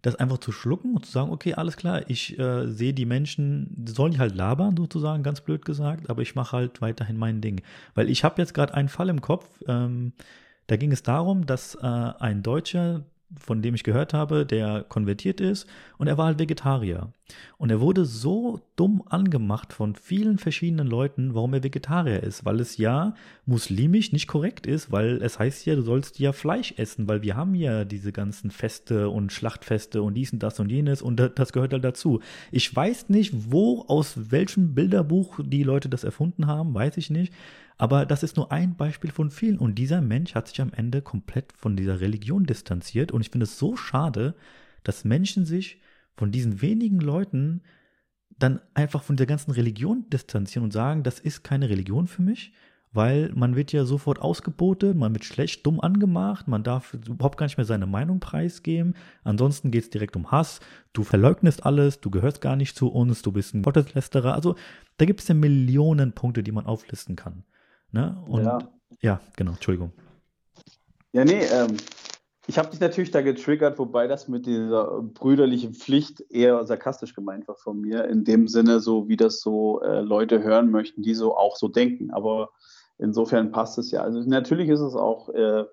das 0.02 0.16
einfach 0.16 0.36
zu 0.36 0.52
schlucken 0.52 0.94
und 0.94 1.06
zu 1.06 1.12
sagen, 1.12 1.32
okay, 1.32 1.54
alles 1.54 1.78
klar, 1.78 2.02
ich 2.10 2.38
äh, 2.38 2.66
sehe 2.68 2.92
die 2.92 3.06
Menschen, 3.06 3.86
sollen 3.88 4.12
die 4.12 4.18
halt 4.18 4.34
labern, 4.34 4.76
sozusagen, 4.76 5.22
ganz 5.22 5.40
blöd 5.40 5.64
gesagt, 5.64 6.10
aber 6.10 6.20
ich 6.20 6.34
mache 6.34 6.54
halt 6.54 6.82
weiterhin 6.82 7.16
mein 7.16 7.40
Ding. 7.40 7.62
Weil 7.94 8.10
ich 8.10 8.22
habe 8.22 8.42
jetzt 8.42 8.52
gerade 8.52 8.74
einen 8.74 8.90
Fall 8.90 9.08
im 9.08 9.22
Kopf, 9.22 9.48
ähm, 9.66 10.12
da 10.66 10.76
ging 10.76 10.92
es 10.92 11.02
darum, 11.02 11.46
dass 11.46 11.74
äh, 11.76 11.86
ein 11.86 12.42
Deutscher 12.42 13.04
von 13.38 13.62
dem 13.62 13.74
ich 13.74 13.84
gehört 13.84 14.14
habe, 14.14 14.46
der 14.46 14.84
konvertiert 14.84 15.40
ist 15.40 15.66
und 15.98 16.06
er 16.06 16.18
war 16.18 16.26
halt 16.26 16.38
Vegetarier. 16.38 17.12
Und 17.56 17.70
er 17.70 17.80
wurde 17.80 18.04
so 18.04 18.60
dumm 18.76 19.02
angemacht 19.06 19.72
von 19.72 19.94
vielen 19.94 20.36
verschiedenen 20.38 20.86
Leuten, 20.86 21.34
warum 21.34 21.54
er 21.54 21.62
Vegetarier 21.62 22.22
ist, 22.22 22.44
weil 22.44 22.60
es 22.60 22.76
ja 22.76 23.14
muslimisch 23.46 24.12
nicht 24.12 24.26
korrekt 24.26 24.66
ist, 24.66 24.92
weil 24.92 25.22
es 25.22 25.38
heißt 25.38 25.64
ja, 25.64 25.74
du 25.74 25.82
sollst 25.82 26.18
ja 26.18 26.32
Fleisch 26.32 26.74
essen, 26.76 27.08
weil 27.08 27.22
wir 27.22 27.34
haben 27.34 27.54
ja 27.54 27.86
diese 27.86 28.12
ganzen 28.12 28.50
Feste 28.50 29.08
und 29.08 29.32
Schlachtfeste 29.32 30.02
und 30.02 30.14
dies 30.14 30.34
und 30.34 30.42
das 30.42 30.60
und 30.60 30.70
jenes 30.70 31.00
und 31.00 31.16
das 31.16 31.52
gehört 31.52 31.72
halt 31.72 31.84
dazu. 31.84 32.20
Ich 32.50 32.74
weiß 32.74 33.08
nicht, 33.08 33.32
wo, 33.50 33.82
aus 33.88 34.30
welchem 34.30 34.74
Bilderbuch 34.74 35.40
die 35.42 35.62
Leute 35.62 35.88
das 35.88 36.04
erfunden 36.04 36.46
haben, 36.46 36.74
weiß 36.74 36.98
ich 36.98 37.08
nicht. 37.08 37.32
Aber 37.76 38.06
das 38.06 38.22
ist 38.22 38.36
nur 38.36 38.52
ein 38.52 38.76
Beispiel 38.76 39.10
von 39.10 39.30
vielen. 39.30 39.58
Und 39.58 39.76
dieser 39.76 40.00
Mensch 40.00 40.34
hat 40.34 40.48
sich 40.48 40.60
am 40.60 40.72
Ende 40.72 41.02
komplett 41.02 41.52
von 41.52 41.76
dieser 41.76 42.00
Religion 42.00 42.44
distanziert. 42.46 43.10
Und 43.10 43.20
ich 43.22 43.30
finde 43.30 43.44
es 43.44 43.58
so 43.58 43.76
schade, 43.76 44.34
dass 44.84 45.04
Menschen 45.04 45.44
sich 45.44 45.80
von 46.16 46.32
diesen 46.32 46.62
wenigen 46.62 47.00
Leuten 47.00 47.62
dann 48.38 48.60
einfach 48.74 49.02
von 49.02 49.16
der 49.16 49.26
ganzen 49.26 49.52
Religion 49.52 50.08
distanzieren 50.10 50.64
und 50.64 50.72
sagen, 50.72 51.02
das 51.02 51.20
ist 51.20 51.44
keine 51.44 51.68
Religion 51.68 52.06
für 52.06 52.22
mich, 52.22 52.52
weil 52.92 53.30
man 53.34 53.56
wird 53.56 53.72
ja 53.72 53.84
sofort 53.84 54.20
ausgebotet, 54.20 54.96
man 54.96 55.12
wird 55.14 55.24
schlecht, 55.24 55.66
dumm 55.66 55.80
angemacht, 55.80 56.46
man 56.48 56.62
darf 56.62 56.94
überhaupt 56.94 57.38
gar 57.38 57.46
nicht 57.46 57.56
mehr 57.56 57.64
seine 57.64 57.86
Meinung 57.86 58.20
preisgeben. 58.20 58.94
Ansonsten 59.24 59.70
geht 59.70 59.84
es 59.84 59.90
direkt 59.90 60.16
um 60.16 60.30
Hass, 60.30 60.60
du 60.92 61.02
verleugnest 61.02 61.66
alles, 61.66 62.00
du 62.00 62.10
gehörst 62.10 62.40
gar 62.40 62.56
nicht 62.56 62.76
zu 62.76 62.88
uns, 62.88 63.22
du 63.22 63.32
bist 63.32 63.54
ein 63.54 63.62
Gotteslästerer. 63.62 64.34
Also 64.34 64.56
da 64.96 65.04
gibt 65.04 65.20
es 65.20 65.28
ja 65.28 65.34
Millionen 65.34 66.12
Punkte, 66.12 66.42
die 66.42 66.52
man 66.52 66.66
auflisten 66.66 67.16
kann. 67.16 67.44
Ne? 67.90 68.20
Und 68.26 68.44
ja. 68.44 68.58
ja, 69.00 69.20
genau, 69.36 69.52
Entschuldigung. 69.52 69.92
Ja, 71.12 71.24
nee, 71.24 71.44
ähm, 71.44 71.76
ich 72.46 72.58
habe 72.58 72.70
dich 72.70 72.80
natürlich 72.80 73.10
da 73.10 73.22
getriggert, 73.22 73.78
wobei 73.78 74.06
das 74.06 74.28
mit 74.28 74.46
dieser 74.46 75.02
brüderlichen 75.02 75.72
Pflicht 75.72 76.20
eher 76.30 76.64
sarkastisch 76.66 77.14
gemeint 77.14 77.48
war 77.48 77.56
von 77.56 77.80
mir, 77.80 78.04
in 78.04 78.24
dem 78.24 78.48
Sinne, 78.48 78.80
so 78.80 79.08
wie 79.08 79.16
das 79.16 79.40
so 79.40 79.80
äh, 79.80 80.00
Leute 80.00 80.42
hören 80.42 80.70
möchten, 80.70 81.02
die 81.02 81.14
so 81.14 81.36
auch 81.36 81.56
so 81.56 81.68
denken. 81.68 82.10
Aber 82.10 82.50
insofern 82.98 83.50
passt 83.50 83.78
es 83.78 83.90
ja. 83.90 84.02
Also 84.02 84.20
natürlich 84.20 84.68
ist 84.68 84.80
es 84.80 84.94
auch, 84.94 85.30
äh, 85.30 85.64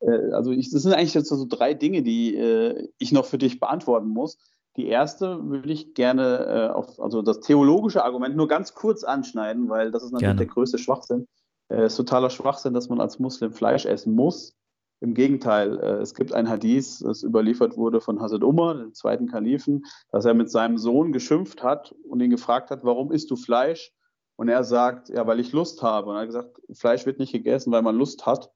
äh, 0.00 0.32
also 0.32 0.50
ich, 0.50 0.70
das 0.70 0.82
sind 0.82 0.92
eigentlich 0.92 1.14
jetzt 1.14 1.28
so 1.28 1.46
drei 1.48 1.72
Dinge, 1.72 2.02
die 2.02 2.36
äh, 2.36 2.88
ich 2.98 3.12
noch 3.12 3.24
für 3.24 3.38
dich 3.38 3.58
beantworten 3.58 4.08
muss. 4.08 4.38
Die 4.76 4.86
erste 4.86 5.48
würde 5.48 5.72
ich 5.72 5.94
gerne 5.94 6.68
äh, 6.70 6.74
auf, 6.74 7.00
also 7.00 7.22
das 7.22 7.40
theologische 7.40 8.04
Argument 8.04 8.36
nur 8.36 8.48
ganz 8.48 8.74
kurz 8.74 9.02
anschneiden, 9.02 9.70
weil 9.70 9.90
das 9.90 10.02
ist 10.02 10.12
natürlich 10.12 10.28
gerne. 10.28 10.38
der 10.38 10.46
größte 10.46 10.78
Schwachsinn. 10.78 11.26
Es 11.68 11.78
äh, 11.78 11.86
ist 11.86 11.96
totaler 11.96 12.30
Schwachsinn, 12.30 12.74
dass 12.74 12.90
man 12.90 13.00
als 13.00 13.18
Muslim 13.18 13.52
Fleisch 13.52 13.86
essen 13.86 14.14
muss. 14.14 14.54
Im 15.00 15.14
Gegenteil, 15.14 15.78
äh, 15.78 16.00
es 16.00 16.14
gibt 16.14 16.32
ein 16.32 16.48
Hadith, 16.48 17.00
das 17.04 17.22
überliefert 17.22 17.76
wurde 17.76 18.00
von 18.00 18.20
Hazrat 18.20 18.42
Umar, 18.42 18.74
dem 18.74 18.94
zweiten 18.94 19.28
Kalifen, 19.28 19.84
dass 20.10 20.24
er 20.24 20.34
mit 20.34 20.50
seinem 20.50 20.76
Sohn 20.76 21.12
geschimpft 21.12 21.62
hat 21.62 21.94
und 22.08 22.20
ihn 22.20 22.30
gefragt 22.30 22.70
hat, 22.70 22.84
warum 22.84 23.12
isst 23.12 23.30
du 23.30 23.36
Fleisch? 23.36 23.92
Und 24.36 24.48
er 24.48 24.64
sagt, 24.64 25.08
ja, 25.08 25.26
weil 25.26 25.40
ich 25.40 25.52
Lust 25.52 25.82
habe. 25.82 26.10
Und 26.10 26.16
er 26.16 26.20
hat 26.20 26.28
gesagt, 26.28 26.60
Fleisch 26.72 27.06
wird 27.06 27.18
nicht 27.18 27.32
gegessen, 27.32 27.72
weil 27.72 27.82
man 27.82 27.96
Lust 27.96 28.26
hat. 28.26 28.50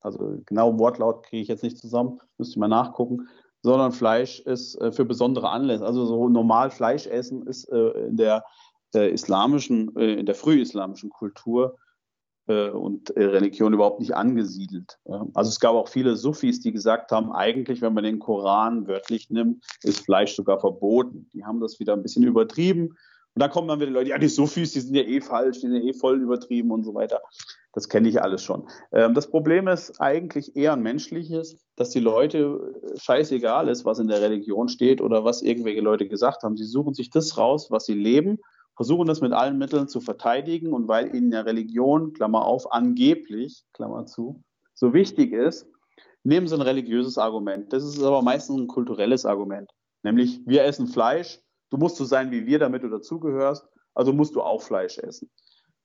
Also 0.00 0.38
genau 0.46 0.78
Wortlaut 0.78 1.24
kriege 1.24 1.42
ich 1.42 1.48
jetzt 1.48 1.62
nicht 1.62 1.78
zusammen, 1.78 2.20
müsste 2.38 2.58
mal 2.58 2.68
nachgucken. 2.68 3.28
Sondern 3.62 3.92
Fleisch 3.92 4.40
ist 4.40 4.80
äh, 4.80 4.92
für 4.92 5.04
besondere 5.04 5.48
Anlässe. 5.50 5.84
Also 5.84 6.04
so 6.04 6.28
normal 6.28 6.70
Fleisch 6.70 7.06
essen 7.06 7.46
ist 7.46 7.64
in 7.64 8.16
der, 8.16 8.44
islamischen, 8.92 9.94
in 9.96 10.24
der 10.24 10.34
frühislamischen 10.34 11.10
Kultur 11.10 11.74
äh, 11.74 11.85
und 12.52 13.10
äh, 13.16 13.24
Religion 13.24 13.74
überhaupt 13.74 14.00
nicht 14.00 14.14
angesiedelt. 14.14 14.98
Also 15.34 15.48
es 15.48 15.60
gab 15.60 15.74
auch 15.74 15.88
viele 15.88 16.16
Sufis, 16.16 16.60
die 16.60 16.72
gesagt 16.72 17.10
haben, 17.10 17.32
eigentlich, 17.32 17.82
wenn 17.82 17.94
man 17.94 18.04
den 18.04 18.18
Koran 18.18 18.86
wörtlich 18.86 19.30
nimmt, 19.30 19.64
ist 19.82 20.04
Fleisch 20.04 20.34
sogar 20.34 20.60
verboten. 20.60 21.28
Die 21.34 21.44
haben 21.44 21.60
das 21.60 21.80
wieder 21.80 21.94
ein 21.94 22.02
bisschen 22.02 22.24
übertrieben. 22.24 22.96
Und 23.36 23.42
da 23.42 23.48
kommen 23.48 23.68
dann 23.68 23.80
wieder 23.80 23.90
Leute, 23.90 24.10
ja, 24.10 24.18
die 24.18 24.28
Sufis, 24.28 24.72
die 24.72 24.80
sind 24.80 24.94
ja 24.94 25.02
eh 25.02 25.20
falsch, 25.20 25.60
die 25.60 25.66
sind 25.66 25.74
ja 25.74 25.82
eh 25.82 25.92
voll 25.92 26.22
übertrieben 26.22 26.70
und 26.70 26.84
so 26.84 26.94
weiter. 26.94 27.20
Das 27.74 27.90
kenne 27.90 28.08
ich 28.08 28.22
alles 28.22 28.42
schon. 28.42 28.66
Ähm, 28.92 29.12
das 29.12 29.28
Problem 29.28 29.68
ist 29.68 30.00
eigentlich 30.00 30.56
eher 30.56 30.72
ein 30.72 30.82
menschliches, 30.82 31.58
dass 31.76 31.90
die 31.90 32.00
Leute 32.00 32.74
äh, 32.94 32.98
scheißegal 32.98 33.68
ist, 33.68 33.84
was 33.84 33.98
in 33.98 34.08
der 34.08 34.22
Religion 34.22 34.68
steht 34.68 35.02
oder 35.02 35.24
was 35.24 35.42
irgendwelche 35.42 35.82
Leute 35.82 36.08
gesagt 36.08 36.44
haben. 36.44 36.56
Sie 36.56 36.64
suchen 36.64 36.94
sich 36.94 37.10
das 37.10 37.36
raus, 37.36 37.70
was 37.70 37.84
sie 37.84 37.94
leben 37.94 38.38
versuchen 38.76 39.06
das 39.06 39.20
mit 39.20 39.32
allen 39.32 39.58
Mitteln 39.58 39.88
zu 39.88 40.00
verteidigen 40.00 40.72
und 40.72 40.86
weil 40.86 41.14
ihnen 41.14 41.32
ja 41.32 41.40
Religion, 41.40 42.12
Klammer 42.12 42.44
auf, 42.44 42.72
angeblich, 42.72 43.64
Klammer 43.72 44.06
zu, 44.06 44.42
so 44.74 44.92
wichtig 44.92 45.32
ist, 45.32 45.66
nehmen 46.22 46.46
sie 46.46 46.54
ein 46.54 46.62
religiöses 46.62 47.18
Argument. 47.18 47.72
Das 47.72 47.84
ist 47.84 48.02
aber 48.02 48.22
meistens 48.22 48.60
ein 48.60 48.66
kulturelles 48.66 49.24
Argument. 49.24 49.70
Nämlich, 50.02 50.40
wir 50.46 50.64
essen 50.64 50.86
Fleisch, 50.86 51.40
du 51.70 51.78
musst 51.78 51.96
so 51.96 52.04
sein 52.04 52.30
wie 52.30 52.46
wir, 52.46 52.58
damit 52.58 52.82
du 52.82 52.88
dazugehörst, 52.88 53.66
also 53.94 54.12
musst 54.12 54.34
du 54.34 54.42
auch 54.42 54.60
Fleisch 54.60 54.98
essen. 54.98 55.30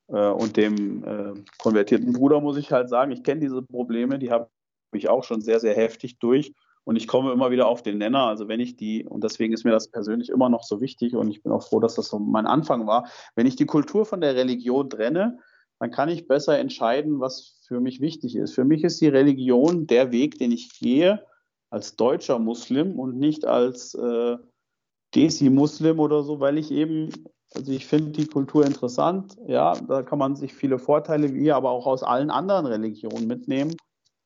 Äh, 0.08 0.30
und 0.30 0.58
dem 0.58 1.04
äh, 1.04 1.34
konvertierten 1.58 2.12
Bruder 2.14 2.42
muss 2.42 2.58
ich 2.58 2.72
halt 2.72 2.90
sagen, 2.90 3.12
ich 3.12 3.24
kenne 3.24 3.42
diese 3.42 3.62
Probleme, 3.62 4.20
die 4.20 4.32
habe 4.32 4.50
ich 4.94 5.08
auch 5.08 5.24
schon 5.24 5.42
sehr, 5.42 5.60
sehr 5.60 5.76
heftig 5.76 6.20
durch. 6.20 6.54
Und 6.84 6.96
ich 6.96 7.08
komme 7.08 7.32
immer 7.32 7.52
wieder 7.52 7.68
auf 7.68 7.84
den 7.84 8.00
Nenner. 8.00 8.26
Also 8.26 8.48
wenn 8.48 8.60
ich 8.60 8.76
die, 8.76 9.06
und 9.06 9.24
deswegen 9.24 9.54
ist 9.54 9.64
mir 9.64 9.72
das 9.72 9.90
persönlich 9.90 10.30
immer 10.30 10.50
noch 10.50 10.64
so 10.64 10.82
wichtig 10.82 11.16
und 11.16 11.30
ich 11.30 11.44
bin 11.44 11.52
auch 11.52 11.64
froh, 11.64 11.80
dass 11.80 11.96
das 11.96 12.08
so 12.08 12.20
mein 12.20 12.48
Anfang 12.48 12.88
war, 12.88 13.08
wenn 13.36 13.46
ich 13.46 13.56
die 13.56 13.66
Kultur 13.66 14.06
von 14.06 14.22
der 14.22 14.36
Religion 14.36 14.90
trenne, 14.90 15.40
dann 15.80 15.92
kann 15.92 16.10
ich 16.10 16.28
besser 16.28 16.58
entscheiden, 16.58 17.20
was 17.20 17.64
für 17.68 17.80
mich 17.80 18.02
wichtig 18.02 18.36
ist. 18.36 18.54
Für 18.54 18.66
mich 18.66 18.84
ist 18.84 19.02
die 19.02 19.08
Religion 19.08 19.88
der 19.88 20.12
Weg, 20.12 20.38
den 20.38 20.52
ich 20.52 20.80
gehe 20.80 21.26
als 21.70 21.96
deutscher 21.96 22.40
Muslim 22.40 23.00
und 23.00 23.18
nicht 23.18 23.46
als 23.46 23.94
äh, 23.94 24.38
Desi-Muslim 25.16 26.00
oder 26.00 26.24
so, 26.24 26.40
weil 26.40 26.58
ich 26.58 26.72
eben 26.72 27.10
also 27.54 27.72
ich 27.72 27.86
finde 27.86 28.12
die 28.12 28.28
Kultur 28.28 28.66
interessant. 28.66 29.36
Ja, 29.48 29.74
da 29.74 30.04
kann 30.04 30.20
man 30.20 30.36
sich 30.36 30.54
viele 30.54 30.80
Vorteile 30.80 31.34
wie 31.34 31.52
aber 31.52 31.72
auch 31.72 31.86
aus 31.86 32.04
allen 32.04 32.32
anderen 32.32 32.66
Religionen 32.66 33.28
mitnehmen. 33.28 33.76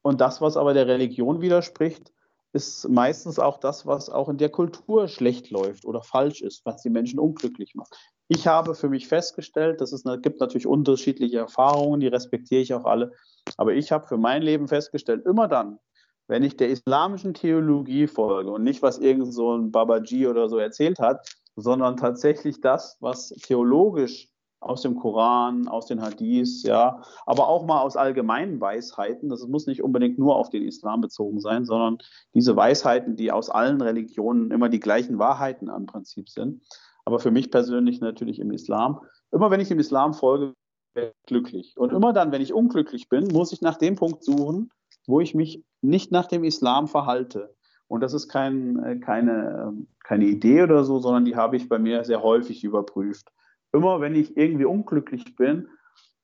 Und 0.03 0.22
das, 0.22 0.41
was 0.41 0.58
aber 0.58 0.74
der 0.74 0.88
Religion 0.88 1.41
widerspricht, 1.41 2.14
ist 2.56 2.88
meistens 2.88 3.38
auch 3.38 3.60
das, 3.60 3.86
was 3.86 4.10
auch 4.10 4.30
in 4.30 4.38
der 4.38 4.49
Kultur 4.49 5.10
schlecht 5.10 5.51
läuft 5.51 5.84
oder 5.86 6.01
falsch 6.01 6.41
ist, 6.41 6.66
was 6.66 6.82
die 6.82 6.89
Menschen 6.89 7.20
unglücklich 7.20 7.76
macht. 7.76 7.93
Ich 8.30 8.47
habe 8.47 8.74
für 8.76 8.88
mich 8.88 9.10
festgestellt, 9.10 9.82
dass 9.82 9.91
es 9.91 10.03
gibt 10.22 10.39
natürlich 10.39 10.66
unterschiedliche 10.66 11.38
Erfahrungen, 11.38 11.99
die 11.99 12.08
respektiere 12.08 12.62
ich 12.62 12.74
auch 12.74 12.86
alle. 12.86 13.12
Aber 13.58 13.74
ich 13.74 13.91
habe 13.91 14.08
für 14.08 14.18
mein 14.18 14.41
Leben 14.41 14.70
festgestellt, 14.70 15.26
immer 15.26 15.49
dann, 15.49 15.80
wenn 16.28 16.43
ich 16.43 16.56
der 16.56 16.70
islamischen 16.70 17.34
Theologie 17.34 18.08
folge 18.08 18.49
und 18.49 18.64
nicht, 18.64 18.82
was 18.82 18.99
irgend 18.99 19.34
so 19.34 19.56
ein 19.56 19.72
Babaji 19.72 20.26
oder 20.28 20.47
so 20.47 20.58
erzählt 20.58 20.99
hat, 20.99 21.28
sondern 21.58 21.97
tatsächlich 21.97 22.62
das, 22.62 22.95
was 23.01 23.30
theologisch 23.30 24.30
aus 24.60 24.82
dem 24.82 24.95
Koran, 24.95 25.68
aus 25.68 25.86
den 25.86 26.01
Hadiths, 26.01 26.64
ja, 26.64 27.01
aber 27.26 27.47
auch 27.47 27.66
mal 27.66 27.82
aus 27.82 27.95
allgemeinen 27.95 28.60
Weisheiten. 28.60 29.30
Das 29.30 29.45
muss 29.47 29.68
nicht 29.68 29.84
unbedingt 29.84 30.18
nur 30.18 30.36
auf 30.36 30.49
den 30.49 30.64
Islam 30.64 31.01
bezogen 31.01 31.39
sein, 31.39 31.66
sondern 31.66 31.97
diese 32.34 32.56
Weisheiten, 32.56 33.16
die 33.16 33.32
aus 33.32 33.49
allen 33.49 33.82
Religionen 33.82 34.51
immer 34.51 34.70
die 34.70 34.80
gleichen 34.80 35.20
Wahrheiten 35.20 35.70
am 35.70 35.86
Prinzip 35.86 36.30
sind. 36.30 36.64
Aber 37.06 37.20
für 37.20 37.32
mich 37.32 37.51
persönlich 37.51 38.01
natürlich 38.01 38.39
im 38.39 38.51
Islam. 38.51 39.01
Immer 39.32 39.51
wenn 39.51 39.60
ich 39.60 39.70
im 39.70 39.80
Islam 39.80 40.14
folge, 40.14 40.53
bin 40.93 41.06
ich 41.06 41.26
glücklich. 41.28 41.76
Und 41.78 41.93
immer 41.93 42.14
dann, 42.14 42.32
wenn 42.32 42.41
ich 42.41 42.53
unglücklich 42.53 43.10
bin, 43.10 43.28
muss 43.28 43.51
ich 43.51 43.62
nach 43.62 43.78
dem 43.78 43.95
Punkt 43.95 44.24
suchen, 44.24 44.72
wo 45.06 45.20
ich 45.20 45.36
mich 45.36 45.64
nicht 45.82 46.12
nach 46.12 46.26
dem 46.26 46.43
Islam 46.43 46.88
verhalte. 46.88 47.53
Und 47.88 48.01
das 48.01 48.14
ist 48.14 48.30
kein, 48.30 48.84
äh, 48.84 48.95
keine, 48.97 49.68
ähm, 49.68 49.88
keine 50.03 50.26
Idee 50.26 50.64
oder 50.64 50.84
so, 50.84 50.99
sondern 50.99 51.26
die 51.26 51.36
habe 51.36 51.56
ich 51.56 51.70
bei 51.70 51.78
mir 51.78 52.03
sehr 52.03 52.24
häufig 52.24 52.64
überprüft. 52.64 53.32
Immer 53.76 54.01
wenn 54.01 54.15
ich 54.15 54.36
irgendwie 54.38 54.65
unglücklich 54.65 55.36
bin, 55.36 55.67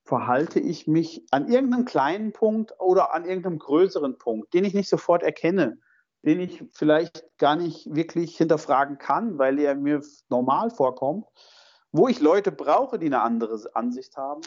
verhalte 0.04 0.60
ich 0.60 0.88
mich 0.88 1.26
an 1.32 1.48
irgendeinem 1.48 1.86
kleinen 1.86 2.32
Punkt 2.34 2.74
oder 2.80 3.14
an 3.14 3.26
irgendeinem 3.26 3.60
größeren 3.60 4.18
Punkt, 4.18 4.54
den 4.54 4.66
ich 4.66 4.74
nicht 4.74 4.90
sofort 4.90 5.24
erkenne, 5.24 5.78
den 6.24 6.40
ich 6.40 6.64
vielleicht 6.74 7.26
gar 7.38 7.56
nicht 7.56 7.94
wirklich 7.94 8.38
hinterfragen 8.38 8.98
kann, 8.98 9.38
weil 9.38 9.60
er 9.60 9.76
mir 9.76 10.02
normal 10.30 10.70
vorkommt, 10.70 11.26
wo 11.92 12.08
ich 12.08 12.20
Leute 12.20 12.52
brauche, 12.52 12.98
die 12.98 13.08
eine 13.08 13.22
andere 13.22 13.60
Ansicht 13.74 14.18
haben 14.18 14.42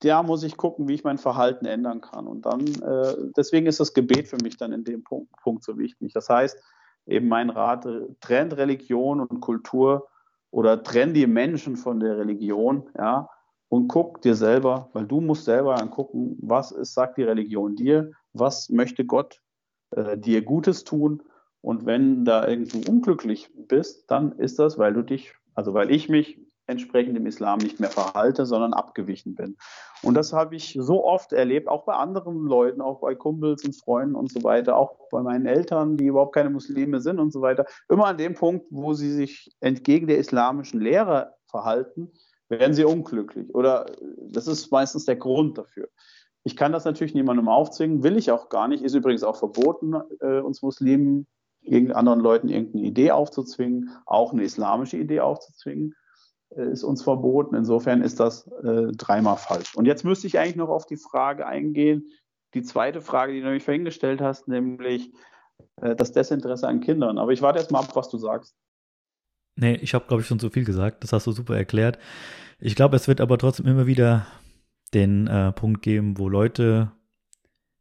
da 0.00 0.22
muss 0.22 0.42
ich 0.42 0.56
gucken, 0.56 0.88
wie 0.88 0.94
ich 0.94 1.04
mein 1.04 1.18
Verhalten 1.18 1.66
ändern 1.66 2.00
kann. 2.00 2.26
Und 2.26 2.46
dann, 2.46 2.60
äh, 2.60 3.16
deswegen 3.36 3.66
ist 3.66 3.80
das 3.80 3.92
Gebet 3.92 4.28
für 4.28 4.38
mich 4.42 4.56
dann 4.56 4.72
in 4.72 4.84
dem 4.84 5.04
Punkt, 5.04 5.30
Punkt 5.42 5.62
so 5.62 5.78
wichtig. 5.78 6.12
Das 6.14 6.28
heißt, 6.28 6.58
eben 7.06 7.28
mein 7.28 7.50
Rat, 7.50 7.86
äh, 7.86 8.06
trennt 8.20 8.56
Religion 8.56 9.20
und 9.20 9.40
Kultur 9.40 10.08
oder 10.50 10.82
trennt 10.82 11.16
die 11.16 11.26
Menschen 11.26 11.76
von 11.76 12.00
der 12.00 12.18
Religion, 12.18 12.88
ja, 12.96 13.28
und 13.68 13.86
guck 13.86 14.20
dir 14.22 14.34
selber, 14.34 14.90
weil 14.92 15.06
du 15.06 15.20
musst 15.20 15.44
selber 15.44 15.80
angucken, 15.80 16.36
was 16.40 16.72
ist, 16.72 16.92
sagt 16.92 17.18
die 17.18 17.22
Religion 17.22 17.76
dir, 17.76 18.10
was 18.32 18.68
möchte 18.68 19.04
Gott 19.04 19.40
äh, 19.92 20.18
dir 20.18 20.42
Gutes 20.42 20.82
tun. 20.82 21.22
Und 21.60 21.86
wenn 21.86 22.24
da 22.24 22.48
irgendwo 22.48 22.90
unglücklich 22.90 23.48
bist, 23.68 24.10
dann 24.10 24.32
ist 24.32 24.58
das, 24.58 24.76
weil 24.76 24.92
du 24.92 25.02
dich, 25.02 25.34
also 25.54 25.72
weil 25.72 25.92
ich 25.92 26.08
mich 26.08 26.40
entsprechend 26.70 27.16
im 27.16 27.26
Islam 27.26 27.58
nicht 27.58 27.80
mehr 27.80 27.90
verhalte, 27.90 28.46
sondern 28.46 28.72
abgewichen 28.72 29.34
bin. 29.34 29.56
Und 30.02 30.14
das 30.14 30.32
habe 30.32 30.56
ich 30.56 30.76
so 30.80 31.04
oft 31.04 31.32
erlebt, 31.32 31.68
auch 31.68 31.84
bei 31.84 31.94
anderen 31.94 32.46
Leuten, 32.46 32.80
auch 32.80 33.00
bei 33.00 33.14
Kumpels 33.14 33.64
und 33.64 33.76
Freunden 33.76 34.14
und 34.14 34.32
so 34.32 34.42
weiter, 34.42 34.76
auch 34.76 35.08
bei 35.10 35.22
meinen 35.22 35.46
Eltern, 35.46 35.96
die 35.96 36.06
überhaupt 36.06 36.34
keine 36.34 36.50
Muslime 36.50 37.00
sind 37.00 37.18
und 37.18 37.32
so 37.32 37.42
weiter. 37.42 37.66
Immer 37.88 38.06
an 38.06 38.18
dem 38.18 38.34
Punkt, 38.34 38.66
wo 38.70 38.94
sie 38.94 39.12
sich 39.12 39.50
entgegen 39.60 40.06
der 40.06 40.18
islamischen 40.18 40.80
Lehre 40.80 41.34
verhalten, 41.46 42.10
werden 42.48 42.74
sie 42.74 42.84
unglücklich. 42.84 43.54
Oder 43.54 43.86
das 44.30 44.46
ist 44.46 44.70
meistens 44.70 45.04
der 45.04 45.16
Grund 45.16 45.58
dafür. 45.58 45.88
Ich 46.42 46.56
kann 46.56 46.72
das 46.72 46.84
natürlich 46.84 47.14
niemandem 47.14 47.48
aufzwingen, 47.48 48.02
will 48.02 48.16
ich 48.16 48.30
auch 48.30 48.48
gar 48.48 48.66
nicht. 48.68 48.82
Ist 48.82 48.94
übrigens 48.94 49.22
auch 49.22 49.36
verboten, 49.36 49.94
äh, 50.20 50.40
uns 50.40 50.62
Muslimen, 50.62 51.26
irgendeinen 51.62 51.98
anderen 51.98 52.20
Leuten 52.20 52.48
irgendeine 52.48 52.84
Idee 52.84 53.10
aufzuzwingen, 53.10 53.90
auch 54.06 54.32
eine 54.32 54.44
islamische 54.44 54.96
Idee 54.96 55.20
aufzuzwingen. 55.20 55.94
Äh, 56.56 56.72
ist 56.72 56.84
uns 56.84 57.02
verboten. 57.02 57.54
Insofern 57.54 58.02
ist 58.02 58.20
das 58.20 58.46
äh, 58.62 58.92
dreimal 58.92 59.36
falsch. 59.36 59.74
Und 59.74 59.86
jetzt 59.86 60.04
müsste 60.04 60.26
ich 60.26 60.38
eigentlich 60.38 60.56
noch 60.56 60.68
auf 60.68 60.86
die 60.86 60.96
Frage 60.96 61.46
eingehen, 61.46 62.06
die 62.54 62.62
zweite 62.62 63.00
Frage, 63.00 63.32
die 63.32 63.38
du 63.40 63.46
nämlich 63.46 63.64
vorhin 63.64 63.84
gestellt 63.84 64.20
hast, 64.20 64.48
nämlich 64.48 65.12
äh, 65.80 65.94
das 65.94 66.12
Desinteresse 66.12 66.66
an 66.66 66.80
Kindern. 66.80 67.18
Aber 67.18 67.32
ich 67.32 67.42
warte 67.42 67.58
erst 67.58 67.70
mal 67.70 67.80
ab, 67.80 67.94
was 67.94 68.08
du 68.08 68.18
sagst. 68.18 68.56
Nee, 69.56 69.74
ich 69.76 69.94
habe, 69.94 70.06
glaube 70.08 70.22
ich, 70.22 70.26
schon 70.26 70.38
so 70.38 70.50
viel 70.50 70.64
gesagt. 70.64 71.04
Das 71.04 71.12
hast 71.12 71.26
du 71.26 71.32
super 71.32 71.56
erklärt. 71.56 71.98
Ich 72.58 72.74
glaube, 72.74 72.96
es 72.96 73.08
wird 73.08 73.20
aber 73.20 73.38
trotzdem 73.38 73.66
immer 73.66 73.86
wieder 73.86 74.26
den 74.94 75.26
äh, 75.26 75.52
Punkt 75.52 75.82
geben, 75.82 76.18
wo 76.18 76.28
Leute 76.28 76.90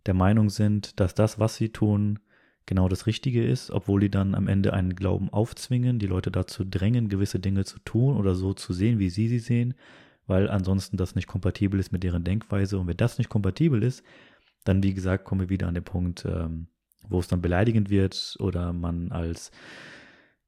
der 0.06 0.14
Meinung 0.14 0.50
sind, 0.50 1.00
dass 1.00 1.16
das, 1.16 1.40
was 1.40 1.56
sie 1.56 1.70
tun, 1.70 2.20
genau 2.70 2.88
das 2.88 3.08
Richtige 3.08 3.44
ist, 3.44 3.72
obwohl 3.72 4.00
die 4.00 4.12
dann 4.12 4.36
am 4.36 4.48
Ende 4.48 4.74
einen 4.74 4.96
Glauben 4.96 5.34
aufzwingen, 5.34 5.98
die 5.98 6.06
Leute 6.06 6.30
dazu 6.30 6.64
drängen, 6.64 7.10
gewisse 7.10 7.40
Dinge 7.40 7.66
zu 7.66 7.80
tun 7.80 8.16
oder 8.16 8.36
so 8.36 8.54
zu 8.54 8.74
sehen, 8.74 9.00
wie 9.00 9.10
sie 9.10 9.28
sie 9.28 9.40
sehen, 9.40 9.74
weil 10.28 10.48
ansonsten 10.48 10.96
das 10.96 11.16
nicht 11.16 11.28
kompatibel 11.28 11.80
ist 11.80 11.92
mit 11.92 12.04
deren 12.04 12.24
Denkweise. 12.24 12.78
Und 12.78 12.86
wenn 12.86 12.96
das 12.96 13.18
nicht 13.18 13.28
kompatibel 13.28 13.82
ist, 13.82 14.04
dann, 14.66 14.84
wie 14.84 14.94
gesagt, 14.94 15.26
kommen 15.26 15.42
wir 15.42 15.50
wieder 15.50 15.68
an 15.68 15.74
den 15.74 15.84
Punkt, 15.84 16.26
ähm, 16.26 16.68
wo 17.08 17.20
es 17.20 17.28
dann 17.28 17.42
beleidigend 17.42 17.90
wird 17.90 18.38
oder 18.40 18.72
man 18.72 19.12
als, 19.12 19.50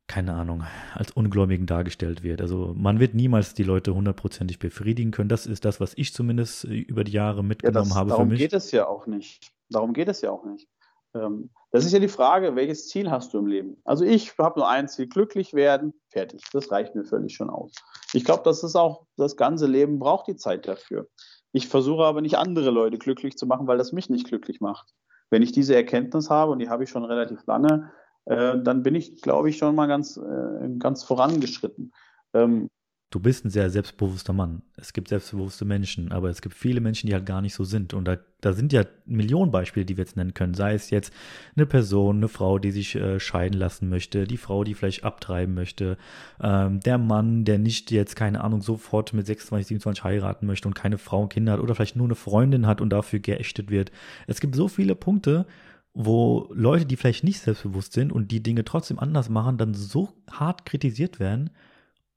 keine 0.05 0.35
Ahnung, 0.35 0.63
als 0.93 1.09
Ungläubigen 1.09 1.65
dargestellt 1.65 2.21
wird. 2.21 2.39
Also 2.39 2.75
man 2.77 2.99
wird 2.99 3.15
niemals 3.15 3.55
die 3.55 3.63
Leute 3.63 3.95
hundertprozentig 3.95 4.59
befriedigen 4.59 5.09
können. 5.09 5.29
Das 5.29 5.47
ist 5.47 5.65
das, 5.65 5.79
was 5.79 5.93
ich 5.95 6.13
zumindest 6.13 6.65
äh, 6.65 6.75
über 6.75 7.03
die 7.03 7.13
Jahre 7.13 7.43
mitgenommen 7.43 7.89
ja, 7.89 7.89
das, 7.89 7.97
habe 7.97 8.11
für 8.11 8.25
mich. 8.25 8.37
Darum 8.37 8.37
geht 8.37 8.53
es 8.53 8.71
ja 8.71 8.85
auch 8.85 9.07
nicht. 9.07 9.51
Darum 9.71 9.93
geht 9.93 10.07
es 10.07 10.21
ja 10.21 10.29
auch 10.29 10.45
nicht. 10.45 10.67
Ähm, 11.13 11.49
das 11.71 11.85
ist 11.85 11.93
ja 11.93 11.99
die 11.99 12.07
Frage, 12.07 12.55
welches 12.55 12.89
Ziel 12.89 13.09
hast 13.09 13.33
du 13.33 13.39
im 13.39 13.47
Leben? 13.47 13.77
Also 13.85 14.03
ich 14.03 14.37
habe 14.37 14.59
nur 14.59 14.69
ein 14.69 14.87
Ziel, 14.87 15.07
glücklich 15.07 15.53
werden, 15.53 15.93
fertig. 16.09 16.43
Das 16.51 16.71
reicht 16.71 16.95
mir 16.95 17.05
völlig 17.05 17.35
schon 17.35 17.49
aus. 17.49 17.73
Ich 18.13 18.25
glaube, 18.25 18.43
das 18.43 18.63
ist 18.63 18.75
auch, 18.75 19.05
das 19.17 19.37
ganze 19.37 19.67
Leben 19.67 19.99
braucht 19.99 20.27
die 20.27 20.35
Zeit 20.35 20.67
dafür. 20.67 21.07
Ich 21.53 21.67
versuche 21.67 22.03
aber 22.03 22.21
nicht 22.21 22.37
andere 22.37 22.71
Leute 22.71 22.97
glücklich 22.97 23.37
zu 23.37 23.45
machen, 23.45 23.67
weil 23.67 23.77
das 23.77 23.91
mich 23.91 24.09
nicht 24.09 24.27
glücklich 24.27 24.61
macht. 24.61 24.93
Wenn 25.29 25.41
ich 25.41 25.51
diese 25.51 25.75
Erkenntnis 25.75 26.29
habe, 26.29 26.51
und 26.51 26.59
die 26.59 26.69
habe 26.69 26.83
ich 26.83 26.89
schon 26.89 27.05
relativ 27.05 27.45
lange, 27.45 27.91
äh, 28.25 28.57
dann 28.61 28.83
bin 28.83 28.95
ich, 28.95 29.21
glaube 29.21 29.49
ich, 29.49 29.57
schon 29.57 29.75
mal 29.75 29.87
ganz, 29.87 30.17
äh, 30.17 30.69
ganz 30.77 31.03
vorangeschritten. 31.03 31.93
Ähm, 32.33 32.69
du 33.11 33.19
bist 33.19 33.43
ein 33.43 33.49
sehr 33.49 33.69
selbstbewusster 33.69 34.31
Mann. 34.31 34.61
Es 34.77 34.93
gibt 34.93 35.09
selbstbewusste 35.09 35.65
Menschen, 35.65 36.13
aber 36.13 36.29
es 36.29 36.41
gibt 36.41 36.55
viele 36.55 36.79
Menschen, 36.79 37.07
die 37.07 37.13
halt 37.13 37.25
gar 37.25 37.41
nicht 37.41 37.53
so 37.53 37.65
sind. 37.65 37.93
Und 37.93 38.05
da, 38.05 38.17
da 38.39 38.53
sind 38.53 38.71
ja 38.71 38.85
Millionen 39.05 39.51
Beispiele, 39.51 39.85
die 39.85 39.97
wir 39.97 40.05
jetzt 40.05 40.15
nennen 40.15 40.33
können. 40.33 40.53
Sei 40.53 40.73
es 40.73 40.89
jetzt 40.89 41.13
eine 41.57 41.65
Person, 41.65 42.17
eine 42.17 42.29
Frau, 42.29 42.57
die 42.57 42.71
sich 42.71 42.95
äh, 42.95 43.19
scheiden 43.19 43.59
lassen 43.59 43.89
möchte, 43.89 44.23
die 44.23 44.37
Frau, 44.37 44.63
die 44.63 44.73
vielleicht 44.73 45.03
abtreiben 45.03 45.53
möchte, 45.53 45.97
ähm, 46.41 46.79
der 46.79 46.97
Mann, 46.97 47.43
der 47.43 47.59
nicht 47.59 47.91
jetzt, 47.91 48.15
keine 48.15 48.41
Ahnung, 48.45 48.61
sofort 48.61 49.11
mit 49.11 49.25
26, 49.27 49.67
27 49.67 50.03
heiraten 50.05 50.47
möchte 50.47 50.69
und 50.69 50.73
keine 50.73 50.97
Frau 50.97 51.23
und 51.23 51.33
Kinder 51.33 51.53
hat 51.53 51.59
oder 51.59 51.75
vielleicht 51.75 51.97
nur 51.97 52.07
eine 52.07 52.15
Freundin 52.15 52.65
hat 52.65 52.79
und 52.79 52.91
dafür 52.91 53.19
geächtet 53.19 53.69
wird. 53.69 53.91
Es 54.25 54.39
gibt 54.39 54.55
so 54.55 54.69
viele 54.69 54.95
Punkte, 54.95 55.45
wo 55.93 56.49
Leute, 56.53 56.85
die 56.85 56.95
vielleicht 56.95 57.25
nicht 57.25 57.41
selbstbewusst 57.41 57.91
sind 57.91 58.13
und 58.13 58.31
die 58.31 58.41
Dinge 58.41 58.63
trotzdem 58.63 58.99
anders 58.99 59.27
machen, 59.27 59.57
dann 59.57 59.73
so 59.73 60.13
hart 60.31 60.65
kritisiert 60.65 61.19
werden 61.19 61.49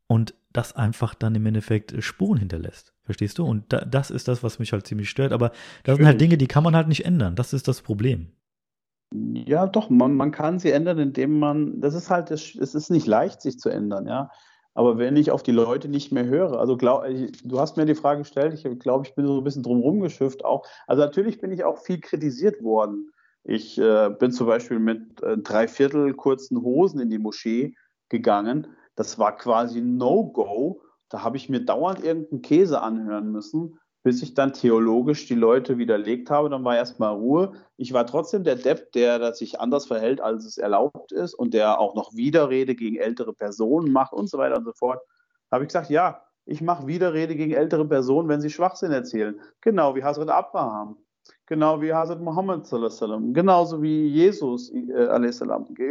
und 0.06 0.34
das 0.54 0.74
einfach 0.74 1.14
dann 1.14 1.34
im 1.34 1.44
Endeffekt 1.44 2.02
Spuren 2.02 2.38
hinterlässt. 2.38 2.94
Verstehst 3.02 3.38
du? 3.38 3.44
Und 3.44 3.72
da, 3.72 3.84
das 3.84 4.10
ist 4.10 4.28
das, 4.28 4.42
was 4.42 4.58
mich 4.58 4.72
halt 4.72 4.86
ziemlich 4.86 5.10
stört. 5.10 5.32
Aber 5.32 5.50
das 5.82 5.96
sind 5.96 6.06
halt 6.06 6.20
Dinge, 6.20 6.38
die 6.38 6.46
kann 6.46 6.64
man 6.64 6.74
halt 6.74 6.88
nicht 6.88 7.04
ändern. 7.04 7.34
Das 7.34 7.52
ist 7.52 7.68
das 7.68 7.82
Problem. 7.82 8.28
Ja, 9.12 9.66
doch, 9.66 9.90
man, 9.90 10.14
man 10.14 10.30
kann 10.30 10.58
sie 10.58 10.70
ändern, 10.70 10.98
indem 10.98 11.38
man, 11.38 11.80
das 11.80 11.94
ist 11.94 12.08
halt, 12.08 12.30
es 12.30 12.54
ist 12.54 12.90
nicht 12.90 13.06
leicht, 13.06 13.42
sich 13.42 13.58
zu 13.58 13.68
ändern, 13.68 14.06
ja. 14.06 14.30
Aber 14.74 14.98
wenn 14.98 15.16
ich 15.16 15.30
auf 15.30 15.42
die 15.42 15.52
Leute 15.52 15.88
nicht 15.88 16.10
mehr 16.10 16.24
höre, 16.24 16.58
also 16.58 16.76
glaub, 16.76 17.04
du 17.44 17.60
hast 17.60 17.76
mir 17.76 17.84
die 17.84 17.94
Frage 17.94 18.20
gestellt, 18.20 18.54
ich 18.54 18.78
glaube, 18.80 19.06
ich 19.06 19.14
bin 19.14 19.26
so 19.26 19.38
ein 19.38 19.44
bisschen 19.44 19.62
drumherum 19.62 20.00
geschifft 20.00 20.44
auch. 20.44 20.66
Also 20.86 21.02
natürlich 21.02 21.40
bin 21.40 21.52
ich 21.52 21.62
auch 21.62 21.78
viel 21.78 22.00
kritisiert 22.00 22.62
worden. 22.62 23.10
Ich 23.44 23.78
äh, 23.78 24.10
bin 24.18 24.32
zum 24.32 24.48
Beispiel 24.48 24.80
mit 24.80 25.22
äh, 25.22 25.38
drei 25.38 25.68
Viertel 25.68 26.14
kurzen 26.14 26.60
Hosen 26.62 26.98
in 26.98 27.10
die 27.10 27.18
Moschee 27.18 27.76
gegangen 28.08 28.66
das 28.96 29.18
war 29.18 29.36
quasi 29.36 29.80
No-Go. 29.80 30.80
Da 31.08 31.22
habe 31.22 31.36
ich 31.36 31.48
mir 31.48 31.64
dauernd 31.64 32.02
irgendeinen 32.02 32.42
Käse 32.42 32.80
anhören 32.80 33.30
müssen, 33.30 33.78
bis 34.02 34.22
ich 34.22 34.34
dann 34.34 34.52
theologisch 34.52 35.26
die 35.26 35.34
Leute 35.34 35.78
widerlegt 35.78 36.30
habe. 36.30 36.50
Dann 36.50 36.64
war 36.64 36.76
erstmal 36.76 37.14
Ruhe. 37.14 37.52
Ich 37.76 37.92
war 37.92 38.06
trotzdem 38.06 38.44
der 38.44 38.56
Depp, 38.56 38.92
der 38.92 39.34
sich 39.34 39.60
anders 39.60 39.86
verhält, 39.86 40.20
als 40.20 40.44
es 40.44 40.58
erlaubt 40.58 41.12
ist 41.12 41.34
und 41.34 41.54
der 41.54 41.80
auch 41.80 41.94
noch 41.94 42.14
Widerrede 42.14 42.74
gegen 42.74 42.96
ältere 42.96 43.32
Personen 43.32 43.92
macht 43.92 44.12
und 44.12 44.28
so 44.28 44.38
weiter 44.38 44.56
und 44.56 44.64
so 44.64 44.72
fort. 44.72 45.00
Da 45.50 45.56
habe 45.56 45.64
ich 45.64 45.68
gesagt, 45.68 45.90
ja, 45.90 46.22
ich 46.46 46.60
mache 46.60 46.86
Widerrede 46.86 47.36
gegen 47.36 47.52
ältere 47.52 47.86
Personen, 47.86 48.28
wenn 48.28 48.40
sie 48.40 48.50
Schwachsinn 48.50 48.92
erzählen. 48.92 49.40
Genau 49.60 49.94
wie 49.94 50.04
Hazrat 50.04 50.28
Abraham. 50.28 50.98
Genau 51.46 51.80
wie 51.80 51.92
Hazrat 51.92 52.20
Muhammad, 52.20 52.68
genauso 53.32 53.82
wie 53.82 54.08
Jesus, 54.08 54.70
äh, 54.72 55.06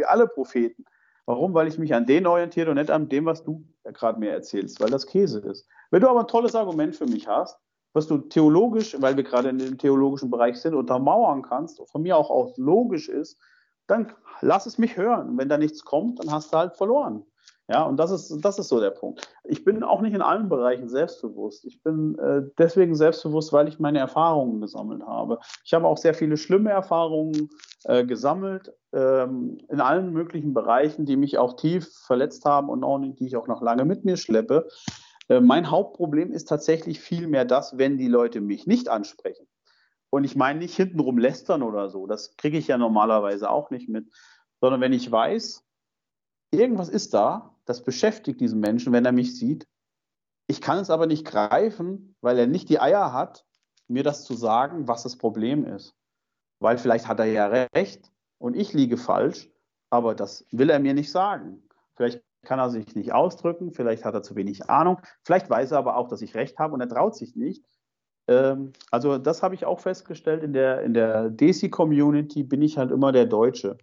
alle 0.06 0.26
Propheten. 0.28 0.84
Warum? 1.26 1.54
Weil 1.54 1.68
ich 1.68 1.78
mich 1.78 1.94
an 1.94 2.06
denen 2.06 2.26
orientiere 2.26 2.70
und 2.70 2.76
nicht 2.76 2.90
an 2.90 3.08
dem, 3.08 3.24
was 3.24 3.42
du 3.42 3.64
gerade 3.84 4.18
mir 4.18 4.30
erzählst, 4.30 4.80
weil 4.80 4.90
das 4.90 5.06
Käse 5.06 5.40
ist. 5.40 5.66
Wenn 5.90 6.02
du 6.02 6.08
aber 6.08 6.20
ein 6.20 6.28
tolles 6.28 6.54
Argument 6.54 6.94
für 6.94 7.06
mich 7.06 7.26
hast, 7.28 7.58
was 7.94 8.06
du 8.06 8.18
theologisch, 8.18 8.96
weil 9.00 9.16
wir 9.16 9.24
gerade 9.24 9.48
in 9.48 9.58
dem 9.58 9.78
theologischen 9.78 10.30
Bereich 10.30 10.60
sind, 10.60 10.74
untermauern 10.74 11.42
kannst, 11.42 11.80
von 11.90 12.02
mir 12.02 12.16
auch 12.16 12.28
aus 12.28 12.56
logisch 12.58 13.08
ist, 13.08 13.38
dann 13.86 14.12
lass 14.40 14.66
es 14.66 14.78
mich 14.78 14.96
hören. 14.96 15.38
Wenn 15.38 15.48
da 15.48 15.58
nichts 15.58 15.84
kommt, 15.84 16.18
dann 16.18 16.30
hast 16.30 16.52
du 16.52 16.58
halt 16.58 16.76
verloren. 16.76 17.24
Ja, 17.66 17.84
und 17.84 17.96
das 17.96 18.10
ist, 18.10 18.44
das 18.44 18.58
ist 18.58 18.68
so 18.68 18.78
der 18.78 18.90
Punkt. 18.90 19.26
Ich 19.42 19.64
bin 19.64 19.82
auch 19.82 20.02
nicht 20.02 20.12
in 20.12 20.20
allen 20.20 20.50
Bereichen 20.50 20.90
selbstbewusst. 20.90 21.64
Ich 21.64 21.82
bin 21.82 22.18
äh, 22.18 22.42
deswegen 22.58 22.94
selbstbewusst, 22.94 23.54
weil 23.54 23.68
ich 23.68 23.78
meine 23.78 24.00
Erfahrungen 24.00 24.60
gesammelt 24.60 25.02
habe. 25.02 25.38
Ich 25.64 25.72
habe 25.72 25.86
auch 25.86 25.96
sehr 25.96 26.12
viele 26.12 26.36
schlimme 26.36 26.70
Erfahrungen 26.70 27.48
äh, 27.84 28.04
gesammelt, 28.04 28.74
ähm, 28.92 29.58
in 29.70 29.80
allen 29.80 30.12
möglichen 30.12 30.52
Bereichen, 30.52 31.06
die 31.06 31.16
mich 31.16 31.38
auch 31.38 31.54
tief 31.54 31.90
verletzt 32.06 32.44
haben 32.44 32.68
und 32.68 32.84
auch, 32.84 32.98
die 32.98 33.26
ich 33.26 33.36
auch 33.36 33.46
noch 33.46 33.62
lange 33.62 33.86
mit 33.86 34.04
mir 34.04 34.18
schleppe. 34.18 34.68
Äh, 35.28 35.40
mein 35.40 35.70
Hauptproblem 35.70 36.32
ist 36.32 36.48
tatsächlich 36.50 37.00
vielmehr 37.00 37.46
das, 37.46 37.78
wenn 37.78 37.96
die 37.96 38.08
Leute 38.08 38.42
mich 38.42 38.66
nicht 38.66 38.90
ansprechen. 38.90 39.46
Und 40.10 40.24
ich 40.24 40.36
meine 40.36 40.58
nicht 40.58 40.76
hintenrum 40.76 41.16
lästern 41.16 41.62
oder 41.62 41.88
so. 41.88 42.06
Das 42.06 42.36
kriege 42.36 42.58
ich 42.58 42.68
ja 42.68 42.76
normalerweise 42.76 43.48
auch 43.48 43.70
nicht 43.70 43.88
mit. 43.88 44.12
Sondern 44.60 44.82
wenn 44.82 44.92
ich 44.92 45.10
weiß, 45.10 45.64
irgendwas 46.52 46.90
ist 46.90 47.14
da, 47.14 47.53
das 47.64 47.82
beschäftigt 47.82 48.40
diesen 48.40 48.60
Menschen, 48.60 48.92
wenn 48.92 49.04
er 49.04 49.12
mich 49.12 49.38
sieht. 49.38 49.66
Ich 50.46 50.60
kann 50.60 50.78
es 50.78 50.90
aber 50.90 51.06
nicht 51.06 51.24
greifen, 51.24 52.16
weil 52.20 52.38
er 52.38 52.46
nicht 52.46 52.68
die 52.68 52.80
Eier 52.80 53.12
hat, 53.12 53.44
mir 53.88 54.02
das 54.02 54.24
zu 54.24 54.34
sagen, 54.34 54.88
was 54.88 55.02
das 55.02 55.16
Problem 55.16 55.64
ist. 55.64 55.94
Weil 56.60 56.78
vielleicht 56.78 57.08
hat 57.08 57.18
er 57.18 57.26
ja 57.26 57.46
recht 57.46 58.10
und 58.38 58.54
ich 58.54 58.72
liege 58.72 58.96
falsch, 58.96 59.50
aber 59.90 60.14
das 60.14 60.46
will 60.50 60.70
er 60.70 60.78
mir 60.78 60.94
nicht 60.94 61.10
sagen. 61.10 61.62
Vielleicht 61.96 62.22
kann 62.44 62.58
er 62.58 62.70
sich 62.70 62.94
nicht 62.94 63.12
ausdrücken, 63.12 63.72
vielleicht 63.72 64.04
hat 64.04 64.14
er 64.14 64.22
zu 64.22 64.36
wenig 64.36 64.68
Ahnung, 64.68 65.00
vielleicht 65.22 65.48
weiß 65.48 65.72
er 65.72 65.78
aber 65.78 65.96
auch, 65.96 66.08
dass 66.08 66.22
ich 66.22 66.34
recht 66.34 66.58
habe 66.58 66.74
und 66.74 66.80
er 66.80 66.88
traut 66.88 67.16
sich 67.16 67.36
nicht. 67.36 67.64
Ähm, 68.28 68.72
also 68.90 69.18
das 69.18 69.42
habe 69.42 69.54
ich 69.54 69.64
auch 69.64 69.80
festgestellt, 69.80 70.42
in 70.42 70.52
der, 70.52 70.82
in 70.82 70.94
der 70.94 71.30
Desi-Community 71.30 72.42
bin 72.42 72.62
ich 72.62 72.76
halt 72.76 72.90
immer 72.90 73.12
der 73.12 73.26
Deutsche 73.26 73.78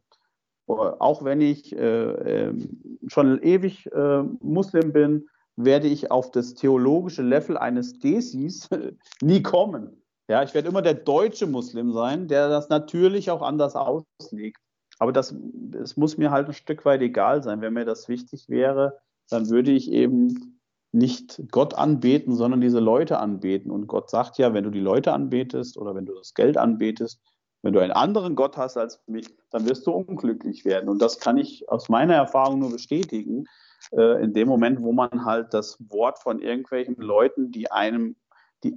auch 0.68 1.24
wenn 1.24 1.42
ich 1.42 1.76
äh, 1.76 2.46
ähm, 2.46 3.02
schon 3.08 3.42
ewig 3.42 3.92
äh, 3.92 4.24
Muslim 4.42 4.94
bin, 4.94 5.28
werde 5.56 5.88
ich 5.88 6.12
auf 6.12 6.32
das 6.32 6.54
theologische 6.54 7.22
Level 7.22 7.58
eines 7.58 8.00
Desis 8.00 8.70
nie 9.22 9.42
kommen. 9.42 10.02
Ja, 10.30 10.44
ich 10.44 10.54
werde 10.54 10.70
immer 10.70 10.82
der 10.82 10.94
deutsche 10.94 11.46
Muslim 11.46 11.92
sein, 11.92 12.28
der 12.28 12.48
das 12.48 12.70
natürlich 12.70 13.32
auch 13.32 13.42
anders 13.42 13.76
auslegt. 13.76 14.62
Aber 14.98 15.12
das, 15.12 15.36
das 15.36 15.98
muss 15.98 16.18
mir 16.18 16.32
halt 16.32 16.48
ein 16.48 16.54
Stück 16.54 16.86
weit 16.86 17.02
egal 17.02 17.44
sein. 17.44 17.60
Wenn 17.62 17.74
mir 17.74 17.86
das 17.86 18.08
wichtig 18.08 18.48
wäre, 18.48 19.00
dann 19.30 19.50
würde 19.50 19.72
ich 19.72 19.92
eben 19.92 20.60
nicht 20.94 21.42
Gott 21.52 21.74
anbeten, 21.74 22.36
sondern 22.36 22.62
diese 22.62 22.80
Leute 22.80 23.18
anbeten. 23.20 23.72
Und 23.72 23.88
Gott 23.88 24.10
sagt 24.10 24.38
ja, 24.38 24.54
wenn 24.54 24.64
du 24.64 24.70
die 24.70 24.80
Leute 24.80 25.14
anbetest 25.14 25.78
oder 25.78 25.96
wenn 25.96 26.06
du 26.06 26.14
das 26.14 26.34
Geld 26.34 26.58
anbetest, 26.58 27.20
wenn 27.62 27.74
du 27.74 27.80
einen 27.80 27.92
anderen 27.92 28.36
Gott 28.36 28.58
hast 28.58 28.78
als 28.78 29.02
mich, 29.08 29.28
dann 29.52 29.68
wirst 29.68 29.86
du 29.86 29.92
unglücklich 29.92 30.66
werden. 30.66 30.90
Und 30.90 31.02
das 31.02 31.20
kann 31.20 31.38
ich 31.38 31.70
aus 31.70 31.90
meiner 31.90 32.16
Erfahrung 32.16 32.60
nur 32.60 32.72
bestätigen. 32.72 33.46
Äh, 33.92 34.24
in 34.24 34.34
dem 34.34 34.48
Moment, 34.48 34.82
wo 34.82 34.92
man 34.92 35.26
halt 35.26 35.54
das 35.54 35.78
Wort 35.90 36.20
von 36.20 36.40
irgendwelchen 36.40 36.96
Leuten, 36.96 37.52
die 37.52 37.72
einem, 37.72 38.16
die, 38.64 38.76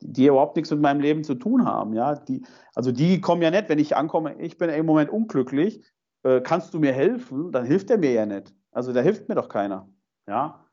die 0.00 0.26
überhaupt 0.26 0.56
nichts 0.56 0.70
mit 0.70 0.80
meinem 0.80 1.00
Leben 1.00 1.24
zu 1.24 1.34
tun 1.34 1.64
haben, 1.64 1.94
ja, 1.94 2.14
die, 2.14 2.44
also 2.74 2.92
die 2.92 3.20
kommen 3.20 3.42
ja 3.42 3.50
nicht, 3.50 3.68
wenn 3.68 3.78
ich 3.78 3.96
ankomme, 3.96 4.40
ich 4.40 4.58
bin 4.58 4.70
im 4.70 4.86
Moment 4.86 5.10
unglücklich, 5.10 5.82
äh, 6.22 6.40
kannst 6.40 6.74
du 6.74 6.78
mir 6.78 6.92
helfen? 6.92 7.52
Dann 7.52 7.64
hilft 7.64 7.90
er 7.90 7.98
mir 7.98 8.12
ja 8.12 8.26
nicht. 8.26 8.54
Also 8.70 8.92
da 8.92 9.00
hilft 9.00 9.28
mir 9.28 9.34
doch 9.34 9.48
keiner, 9.48 9.88
ja. 10.26 10.64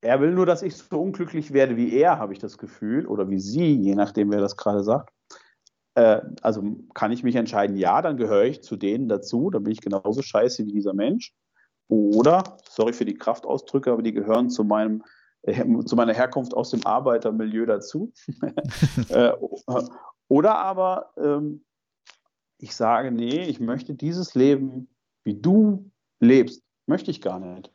Er 0.00 0.20
will 0.20 0.32
nur, 0.32 0.44
dass 0.44 0.62
ich 0.62 0.76
so 0.76 1.00
unglücklich 1.00 1.54
werde 1.54 1.78
wie 1.78 1.94
er, 1.94 2.18
habe 2.18 2.34
ich 2.34 2.38
das 2.38 2.58
Gefühl, 2.58 3.06
oder 3.06 3.30
wie 3.30 3.40
sie, 3.40 3.74
je 3.74 3.94
nachdem, 3.94 4.30
wer 4.30 4.40
das 4.40 4.56
gerade 4.56 4.82
sagt. 4.82 5.13
Äh, 5.94 6.20
also 6.42 6.76
kann 6.94 7.12
ich 7.12 7.22
mich 7.22 7.36
entscheiden, 7.36 7.76
ja, 7.76 8.02
dann 8.02 8.16
gehöre 8.16 8.44
ich 8.44 8.62
zu 8.62 8.76
denen 8.76 9.08
dazu, 9.08 9.50
dann 9.50 9.64
bin 9.64 9.72
ich 9.72 9.80
genauso 9.80 10.22
scheiße 10.22 10.66
wie 10.66 10.72
dieser 10.72 10.94
Mensch. 10.94 11.32
Oder, 11.88 12.56
sorry 12.68 12.92
für 12.92 13.04
die 13.04 13.14
Kraftausdrücke, 13.14 13.92
aber 13.92 14.02
die 14.02 14.12
gehören 14.12 14.50
zu 14.50 14.64
meinem 14.64 15.02
äh, 15.42 15.64
zu 15.84 15.96
meiner 15.96 16.14
Herkunft 16.14 16.54
aus 16.54 16.70
dem 16.70 16.84
Arbeitermilieu 16.86 17.66
dazu. 17.66 18.12
äh, 19.08 19.32
oder 20.28 20.56
aber 20.56 21.12
ähm, 21.18 21.64
ich 22.58 22.74
sage, 22.74 23.10
nee, 23.10 23.44
ich 23.44 23.60
möchte 23.60 23.94
dieses 23.94 24.34
Leben, 24.34 24.88
wie 25.24 25.34
du 25.34 25.90
lebst, 26.20 26.62
möchte 26.86 27.10
ich 27.10 27.20
gar 27.20 27.38
nicht. 27.38 27.70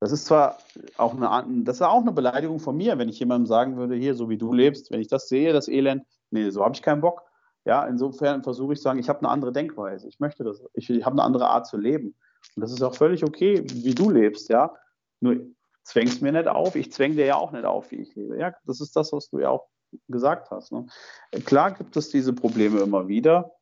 Das 0.00 0.12
ist 0.12 0.26
zwar 0.26 0.58
auch 0.96 1.14
eine, 1.14 1.64
das 1.64 1.76
ist 1.76 1.82
auch 1.82 2.00
eine 2.00 2.12
Beleidigung 2.12 2.58
von 2.58 2.76
mir, 2.76 2.98
wenn 2.98 3.08
ich 3.08 3.18
jemandem 3.18 3.46
sagen 3.46 3.76
würde, 3.76 3.94
hier, 3.94 4.14
so 4.14 4.28
wie 4.28 4.38
du 4.38 4.52
lebst, 4.52 4.90
wenn 4.90 5.00
ich 5.00 5.08
das 5.08 5.28
sehe, 5.28 5.52
das 5.52 5.68
Elend, 5.68 6.04
nee, 6.30 6.50
so 6.50 6.64
habe 6.64 6.74
ich 6.74 6.82
keinen 6.82 7.00
Bock. 7.00 7.22
Ja, 7.64 7.86
insofern 7.86 8.42
versuche 8.42 8.72
ich 8.72 8.80
zu 8.80 8.84
sagen, 8.84 8.98
ich 8.98 9.08
habe 9.08 9.20
eine 9.20 9.28
andere 9.28 9.52
Denkweise. 9.52 10.08
Ich 10.08 10.18
möchte 10.18 10.44
das. 10.44 10.62
Ich, 10.74 10.90
ich 10.90 11.04
habe 11.04 11.14
eine 11.14 11.22
andere 11.22 11.48
Art 11.48 11.66
zu 11.66 11.76
leben. 11.76 12.14
Und 12.56 12.60
das 12.60 12.72
ist 12.72 12.82
auch 12.82 12.94
völlig 12.94 13.24
okay, 13.24 13.62
wie 13.66 13.94
du 13.94 14.10
lebst, 14.10 14.48
ja. 14.48 14.74
Nur 15.20 15.36
zwängst 15.84 16.22
mir 16.22 16.32
nicht 16.32 16.48
auf. 16.48 16.74
Ich 16.74 16.92
zwänge 16.92 17.16
dir 17.16 17.26
ja 17.26 17.36
auch 17.36 17.52
nicht 17.52 17.64
auf, 17.64 17.90
wie 17.90 17.96
ich 17.96 18.14
lebe. 18.14 18.38
Ja, 18.38 18.52
das 18.64 18.80
ist 18.80 18.96
das, 18.96 19.12
was 19.12 19.30
du 19.30 19.38
ja 19.38 19.50
auch 19.50 19.68
gesagt 20.08 20.50
hast. 20.50 20.72
Ne? 20.72 20.86
Klar 21.44 21.72
gibt 21.72 21.96
es 21.96 22.08
diese 22.08 22.32
Probleme 22.32 22.80
immer 22.80 23.08
wieder. 23.08 23.52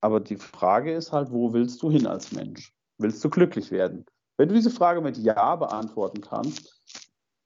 Aber 0.00 0.20
die 0.20 0.36
Frage 0.36 0.92
ist 0.92 1.12
halt, 1.12 1.30
wo 1.30 1.52
willst 1.52 1.82
du 1.82 1.90
hin 1.90 2.06
als 2.06 2.32
Mensch? 2.32 2.74
Willst 2.98 3.22
du 3.24 3.30
glücklich 3.30 3.70
werden? 3.70 4.04
Wenn 4.36 4.48
du 4.48 4.54
diese 4.54 4.70
Frage 4.70 5.00
mit 5.00 5.16
Ja 5.16 5.54
beantworten 5.56 6.20
kannst, 6.20 6.71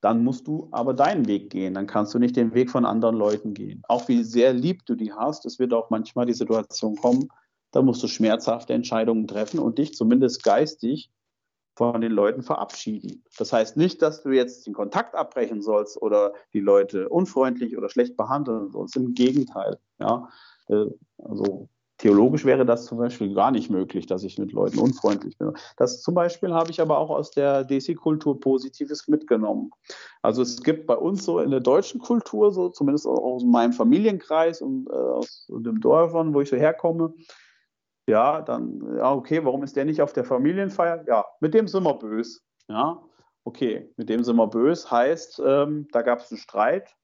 dann 0.07 0.23
musst 0.23 0.47
du 0.47 0.69
aber 0.71 0.93
deinen 0.93 1.27
Weg 1.27 1.49
gehen. 1.49 1.73
Dann 1.73 1.85
kannst 1.85 2.13
du 2.13 2.19
nicht 2.19 2.37
den 2.37 2.53
Weg 2.53 2.71
von 2.71 2.85
anderen 2.85 3.17
Leuten 3.17 3.53
gehen. 3.53 3.81
Auch 3.89 4.07
wie 4.07 4.23
sehr 4.23 4.53
lieb 4.53 4.85
du 4.85 4.95
die 4.95 5.11
hast, 5.11 5.45
es 5.45 5.59
wird 5.59 5.73
auch 5.73 5.89
manchmal 5.89 6.25
die 6.25 6.33
Situation 6.33 6.95
kommen, 6.95 7.27
da 7.71 7.81
musst 7.81 8.01
du 8.03 8.07
schmerzhafte 8.07 8.71
Entscheidungen 8.71 9.27
treffen 9.27 9.59
und 9.59 9.79
dich 9.79 9.95
zumindest 9.95 10.45
geistig 10.45 11.11
von 11.75 11.99
den 11.99 12.13
Leuten 12.13 12.41
verabschieden. 12.41 13.25
Das 13.37 13.51
heißt 13.51 13.75
nicht, 13.75 14.01
dass 14.01 14.23
du 14.23 14.29
jetzt 14.29 14.65
den 14.65 14.73
Kontakt 14.73 15.13
abbrechen 15.13 15.61
sollst 15.61 16.01
oder 16.01 16.31
die 16.53 16.61
Leute 16.61 17.09
unfreundlich 17.09 17.77
oder 17.77 17.89
schlecht 17.89 18.15
behandeln 18.15 18.71
sollst. 18.71 18.95
Im 18.95 19.13
Gegenteil. 19.13 19.77
Ja, 19.99 20.29
äh, 20.69 20.85
also 21.17 21.67
Theologisch 21.97 22.45
wäre 22.45 22.65
das 22.65 22.85
zum 22.85 22.99
Beispiel 22.99 23.33
gar 23.33 23.49
nicht 23.49 23.71
möglich, 23.71 24.05
dass 24.05 24.23
ich 24.23 24.37
mit 24.37 24.51
Leuten 24.51 24.77
unfreundlich 24.77 25.37
bin. 25.37 25.53
Das 25.77 26.01
zum 26.01 26.13
Beispiel 26.13 26.53
habe 26.53 26.69
ich 26.69 26.79
aber 26.79 26.99
auch 26.99 27.09
aus 27.09 27.31
der 27.31 27.63
DC-Kultur 27.63 28.39
Positives 28.39 29.07
mitgenommen. 29.07 29.71
Also 30.21 30.43
es 30.43 30.61
gibt 30.61 30.85
bei 30.85 30.95
uns 30.95 31.25
so 31.25 31.39
in 31.39 31.49
der 31.49 31.59
deutschen 31.59 31.99
Kultur, 31.99 32.51
so 32.51 32.69
zumindest 32.69 33.07
aus 33.07 33.43
meinem 33.43 33.73
Familienkreis 33.73 34.61
und 34.61 34.87
äh, 34.89 34.93
aus 34.93 35.47
dem 35.49 35.81
Dörfern, 35.81 36.35
wo 36.35 36.41
ich 36.41 36.49
so 36.49 36.55
herkomme, 36.55 37.13
ja, 38.07 38.41
dann, 38.41 38.95
ja, 38.95 39.13
okay, 39.13 39.43
warum 39.43 39.63
ist 39.63 39.75
der 39.75 39.85
nicht 39.85 40.01
auf 40.01 40.13
der 40.13 40.23
Familienfeier? 40.23 41.03
Ja, 41.07 41.25
mit 41.41 41.53
dem 41.53 41.67
sind 41.67 41.83
wir 41.83 41.93
böse. 41.95 42.39
Ja, 42.69 43.01
okay, 43.43 43.91
mit 43.97 44.07
dem 44.07 44.23
sind 44.23 44.37
wir 44.37 44.47
böse 44.47 44.89
heißt, 44.89 45.41
ähm, 45.45 45.87
da 45.91 46.03
gab 46.03 46.19
es 46.19 46.31
einen 46.31 46.39
Streit, 46.39 46.95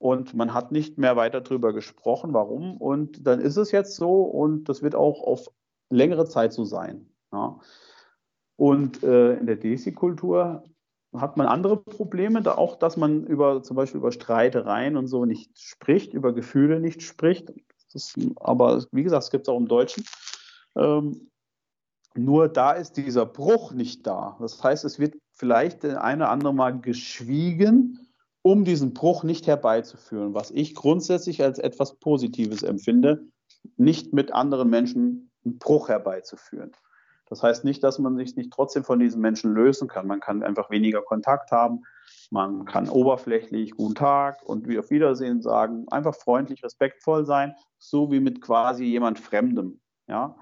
und 0.00 0.32
man 0.32 0.54
hat 0.54 0.72
nicht 0.72 0.96
mehr 0.96 1.14
weiter 1.16 1.42
darüber 1.42 1.74
gesprochen, 1.74 2.32
warum. 2.32 2.78
Und 2.78 3.26
dann 3.26 3.38
ist 3.38 3.58
es 3.58 3.70
jetzt 3.70 3.96
so 3.96 4.22
und 4.22 4.68
das 4.70 4.82
wird 4.82 4.94
auch 4.94 5.22
auf 5.22 5.50
längere 5.90 6.24
Zeit 6.24 6.54
so 6.54 6.64
sein. 6.64 7.06
Ja. 7.32 7.60
Und 8.56 9.02
äh, 9.02 9.34
in 9.34 9.46
der 9.46 9.56
Desi-Kultur 9.56 10.64
hat 11.14 11.36
man 11.36 11.46
andere 11.46 11.76
Probleme, 11.76 12.40
da 12.40 12.54
auch, 12.54 12.76
dass 12.76 12.96
man 12.96 13.24
über 13.26 13.62
zum 13.62 13.76
Beispiel 13.76 13.98
über 13.98 14.10
Streitereien 14.10 14.96
und 14.96 15.06
so 15.06 15.26
nicht 15.26 15.58
spricht, 15.58 16.14
über 16.14 16.32
Gefühle 16.32 16.80
nicht 16.80 17.02
spricht. 17.02 17.52
Ist, 17.92 18.18
aber 18.36 18.82
wie 18.92 19.02
gesagt, 19.02 19.24
es 19.24 19.30
gibt 19.30 19.48
es 19.48 19.48
auch 19.50 19.58
im 19.58 19.68
Deutschen. 19.68 20.04
Ähm, 20.76 21.28
nur 22.14 22.48
da 22.48 22.72
ist 22.72 22.96
dieser 22.96 23.26
Bruch 23.26 23.72
nicht 23.72 24.06
da. 24.06 24.38
Das 24.40 24.62
heißt, 24.64 24.86
es 24.86 24.98
wird 24.98 25.16
vielleicht 25.34 25.84
ein 25.84 26.18
oder 26.18 26.30
andere 26.30 26.54
Mal 26.54 26.80
geschwiegen, 26.80 28.09
um 28.42 28.64
diesen 28.64 28.94
Bruch 28.94 29.22
nicht 29.22 29.46
herbeizuführen, 29.46 30.34
was 30.34 30.50
ich 30.50 30.74
grundsätzlich 30.74 31.42
als 31.42 31.58
etwas 31.58 31.94
Positives 31.96 32.62
empfinde, 32.62 33.26
nicht 33.76 34.12
mit 34.12 34.32
anderen 34.32 34.70
Menschen 34.70 35.30
einen 35.44 35.58
Bruch 35.58 35.88
herbeizuführen. 35.88 36.72
Das 37.30 37.42
heißt 37.44 37.64
nicht, 37.64 37.84
dass 37.84 37.98
man 37.98 38.16
sich 38.16 38.34
nicht 38.34 38.52
trotzdem 38.52 38.82
von 38.82 38.98
diesen 38.98 39.20
Menschen 39.20 39.54
lösen 39.54 39.86
kann. 39.86 40.08
Man 40.08 40.18
kann 40.18 40.42
einfach 40.42 40.68
weniger 40.68 41.00
Kontakt 41.00 41.52
haben. 41.52 41.82
Man 42.30 42.64
kann 42.64 42.88
oberflächlich 42.88 43.72
Guten 43.72 43.94
Tag 43.94 44.42
und 44.42 44.66
wie 44.66 44.78
auf 44.78 44.90
Wiedersehen 44.90 45.40
sagen. 45.40 45.86
Einfach 45.90 46.14
freundlich, 46.14 46.64
respektvoll 46.64 47.24
sein, 47.24 47.54
so 47.78 48.10
wie 48.10 48.18
mit 48.18 48.40
quasi 48.40 48.84
jemand 48.84 49.20
Fremdem. 49.20 49.80
Ja. 50.08 50.36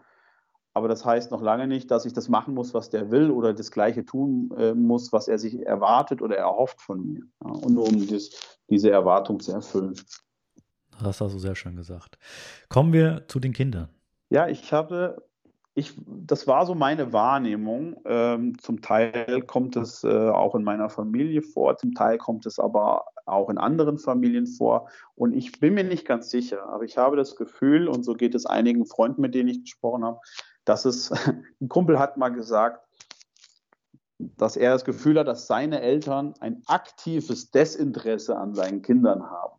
Aber 0.79 0.87
das 0.87 1.05
heißt 1.05 1.33
noch 1.33 1.43
lange 1.43 1.66
nicht, 1.66 1.91
dass 1.91 2.05
ich 2.05 2.12
das 2.12 2.29
machen 2.29 2.55
muss, 2.55 2.72
was 2.72 2.89
der 2.89 3.11
will 3.11 3.33
oder 3.33 3.53
das 3.53 3.72
Gleiche 3.72 4.05
tun 4.05 4.55
äh, 4.57 4.74
muss, 4.74 5.12
was 5.12 5.26
er 5.26 5.37
sich 5.37 5.66
erwartet 5.66 6.22
oder 6.22 6.37
erhofft 6.37 6.81
von 6.81 7.05
mir. 7.05 7.22
Ja. 7.45 7.51
Und 7.51 7.74
nur 7.74 7.89
um 7.89 8.07
das, 8.07 8.61
diese 8.70 8.89
Erwartung 8.89 9.41
zu 9.41 9.51
erfüllen. 9.51 9.95
Das 11.03 11.20
hast 11.20 11.35
du 11.35 11.39
sehr 11.41 11.57
schön 11.57 11.74
gesagt. 11.74 12.16
Kommen 12.68 12.93
wir 12.93 13.24
zu 13.26 13.41
den 13.41 13.53
Kindern. 13.53 13.89
Ja, 14.31 14.47
ich 14.47 14.72
habe, 14.72 15.20
ich, 15.74 15.95
das 16.07 16.47
war 16.47 16.64
so 16.64 16.76
meine 16.76 17.12
Wahrnehmung. 17.12 18.01
Ähm, 18.05 18.57
zum 18.61 18.81
Teil 18.81 19.43
kommt 19.43 19.74
es 19.74 20.05
äh, 20.05 20.29
auch 20.29 20.55
in 20.55 20.62
meiner 20.62 20.91
Familie 20.91 21.43
vor, 21.43 21.76
zum 21.76 21.93
Teil 21.93 22.18
kommt 22.18 22.47
es 22.47 22.61
aber 22.61 23.05
auch 23.26 23.51
in 23.51 23.59
anderen 23.59 23.99
Familien 23.99 24.47
vor. 24.47 24.89
Und 25.16 25.35
ich 25.35 25.59
bin 25.59 25.74
mir 25.74 25.83
nicht 25.83 26.07
ganz 26.07 26.31
sicher, 26.31 26.68
aber 26.68 26.85
ich 26.85 26.97
habe 26.99 27.16
das 27.16 27.35
Gefühl, 27.35 27.89
und 27.89 28.05
so 28.05 28.14
geht 28.14 28.37
es 28.37 28.47
einigen 28.47 28.87
Freunden, 28.87 29.22
mit 29.22 29.35
denen 29.35 29.49
ich 29.49 29.62
gesprochen 29.62 30.05
habe, 30.05 30.20
dass 30.69 30.85
es, 30.85 31.11
ein 31.61 31.69
Kumpel 31.69 31.99
hat 31.99 32.16
mal 32.16 32.29
gesagt, 32.29 32.85
dass 34.19 34.57
er 34.57 34.73
das 34.73 34.85
Gefühl 34.85 35.19
hat, 35.19 35.29
dass 35.29 35.47
seine 35.47 35.81
Eltern 35.81 36.35
ein 36.41 36.62
aktives 36.66 37.51
Desinteresse 37.51 38.37
an 38.37 38.55
seinen 38.55 38.83
Kindern 38.83 39.23
haben. 39.31 39.59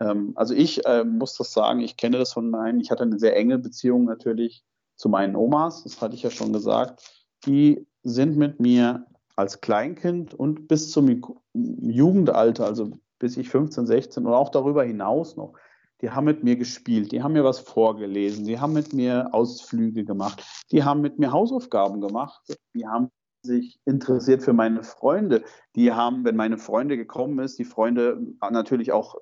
Ähm, 0.00 0.32
also 0.34 0.54
ich 0.54 0.84
äh, 0.86 1.04
muss 1.04 1.36
das 1.36 1.52
sagen, 1.52 1.80
ich 1.80 1.96
kenne 1.96 2.18
das 2.18 2.32
von 2.32 2.50
meinen, 2.50 2.80
ich 2.80 2.90
hatte 2.90 3.02
eine 3.02 3.18
sehr 3.18 3.36
enge 3.36 3.58
Beziehung 3.58 4.04
natürlich 4.04 4.64
zu 4.96 5.08
meinen 5.08 5.36
Omas, 5.36 5.84
das 5.84 6.00
hatte 6.00 6.14
ich 6.14 6.22
ja 6.22 6.30
schon 6.30 6.52
gesagt. 6.52 7.26
Die 7.46 7.86
sind 8.02 8.36
mit 8.36 8.60
mir 8.60 9.06
als 9.36 9.60
Kleinkind 9.60 10.34
und 10.34 10.68
bis 10.68 10.90
zum 10.90 11.22
Jugendalter, 11.54 12.66
also 12.66 12.90
bis 13.18 13.36
ich 13.36 13.48
15, 13.48 13.86
16 13.86 14.26
und 14.26 14.32
auch 14.32 14.50
darüber 14.50 14.84
hinaus 14.84 15.36
noch, 15.36 15.54
die 16.02 16.10
haben 16.10 16.24
mit 16.24 16.42
mir 16.42 16.56
gespielt, 16.56 17.12
die 17.12 17.22
haben 17.22 17.32
mir 17.32 17.44
was 17.44 17.60
vorgelesen, 17.60 18.44
die 18.44 18.58
haben 18.58 18.72
mit 18.72 18.92
mir 18.92 19.28
Ausflüge 19.32 20.04
gemacht, 20.04 20.44
die 20.70 20.84
haben 20.84 21.00
mit 21.00 21.18
mir 21.18 21.32
Hausaufgaben 21.32 22.00
gemacht, 22.00 22.40
die 22.74 22.86
haben 22.86 23.10
sich 23.42 23.80
interessiert 23.86 24.42
für 24.42 24.52
meine 24.52 24.82
Freunde. 24.82 25.42
Die 25.74 25.92
haben, 25.92 26.24
wenn 26.24 26.36
meine 26.36 26.58
Freunde 26.58 26.96
gekommen 26.96 27.38
ist, 27.38 27.58
die 27.58 27.64
Freunde 27.64 28.20
natürlich 28.50 28.92
auch 28.92 29.16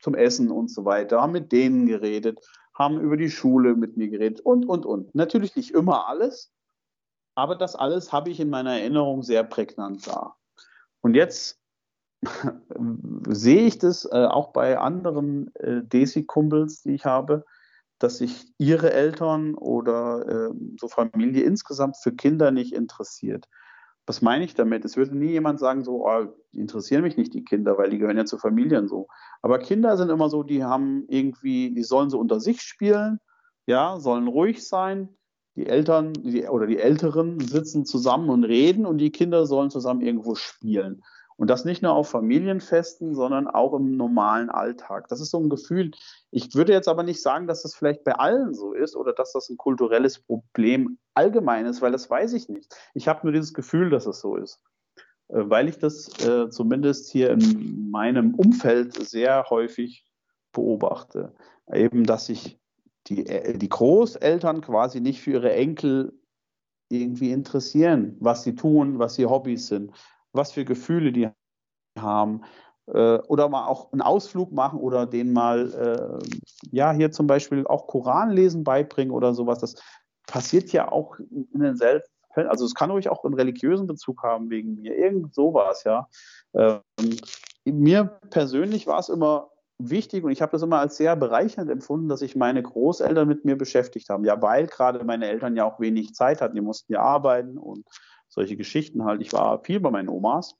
zum 0.00 0.14
Essen 0.14 0.50
und 0.50 0.70
so 0.70 0.84
weiter, 0.84 1.20
haben 1.20 1.32
mit 1.32 1.52
denen 1.52 1.86
geredet, 1.86 2.40
haben 2.74 3.00
über 3.00 3.16
die 3.16 3.30
Schule 3.30 3.76
mit 3.76 3.96
mir 3.96 4.08
geredet 4.08 4.40
und, 4.40 4.66
und, 4.66 4.86
und. 4.86 5.14
Natürlich 5.14 5.54
nicht 5.54 5.72
immer 5.72 6.08
alles, 6.08 6.52
aber 7.34 7.54
das 7.54 7.76
alles 7.76 8.12
habe 8.12 8.30
ich 8.30 8.40
in 8.40 8.50
meiner 8.50 8.72
Erinnerung 8.78 9.22
sehr 9.22 9.44
prägnant 9.44 10.06
da. 10.06 10.34
Und 11.00 11.14
jetzt 11.14 11.59
sehe 13.28 13.62
ich 13.62 13.78
das 13.78 14.04
äh, 14.04 14.26
auch 14.26 14.52
bei 14.52 14.78
anderen 14.78 15.54
äh, 15.54 15.82
Desi-Kumpels, 15.82 16.82
die 16.82 16.94
ich 16.94 17.04
habe, 17.04 17.44
dass 17.98 18.18
sich 18.18 18.52
ihre 18.58 18.92
Eltern 18.92 19.54
oder 19.54 20.26
äh, 20.50 20.54
so 20.78 20.88
Familie 20.88 21.44
insgesamt 21.44 21.96
für 21.96 22.12
Kinder 22.12 22.50
nicht 22.50 22.72
interessiert. 22.72 23.46
Was 24.06 24.22
meine 24.22 24.44
ich 24.44 24.54
damit? 24.54 24.84
Es 24.84 24.96
würde 24.96 25.16
nie 25.16 25.30
jemand 25.30 25.60
sagen, 25.60 25.84
so, 25.84 26.06
oh, 26.08 26.26
interessieren 26.52 27.02
mich 27.02 27.16
nicht, 27.16 27.32
die 27.34 27.44
Kinder, 27.44 27.78
weil 27.78 27.90
die 27.90 27.98
gehören 27.98 28.16
ja 28.16 28.24
zu 28.24 28.38
Familien 28.38 28.88
so. 28.88 29.06
Aber 29.42 29.58
Kinder 29.58 29.96
sind 29.96 30.10
immer 30.10 30.28
so, 30.30 30.42
die 30.42 30.64
haben 30.64 31.04
irgendwie, 31.08 31.72
die 31.72 31.84
sollen 31.84 32.10
so 32.10 32.18
unter 32.18 32.40
sich 32.40 32.62
spielen, 32.62 33.20
ja, 33.66 34.00
sollen 34.00 34.26
ruhig 34.26 34.66
sein. 34.66 35.10
Die 35.56 35.66
Eltern 35.66 36.12
die, 36.14 36.48
oder 36.48 36.66
die 36.66 36.78
Älteren 36.78 37.38
sitzen 37.38 37.84
zusammen 37.84 38.30
und 38.30 38.44
reden 38.44 38.86
und 38.86 38.98
die 38.98 39.12
Kinder 39.12 39.46
sollen 39.46 39.70
zusammen 39.70 40.00
irgendwo 40.00 40.34
spielen. 40.34 41.02
Und 41.40 41.48
das 41.48 41.64
nicht 41.64 41.80
nur 41.80 41.94
auf 41.94 42.10
Familienfesten, 42.10 43.14
sondern 43.14 43.48
auch 43.48 43.72
im 43.72 43.96
normalen 43.96 44.50
Alltag. 44.50 45.08
Das 45.08 45.22
ist 45.22 45.30
so 45.30 45.38
ein 45.38 45.48
Gefühl. 45.48 45.92
Ich 46.30 46.54
würde 46.54 46.74
jetzt 46.74 46.86
aber 46.86 47.02
nicht 47.02 47.22
sagen, 47.22 47.46
dass 47.46 47.62
das 47.62 47.74
vielleicht 47.74 48.04
bei 48.04 48.12
allen 48.12 48.52
so 48.52 48.74
ist 48.74 48.94
oder 48.94 49.14
dass 49.14 49.32
das 49.32 49.48
ein 49.48 49.56
kulturelles 49.56 50.18
Problem 50.18 50.98
allgemein 51.14 51.64
ist, 51.64 51.80
weil 51.80 51.92
das 51.92 52.10
weiß 52.10 52.34
ich 52.34 52.50
nicht. 52.50 52.76
Ich 52.92 53.08
habe 53.08 53.20
nur 53.22 53.32
dieses 53.32 53.54
Gefühl, 53.54 53.88
dass 53.88 54.04
es 54.04 54.20
so 54.20 54.36
ist. 54.36 54.60
Äh, 55.28 55.48
weil 55.48 55.70
ich 55.70 55.78
das 55.78 56.10
äh, 56.22 56.50
zumindest 56.50 57.10
hier 57.10 57.30
in 57.30 57.90
meinem 57.90 58.34
Umfeld 58.34 58.92
sehr 58.92 59.46
häufig 59.48 60.04
beobachte. 60.52 61.32
Eben, 61.72 62.04
dass 62.04 62.26
sich 62.26 62.60
die, 63.06 63.24
äh, 63.26 63.56
die 63.56 63.70
Großeltern 63.70 64.60
quasi 64.60 65.00
nicht 65.00 65.22
für 65.22 65.30
ihre 65.30 65.54
Enkel 65.54 66.12
irgendwie 66.90 67.32
interessieren, 67.32 68.18
was 68.20 68.42
sie 68.42 68.56
tun, 68.56 68.98
was 68.98 69.18
ihre 69.18 69.30
Hobbys 69.30 69.68
sind, 69.68 69.92
was 70.32 70.52
für 70.52 70.64
Gefühle 70.64 71.12
die 71.12 71.28
haben. 71.98 72.42
Äh, 72.86 73.18
oder 73.28 73.48
mal 73.48 73.66
auch 73.66 73.92
einen 73.92 74.02
Ausflug 74.02 74.52
machen 74.52 74.80
oder 74.80 75.06
denen 75.06 75.32
mal, 75.32 75.72
äh, 75.72 76.36
ja, 76.70 76.92
hier 76.92 77.12
zum 77.12 77.26
Beispiel 77.26 77.66
auch 77.66 77.86
Koranlesen 77.86 78.64
beibringen 78.64 79.12
oder 79.12 79.34
sowas. 79.34 79.58
Das 79.58 79.76
passiert 80.26 80.72
ja 80.72 80.90
auch 80.90 81.18
in 81.18 81.60
den 81.60 81.76
seltenen 81.76 82.10
Fällen. 82.32 82.48
Also 82.48 82.64
es 82.64 82.74
kann 82.74 82.90
ruhig 82.90 83.08
auch 83.08 83.24
einen 83.24 83.34
religiösen 83.34 83.86
Bezug 83.86 84.22
haben 84.22 84.50
wegen 84.50 84.74
mir. 84.74 84.96
Irgend 84.96 85.34
sowas, 85.34 85.84
ja. 85.84 86.08
Ähm, 86.54 86.80
mir 87.64 88.04
persönlich 88.30 88.86
war 88.86 88.98
es 88.98 89.08
immer 89.08 89.50
wichtig 89.78 90.24
und 90.24 90.30
ich 90.30 90.42
habe 90.42 90.52
das 90.52 90.62
immer 90.62 90.78
als 90.78 90.96
sehr 90.96 91.16
bereichernd 91.16 91.70
empfunden, 91.70 92.08
dass 92.08 92.20
sich 92.20 92.36
meine 92.36 92.62
Großeltern 92.62 93.26
mit 93.26 93.44
mir 93.44 93.56
beschäftigt 93.56 94.08
haben. 94.08 94.24
Ja, 94.24 94.40
weil 94.42 94.66
gerade 94.66 95.04
meine 95.04 95.28
Eltern 95.28 95.56
ja 95.56 95.64
auch 95.64 95.80
wenig 95.80 96.14
Zeit 96.14 96.40
hatten. 96.40 96.54
Die 96.54 96.60
mussten 96.60 96.92
ja 96.92 97.00
arbeiten 97.00 97.56
und 97.56 97.86
solche 98.30 98.56
Geschichten 98.56 99.04
halt. 99.04 99.20
Ich 99.20 99.32
war 99.32 99.62
viel 99.62 99.80
bei 99.80 99.90
meinen 99.90 100.08
Omas. 100.08 100.56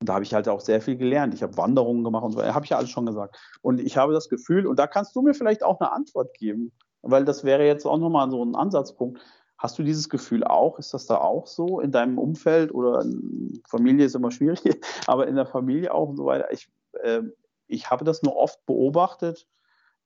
Und 0.00 0.08
da 0.08 0.14
habe 0.14 0.24
ich 0.24 0.34
halt 0.34 0.46
auch 0.48 0.60
sehr 0.60 0.80
viel 0.82 0.96
gelernt. 0.96 1.34
Ich 1.34 1.42
habe 1.42 1.56
Wanderungen 1.56 2.04
gemacht 2.04 2.24
und 2.24 2.32
so. 2.32 2.42
Habe 2.42 2.64
ich 2.64 2.70
ja 2.70 2.76
alles 2.76 2.90
schon 2.90 3.06
gesagt. 3.06 3.36
Und 3.62 3.80
ich 3.80 3.96
habe 3.96 4.12
das 4.12 4.28
Gefühl, 4.28 4.66
und 4.66 4.78
da 4.78 4.86
kannst 4.86 5.16
du 5.16 5.22
mir 5.22 5.34
vielleicht 5.34 5.64
auch 5.64 5.80
eine 5.80 5.90
Antwort 5.90 6.34
geben, 6.34 6.72
weil 7.02 7.24
das 7.24 7.44
wäre 7.44 7.66
jetzt 7.66 7.86
auch 7.86 7.98
nochmal 7.98 8.30
so 8.30 8.44
ein 8.44 8.54
Ansatzpunkt. 8.54 9.20
Hast 9.58 9.78
du 9.78 9.82
dieses 9.82 10.10
Gefühl 10.10 10.44
auch? 10.44 10.78
Ist 10.78 10.92
das 10.92 11.06
da 11.06 11.16
auch 11.16 11.46
so 11.46 11.80
in 11.80 11.92
deinem 11.92 12.18
Umfeld 12.18 12.74
oder 12.74 13.06
Familie 13.66 14.04
ist 14.04 14.14
immer 14.14 14.30
schwierig, 14.30 14.60
aber 15.06 15.26
in 15.26 15.34
der 15.34 15.46
Familie 15.46 15.94
auch 15.94 16.10
und 16.10 16.16
so 16.16 16.26
weiter? 16.26 16.52
Ich, 16.52 16.68
äh, 17.02 17.22
ich 17.66 17.90
habe 17.90 18.04
das 18.04 18.22
nur 18.22 18.36
oft 18.36 18.64
beobachtet, 18.66 19.46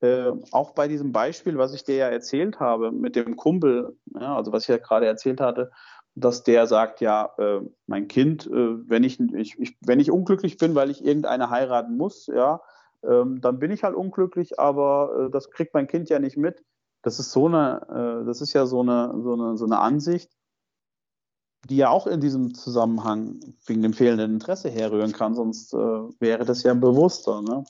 äh, 0.03 0.31
auch 0.53 0.71
bei 0.71 0.89
diesem 0.89 1.13
Beispiel, 1.13 1.59
was 1.59 1.75
ich 1.75 1.85
dir 1.85 1.97
ja 1.97 2.09
erzählt 2.09 2.59
habe 2.61 2.91
mit 2.91 3.17
dem 3.17 3.37
Kumpel, 3.37 3.99
ja, 4.15 4.37
also 4.37 4.53
was 4.53 4.63
ich 4.63 4.69
ja 4.69 4.79
gerade 4.79 5.07
erzählt 5.07 5.41
hatte, 5.41 5.73
dass 6.15 6.43
der 6.43 6.67
sagt, 6.67 7.01
ja, 7.01 7.33
äh, 7.39 7.61
mein 7.87 8.09
Kind, 8.09 8.47
äh, 8.47 8.89
wenn, 8.89 9.05
ich, 9.05 9.21
ich, 9.21 9.59
ich, 9.59 9.77
wenn 9.81 10.01
ich 10.01 10.11
unglücklich 10.11 10.57
bin, 10.57 10.75
weil 10.75 10.91
ich 10.91 11.05
irgendeine 11.05 11.51
heiraten 11.51 11.97
muss, 11.97 12.27
ja, 12.27 12.61
ähm, 13.03 13.41
dann 13.41 13.59
bin 13.59 13.71
ich 13.71 13.83
halt 13.83 13.95
unglücklich, 13.95 14.59
aber 14.59 15.27
äh, 15.27 15.31
das 15.31 15.51
kriegt 15.51 15.75
mein 15.75 15.87
Kind 15.87 16.11
ja 16.11 16.19
nicht 16.19 16.37
mit. 16.37 16.65
Das 17.03 17.19
ist 17.19 17.33
so 17.33 17.47
eine, 17.47 18.23
äh, 18.23 18.27
das 18.27 18.41
ist 18.41 18.53
ja 18.53 18.67
so 18.67 18.81
eine, 18.81 19.15
so 19.23 19.33
eine, 19.35 19.57
so 19.57 19.65
eine 19.65 19.79
Ansicht, 19.79 20.31
die 21.69 21.77
ja 21.77 21.91
auch 21.91 22.07
in 22.07 22.21
diesem 22.21 22.55
Zusammenhang 22.55 23.41
wegen 23.67 23.83
dem 23.83 23.93
fehlenden 23.93 24.33
Interesse 24.33 24.71
herrühren 24.71 25.13
kann, 25.13 25.35
sonst 25.35 25.73
äh, 25.73 25.77
wäre 25.77 26.45
das 26.45 26.63
ja 26.63 26.75
bewusster. 26.75 27.43
Ne? 27.43 27.65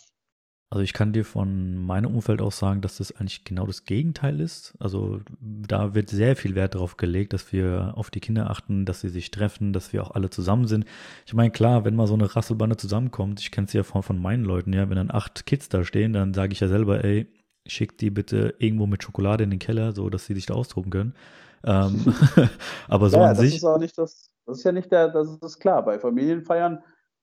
Also 0.72 0.84
ich 0.84 0.92
kann 0.92 1.12
dir 1.12 1.24
von 1.24 1.84
meinem 1.84 2.14
Umfeld 2.14 2.40
auch 2.40 2.52
sagen, 2.52 2.80
dass 2.80 2.98
das 2.98 3.10
eigentlich 3.16 3.42
genau 3.42 3.66
das 3.66 3.84
Gegenteil 3.84 4.38
ist. 4.38 4.74
Also 4.78 5.18
da 5.40 5.94
wird 5.96 6.10
sehr 6.10 6.36
viel 6.36 6.54
Wert 6.54 6.76
darauf 6.76 6.96
gelegt, 6.96 7.32
dass 7.32 7.52
wir 7.52 7.94
auf 7.96 8.10
die 8.10 8.20
Kinder 8.20 8.48
achten, 8.48 8.86
dass 8.86 9.00
sie 9.00 9.08
sich 9.08 9.32
treffen, 9.32 9.72
dass 9.72 9.92
wir 9.92 10.04
auch 10.04 10.12
alle 10.12 10.30
zusammen 10.30 10.68
sind. 10.68 10.84
Ich 11.26 11.34
meine, 11.34 11.50
klar, 11.50 11.84
wenn 11.84 11.96
mal 11.96 12.06
so 12.06 12.14
eine 12.14 12.36
Rasselbande 12.36 12.76
zusammenkommt, 12.76 13.40
ich 13.40 13.50
kenne 13.50 13.66
es 13.66 13.72
ja 13.72 13.82
von, 13.82 14.04
von 14.04 14.22
meinen 14.22 14.44
Leuten, 14.44 14.72
ja, 14.72 14.88
wenn 14.88 14.96
dann 14.96 15.10
acht 15.10 15.44
Kids 15.44 15.68
da 15.68 15.82
stehen, 15.82 16.12
dann 16.12 16.34
sage 16.34 16.52
ich 16.52 16.60
ja 16.60 16.68
selber, 16.68 17.02
ey, 17.02 17.26
schick 17.66 17.98
die 17.98 18.10
bitte 18.10 18.54
irgendwo 18.58 18.86
mit 18.86 19.02
Schokolade 19.02 19.42
in 19.42 19.50
den 19.50 19.58
Keller, 19.58 19.92
so 19.92 20.08
dass 20.08 20.26
sie 20.26 20.34
sich 20.34 20.46
da 20.46 20.54
austoben 20.54 20.92
können. 20.92 21.14
Ähm, 21.64 22.14
aber 22.88 23.10
so 23.10 23.16
ja, 23.16 23.24
an 23.24 23.28
das 23.30 23.40
sich. 23.40 23.56
Ist 23.56 23.64
auch 23.64 23.78
nicht 23.78 23.98
das, 23.98 24.30
das 24.46 24.58
ist 24.58 24.64
ja 24.64 24.70
nicht 24.70 24.92
der, 24.92 25.08
das 25.08 25.36
ist 25.42 25.58
klar. 25.58 25.84
Bei 25.84 25.98
Familienfeiern 25.98 26.78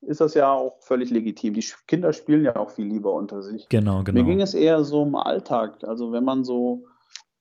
ist 0.07 0.21
das 0.21 0.33
ja 0.33 0.51
auch 0.53 0.77
völlig 0.79 1.09
legitim. 1.09 1.53
Die 1.53 1.65
Kinder 1.85 2.13
spielen 2.13 2.43
ja 2.43 2.55
auch 2.55 2.71
viel 2.71 2.87
lieber 2.87 3.13
unter 3.13 3.43
sich. 3.43 3.67
Genau, 3.67 4.03
genau. 4.03 4.19
Mir 4.19 4.25
ging 4.25 4.41
es 4.41 4.53
eher 4.53 4.83
so 4.83 5.03
im 5.03 5.15
Alltag. 5.15 5.83
Also 5.83 6.13
wenn 6.13 6.23
man 6.23 6.45
so, 6.45 6.85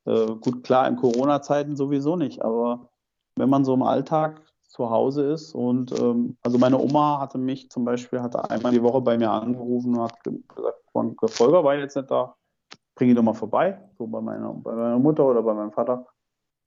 äh, 0.05 0.27
gut 0.41 0.65
klar, 0.65 0.89
in 0.89 0.97
Corona-Zeiten 0.97 1.77
sowieso 1.77 2.17
nicht, 2.17 2.43
aber 2.43 2.91
wenn 3.37 3.49
man 3.49 3.65
so 3.65 3.75
im 3.75 3.83
Alltag 3.83 4.43
zu 4.69 4.91
Hause 4.91 5.31
ist 5.33 5.55
und 5.55 5.99
ähm, 5.99 6.37
also 6.43 6.59
meine 6.59 6.79
Oma 6.79 7.21
hatte 7.21 7.39
mich 7.39 7.71
zum 7.71 7.85
Beispiel, 7.85 8.21
hatte 8.21 8.51
einmal 8.51 8.73
die 8.73 8.83
Woche 8.83 9.01
bei 9.01 9.17
mir 9.17 9.31
angerufen 9.31 9.97
und 9.97 10.03
hat 10.03 10.25
gesagt, 10.25 11.23
der 11.23 11.29
Folger 11.29 11.63
war 11.63 11.77
jetzt 11.77 11.97
nicht 11.97 12.11
da, 12.11 12.35
bring 12.97 13.11
ihn 13.11 13.17
doch 13.17 13.23
mal 13.23 13.33
vorbei, 13.33 13.81
so 13.97 14.09
bei 14.09 14.21
meiner, 14.21 14.53
bei 14.53 14.73
meiner 14.75 14.99
Mutter 14.99 15.25
oder 15.25 15.43
bei 15.43 15.55
meinem 15.55 15.73
Vater. 15.73 16.07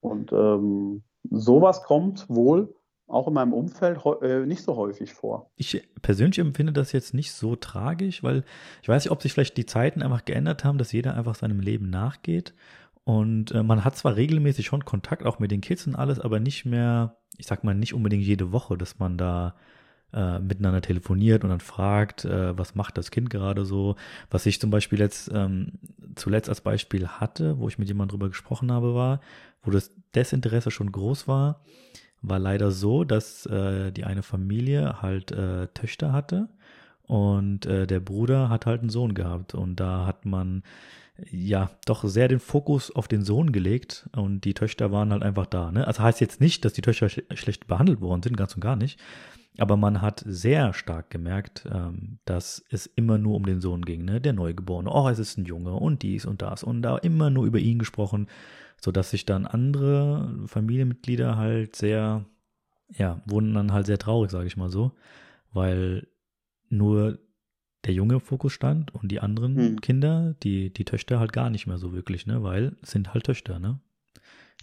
Und 0.02 0.32
ähm, 0.32 1.04
sowas 1.30 1.84
kommt 1.84 2.26
wohl 2.30 2.74
auch 3.10 3.28
in 3.28 3.34
meinem 3.34 3.54
Umfeld 3.54 4.00
äh, 4.22 4.46
nicht 4.46 4.64
so 4.64 4.76
häufig 4.76 5.14
vor. 5.14 5.50
Ich 5.56 5.82
persönlich 6.02 6.40
empfinde 6.40 6.74
das 6.74 6.92
jetzt 6.92 7.14
nicht 7.14 7.34
so 7.34 7.56
tragisch, 7.56 8.24
weil 8.24 8.44
ich 8.82 8.90
weiß 8.90 9.04
nicht, 9.04 9.12
ob 9.12 9.22
sich 9.22 9.34
vielleicht 9.34 9.58
die 9.58 9.66
Zeiten 9.66 10.02
einfach 10.02 10.26
geändert 10.26 10.64
haben, 10.64 10.78
dass 10.78 10.92
jeder 10.92 11.16
einfach 11.16 11.36
seinem 11.36 11.60
Leben 11.60 11.90
nachgeht 11.90 12.54
Und 13.10 13.52
äh, 13.54 13.64
man 13.64 13.84
hat 13.84 13.98
zwar 13.98 14.16
regelmäßig 14.18 14.68
schon 14.68 14.86
Kontakt 14.86 15.26
auch 15.26 15.40
mit 15.40 15.50
den 15.50 15.62
Kids 15.62 15.88
und 15.88 15.96
alles, 15.96 16.20
aber 16.20 16.40
nicht 16.40 16.66
mehr, 16.66 17.18
ich 17.38 17.48
sag 17.48 17.64
mal, 17.64 17.74
nicht 17.74 17.96
unbedingt 17.96 18.24
jede 18.24 18.52
Woche, 18.52 18.78
dass 18.78 19.00
man 19.00 19.18
da 19.18 19.56
äh, 20.14 20.38
miteinander 20.38 20.82
telefoniert 20.82 21.44
und 21.44 21.50
dann 21.50 21.60
fragt, 21.60 22.26
äh, 22.26 22.56
was 22.56 22.76
macht 22.76 23.00
das 23.00 23.10
Kind 23.10 23.32
gerade 23.32 23.66
so. 23.66 23.96
Was 24.30 24.46
ich 24.46 24.60
zum 24.60 24.70
Beispiel 24.70 25.00
jetzt 25.00 25.32
ähm, 25.34 25.80
zuletzt 26.16 26.50
als 26.50 26.62
Beispiel 26.62 27.08
hatte, 27.08 27.58
wo 27.58 27.68
ich 27.68 27.80
mit 27.80 27.88
jemandem 27.88 28.12
drüber 28.12 28.30
gesprochen 28.30 28.72
habe, 28.72 28.94
war, 28.94 29.22
wo 29.64 29.72
das 29.72 29.92
Desinteresse 30.14 30.70
schon 30.70 30.92
groß 30.92 31.28
war, 31.28 31.64
war 32.22 32.40
leider 32.40 32.72
so, 32.72 33.04
dass 33.04 33.46
äh, 33.46 33.92
die 33.92 34.04
eine 34.04 34.24
Familie 34.24 35.02
halt 35.02 35.32
äh, 35.32 35.68
Töchter 35.74 36.12
hatte 36.12 36.50
und 37.04 37.66
äh, 37.66 37.88
der 37.88 38.00
Bruder 38.00 38.50
hat 38.50 38.66
halt 38.66 38.82
einen 38.82 38.90
Sohn 38.90 39.14
gehabt 39.14 39.56
und 39.56 39.80
da 39.80 40.06
hat 40.06 40.26
man 40.26 40.64
ja 41.30 41.72
doch 41.86 42.04
sehr 42.04 42.28
den 42.28 42.40
Fokus 42.40 42.92
auf 42.92 43.08
den 43.08 43.24
Sohn 43.24 43.52
gelegt 43.52 44.10
und 44.16 44.46
die 44.46 44.54
Töchter 44.54 44.92
waren 44.92 45.12
halt 45.12 45.24
einfach 45.24 45.46
da. 45.46 45.72
Ne? 45.72 45.86
Also 45.86 46.04
heißt 46.04 46.22
jetzt 46.22 46.42
nicht, 46.42 46.66
dass 46.66 46.74
die 46.74 46.82
Töchter 46.82 47.10
sch 47.10 47.22
schlecht 47.34 47.68
behandelt 47.68 48.02
worden 48.02 48.24
sind, 48.24 48.38
ganz 48.38 48.56
und 48.56 48.62
gar 48.62 48.76
nicht. 48.76 49.00
Aber 49.58 49.76
man 49.76 50.02
hat 50.02 50.24
sehr 50.26 50.74
stark 50.74 51.10
gemerkt, 51.10 51.68
ähm, 51.72 52.20
dass 52.26 52.64
es 52.70 52.86
immer 52.86 53.18
nur 53.18 53.36
um 53.36 53.46
den 53.46 53.62
Sohn 53.62 53.84
ging, 53.84 54.06
ne? 54.06 54.22
Der 54.22 54.32
Neugeborene. 54.32 54.90
Oh, 54.90 55.10
es 55.10 55.20
ist 55.20 55.38
ein 55.38 55.46
Junge 55.46 55.74
und 55.74 56.02
dies 56.02 56.26
und 56.26 56.42
das 56.42 56.64
und 56.64 56.82
da 56.82 56.98
immer 56.98 57.30
nur 57.30 57.46
über 57.46 57.60
ihn 57.60 57.80
gesprochen, 57.80 58.28
sodass 58.80 59.10
sich 59.10 59.26
dann 59.26 59.46
andere 59.46 60.34
Familienmitglieder 60.46 61.36
halt 61.36 61.76
sehr, 61.76 62.26
ja, 62.96 63.22
wurden 63.26 63.54
dann 63.54 63.74
halt 63.74 63.86
sehr 63.86 63.98
traurig, 63.98 64.32
sage 64.32 64.48
ich 64.48 64.56
mal 64.56 64.70
so, 64.70 64.94
weil 65.52 66.08
nur 66.70 67.20
der 67.86 67.94
Junge 67.94 68.16
im 68.16 68.22
Fokus 68.22 68.54
stand 68.54 68.94
und 68.94 69.10
die 69.12 69.20
anderen 69.20 69.56
hm. 69.56 69.82
Kinder, 69.82 70.36
die, 70.44 70.72
die 70.72 70.86
Töchter 70.86 71.20
halt 71.20 71.34
gar 71.34 71.50
nicht 71.50 71.68
mehr 71.68 71.78
so 71.78 71.94
wirklich, 71.94 72.28
ne? 72.28 72.44
Weil 72.44 72.76
sind 72.82 73.14
halt 73.14 73.26
Töchter, 73.26 73.60
ne? 73.60 73.80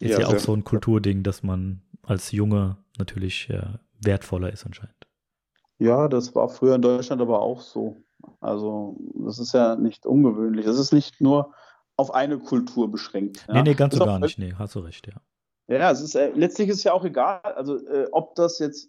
Ist 0.00 0.12
ja, 0.12 0.20
ja 0.20 0.26
auch 0.28 0.38
so 0.38 0.52
ein 0.52 0.64
Kulturding, 0.64 1.22
dass 1.22 1.42
man 1.42 1.80
als 2.02 2.32
Junge 2.32 2.76
natürlich 2.98 3.48
ja, 3.48 3.80
wertvoller 4.02 4.52
ist 4.52 4.66
anscheinend. 4.66 4.94
Ja, 5.78 6.08
das 6.08 6.34
war 6.34 6.48
früher 6.48 6.74
in 6.74 6.82
Deutschland 6.82 7.22
aber 7.22 7.40
auch 7.40 7.60
so. 7.60 7.96
Also, 8.40 8.98
das 9.14 9.38
ist 9.38 9.52
ja 9.52 9.76
nicht 9.76 10.06
ungewöhnlich. 10.06 10.66
Das 10.66 10.78
ist 10.78 10.92
nicht 10.92 11.20
nur 11.20 11.54
auf 11.96 12.12
eine 12.12 12.38
Kultur 12.38 12.90
beschränkt. 12.90 13.44
Ja? 13.48 13.54
Nee, 13.54 13.62
nee, 13.62 13.74
ganz 13.74 13.94
so 13.96 14.04
gar 14.04 14.18
nicht. 14.18 14.38
Nee, 14.38 14.54
hast 14.58 14.74
du 14.74 14.80
recht, 14.80 15.06
ja. 15.06 15.14
Ja, 15.68 15.90
es 15.90 16.00
ist, 16.00 16.14
äh, 16.14 16.30
letztlich 16.34 16.68
ist 16.68 16.78
es 16.78 16.84
ja 16.84 16.92
auch 16.92 17.04
egal, 17.04 17.40
also 17.42 17.76
äh, 17.88 18.06
ob 18.12 18.36
das 18.36 18.60
jetzt, 18.60 18.88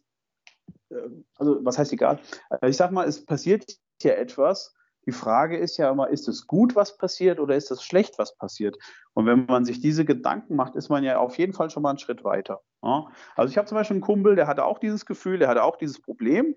äh, 0.89 0.95
also 1.35 1.57
was 1.65 1.77
heißt 1.77 1.91
egal? 1.91 2.19
Also, 2.49 2.67
ich 2.67 2.77
sag 2.77 2.91
mal, 2.91 3.07
es 3.07 3.25
passiert 3.25 3.77
hier 4.01 4.17
etwas. 4.17 4.73
Die 5.05 5.13
Frage 5.13 5.57
ist 5.57 5.77
ja 5.77 5.89
immer, 5.89 6.09
ist 6.09 6.27
es 6.27 6.47
gut, 6.47 6.75
was 6.75 6.97
passiert 6.97 7.39
oder 7.39 7.55
ist 7.55 7.71
es 7.71 7.81
schlecht, 7.81 8.19
was 8.19 8.35
passiert? 8.35 8.77
Und 9.13 9.25
wenn 9.25 9.45
man 9.45 9.63
sich 9.63 9.79
diese 9.79 10.03
Gedanken 10.03 10.55
macht, 10.55 10.75
ist 10.75 10.89
man 10.89 11.03
ja 11.03 11.17
auf 11.17 11.37
jeden 11.37 11.53
Fall 11.53 11.69
schon 11.69 11.83
mal 11.83 11.91
einen 11.91 11.99
Schritt 11.99 12.25
weiter. 12.25 12.61
Ja? 12.83 13.07
Also 13.35 13.49
ich 13.49 13.57
habe 13.57 13.67
zum 13.67 13.77
Beispiel 13.77 13.95
einen 13.95 14.01
Kumpel, 14.01 14.35
der 14.35 14.47
hatte 14.47 14.65
auch 14.65 14.79
dieses 14.79 15.05
Gefühl, 15.05 15.39
der 15.39 15.47
hatte 15.47 15.63
auch 15.63 15.77
dieses 15.77 16.01
Problem. 16.01 16.55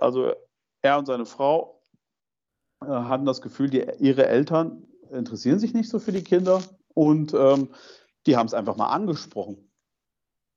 Also 0.00 0.32
er 0.82 0.98
und 0.98 1.06
seine 1.06 1.24
Frau 1.24 1.80
äh, 2.82 2.86
hatten 2.86 3.26
das 3.26 3.40
Gefühl, 3.42 3.70
die, 3.70 3.86
ihre 4.00 4.26
Eltern 4.26 4.86
interessieren 5.10 5.60
sich 5.60 5.72
nicht 5.72 5.88
so 5.88 6.00
für 6.00 6.12
die 6.12 6.24
Kinder 6.24 6.62
und 6.94 7.32
ähm, 7.32 7.68
die 8.26 8.36
haben 8.36 8.46
es 8.46 8.54
einfach 8.54 8.76
mal 8.76 8.88
angesprochen. 8.88 9.70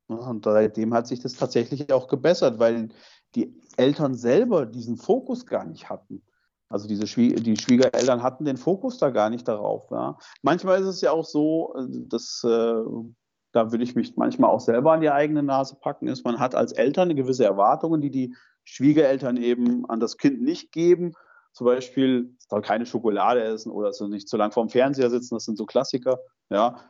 Und 0.08 0.46
seitdem 0.46 0.94
hat 0.94 1.06
sich 1.06 1.20
das 1.20 1.34
tatsächlich 1.34 1.92
auch 1.92 2.08
gebessert, 2.08 2.60
weil 2.60 2.90
die 3.38 3.56
Eltern 3.78 4.16
selber 4.16 4.66
diesen 4.66 4.98
Fokus 4.98 5.46
gar 5.46 5.64
nicht 5.64 5.90
hatten. 5.90 6.24
Also 6.70 6.88
diese 6.88 7.08
Schwie 7.08 7.36
die 7.36 7.56
Schwiegereltern 7.56 8.24
hatten 8.24 8.44
den 8.44 8.58
Fokus 8.58 8.98
da 8.98 9.12
gar 9.12 9.30
nicht 9.30 9.48
darauf. 9.48 9.90
Ja. 9.92 10.18
Manchmal 10.42 10.82
ist 10.82 10.88
es 10.88 11.02
ja 11.02 11.12
auch 11.12 11.24
so, 11.24 11.74
dass 12.10 12.44
äh, 12.44 12.82
da 13.54 13.72
würde 13.72 13.84
ich 13.84 13.96
mich 13.96 14.18
manchmal 14.18 14.50
auch 14.50 14.60
selber 14.60 14.92
an 14.92 15.02
die 15.02 15.10
eigene 15.10 15.44
Nase 15.44 15.78
packen, 15.80 16.08
ist, 16.08 16.26
man 16.26 16.40
hat 16.40 16.56
als 16.56 16.74
Eltern 16.74 17.16
gewisse 17.16 17.46
Erwartungen, 17.46 18.02
die 18.02 18.12
die 18.12 18.36
Schwiegereltern 18.66 19.38
eben 19.38 19.90
an 19.90 20.00
das 20.00 20.18
Kind 20.18 20.42
nicht 20.42 20.72
geben. 20.72 21.14
Zum 21.54 21.66
Beispiel 21.66 22.36
soll 22.50 22.62
keine 22.62 22.86
Schokolade 22.86 23.42
essen 23.42 23.72
oder 23.72 23.94
so 23.94 24.08
nicht 24.08 24.28
zu 24.28 24.36
lang 24.36 24.52
vorm 24.52 24.70
Fernseher 24.70 25.10
sitzen, 25.10 25.36
das 25.36 25.46
sind 25.46 25.58
so 25.58 25.66
Klassiker. 25.66 26.20
Ja. 26.50 26.84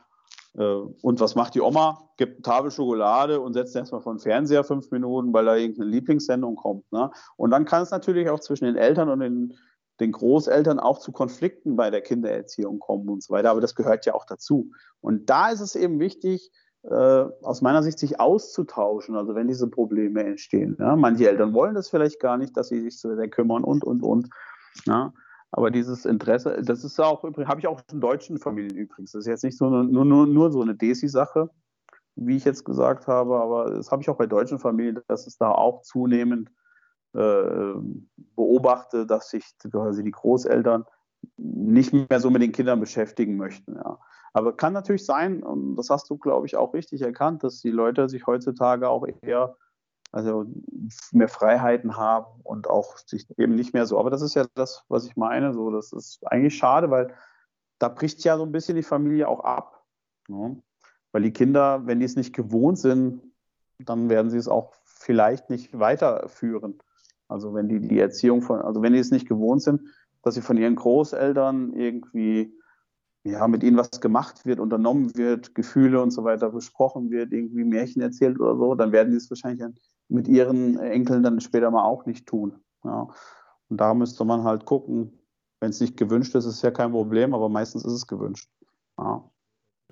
Äh, 0.58 0.62
und 1.02 1.20
was 1.20 1.34
macht 1.34 1.54
die 1.54 1.60
Oma? 1.60 2.10
Gibt 2.16 2.36
eine 2.36 2.42
Tafel 2.42 2.70
Schokolade 2.70 3.40
und 3.40 3.54
setzt 3.54 3.76
erstmal 3.76 4.00
vor 4.00 4.14
den 4.14 4.18
Fernseher 4.18 4.64
fünf 4.64 4.90
Minuten, 4.90 5.32
weil 5.32 5.44
da 5.44 5.56
irgendeine 5.56 5.90
Lieblingssendung 5.90 6.56
kommt. 6.56 6.90
Ne? 6.92 7.10
Und 7.36 7.50
dann 7.50 7.64
kann 7.64 7.82
es 7.82 7.90
natürlich 7.90 8.28
auch 8.28 8.40
zwischen 8.40 8.64
den 8.64 8.76
Eltern 8.76 9.08
und 9.08 9.20
den, 9.20 9.54
den 10.00 10.12
Großeltern 10.12 10.80
auch 10.80 10.98
zu 10.98 11.12
Konflikten 11.12 11.76
bei 11.76 11.90
der 11.90 12.00
Kindererziehung 12.00 12.80
kommen 12.80 13.08
und 13.08 13.22
so 13.22 13.32
weiter. 13.32 13.50
Aber 13.50 13.60
das 13.60 13.74
gehört 13.74 14.04
ja 14.04 14.14
auch 14.14 14.24
dazu. 14.24 14.72
Und 15.00 15.30
da 15.30 15.50
ist 15.50 15.60
es 15.60 15.76
eben 15.76 16.00
wichtig, 16.00 16.50
äh, 16.82 17.24
aus 17.42 17.60
meiner 17.60 17.82
Sicht 17.82 17.98
sich 17.98 18.20
auszutauschen, 18.20 19.16
also 19.16 19.34
wenn 19.34 19.48
diese 19.48 19.68
Probleme 19.68 20.24
entstehen. 20.24 20.76
Ja? 20.78 20.96
Manche 20.96 21.28
Eltern 21.28 21.54
wollen 21.54 21.74
das 21.74 21.88
vielleicht 21.88 22.20
gar 22.20 22.36
nicht, 22.36 22.56
dass 22.56 22.68
sie 22.68 22.80
sich 22.80 23.00
so 23.00 23.14
sehr 23.14 23.28
kümmern 23.28 23.64
und, 23.64 23.84
und, 23.84 24.02
und. 24.02 24.28
Ja? 24.86 25.12
Aber 25.50 25.70
dieses 25.70 26.04
Interesse, 26.04 26.60
das 26.62 26.84
ist 26.84 27.00
auch, 27.00 27.22
habe 27.22 27.60
ich 27.60 27.66
auch 27.66 27.80
in 27.90 28.00
deutschen 28.00 28.38
Familien 28.38 28.76
übrigens. 28.76 29.12
Das 29.12 29.20
ist 29.20 29.26
jetzt 29.26 29.44
nicht 29.44 29.56
so 29.56 29.66
eine, 29.66 29.84
nur, 29.84 30.04
nur, 30.04 30.26
nur 30.26 30.52
so 30.52 30.60
eine 30.60 30.74
Desi-Sache, 30.74 31.50
wie 32.16 32.36
ich 32.36 32.44
jetzt 32.44 32.64
gesagt 32.64 33.06
habe, 33.06 33.38
aber 33.38 33.70
das 33.70 33.90
habe 33.90 34.02
ich 34.02 34.10
auch 34.10 34.16
bei 34.16 34.26
deutschen 34.26 34.58
Familien, 34.58 35.00
dass 35.08 35.26
es 35.26 35.38
da 35.38 35.50
auch 35.50 35.82
zunehmend 35.82 36.50
äh, 37.14 37.72
beobachte, 38.36 39.06
dass 39.06 39.30
sich 39.30 39.44
quasi 39.70 40.04
die 40.04 40.10
Großeltern 40.10 40.84
nicht 41.36 41.92
mehr 41.92 42.20
so 42.20 42.30
mit 42.30 42.42
den 42.42 42.52
Kindern 42.52 42.80
beschäftigen 42.80 43.36
möchten. 43.36 43.76
Ja. 43.76 43.98
Aber 44.32 44.56
kann 44.56 44.72
natürlich 44.72 45.06
sein, 45.06 45.42
und 45.42 45.76
das 45.76 45.90
hast 45.90 46.10
du, 46.10 46.18
glaube 46.18 46.46
ich, 46.46 46.56
auch 46.56 46.74
richtig 46.74 47.00
erkannt, 47.02 47.42
dass 47.42 47.60
die 47.60 47.70
Leute 47.70 48.08
sich 48.08 48.26
heutzutage 48.26 48.88
auch 48.88 49.06
eher 49.22 49.56
also 50.10 50.46
mehr 51.12 51.28
Freiheiten 51.28 51.96
haben 51.96 52.40
und 52.42 52.68
auch 52.68 52.96
sich 52.98 53.26
eben 53.38 53.54
nicht 53.54 53.74
mehr 53.74 53.86
so. 53.86 53.98
Aber 53.98 54.10
das 54.10 54.22
ist 54.22 54.34
ja 54.34 54.46
das, 54.54 54.84
was 54.88 55.06
ich 55.06 55.16
meine. 55.16 55.52
So, 55.52 55.70
das 55.70 55.92
ist 55.92 56.26
eigentlich 56.26 56.56
schade, 56.56 56.90
weil 56.90 57.14
da 57.78 57.88
bricht 57.88 58.24
ja 58.24 58.36
so 58.36 58.44
ein 58.44 58.52
bisschen 58.52 58.76
die 58.76 58.82
Familie 58.82 59.28
auch 59.28 59.40
ab. 59.40 59.84
Ne? 60.28 60.62
Weil 61.12 61.22
die 61.22 61.32
Kinder, 61.32 61.86
wenn 61.86 62.00
die 62.00 62.06
es 62.06 62.16
nicht 62.16 62.34
gewohnt 62.34 62.78
sind, 62.78 63.22
dann 63.78 64.08
werden 64.08 64.30
sie 64.30 64.38
es 64.38 64.48
auch 64.48 64.72
vielleicht 64.84 65.50
nicht 65.50 65.78
weiterführen. 65.78 66.78
Also 67.28 67.54
wenn 67.54 67.68
die 67.68 67.80
die 67.80 67.98
Erziehung 67.98 68.42
von, 68.42 68.60
also 68.60 68.82
wenn 68.82 68.94
die 68.94 68.98
es 68.98 69.10
nicht 69.10 69.28
gewohnt 69.28 69.62
sind, 69.62 69.82
dass 70.22 70.34
sie 70.34 70.42
von 70.42 70.56
ihren 70.56 70.74
Großeltern 70.74 71.74
irgendwie 71.74 72.58
ja, 73.24 73.46
mit 73.46 73.62
ihnen 73.62 73.76
was 73.76 74.00
gemacht 74.00 74.46
wird, 74.46 74.58
unternommen 74.58 75.16
wird, 75.16 75.54
Gefühle 75.54 76.00
und 76.00 76.10
so 76.10 76.24
weiter 76.24 76.50
besprochen 76.50 77.10
wird, 77.10 77.32
irgendwie 77.32 77.64
Märchen 77.64 78.00
erzählt 78.00 78.40
oder 78.40 78.56
so, 78.56 78.74
dann 78.74 78.92
werden 78.92 79.10
die 79.10 79.16
es 79.16 79.30
wahrscheinlich 79.30 79.62
mit 80.08 80.28
ihren 80.28 80.78
Enkeln 80.78 81.22
dann 81.22 81.40
später 81.40 81.70
mal 81.70 81.84
auch 81.84 82.06
nicht 82.06 82.26
tun. 82.26 82.60
Ja. 82.84 83.08
Und 83.68 83.80
da 83.80 83.94
müsste 83.94 84.24
man 84.24 84.44
halt 84.44 84.64
gucken, 84.64 85.18
wenn 85.60 85.70
es 85.70 85.80
nicht 85.80 85.96
gewünscht 85.96 86.34
ist, 86.34 86.44
ist 86.44 86.62
ja 86.62 86.70
kein 86.70 86.92
Problem, 86.92 87.34
aber 87.34 87.48
meistens 87.48 87.84
ist 87.84 87.92
es 87.92 88.06
gewünscht. 88.06 88.50
Ja. 88.98 89.30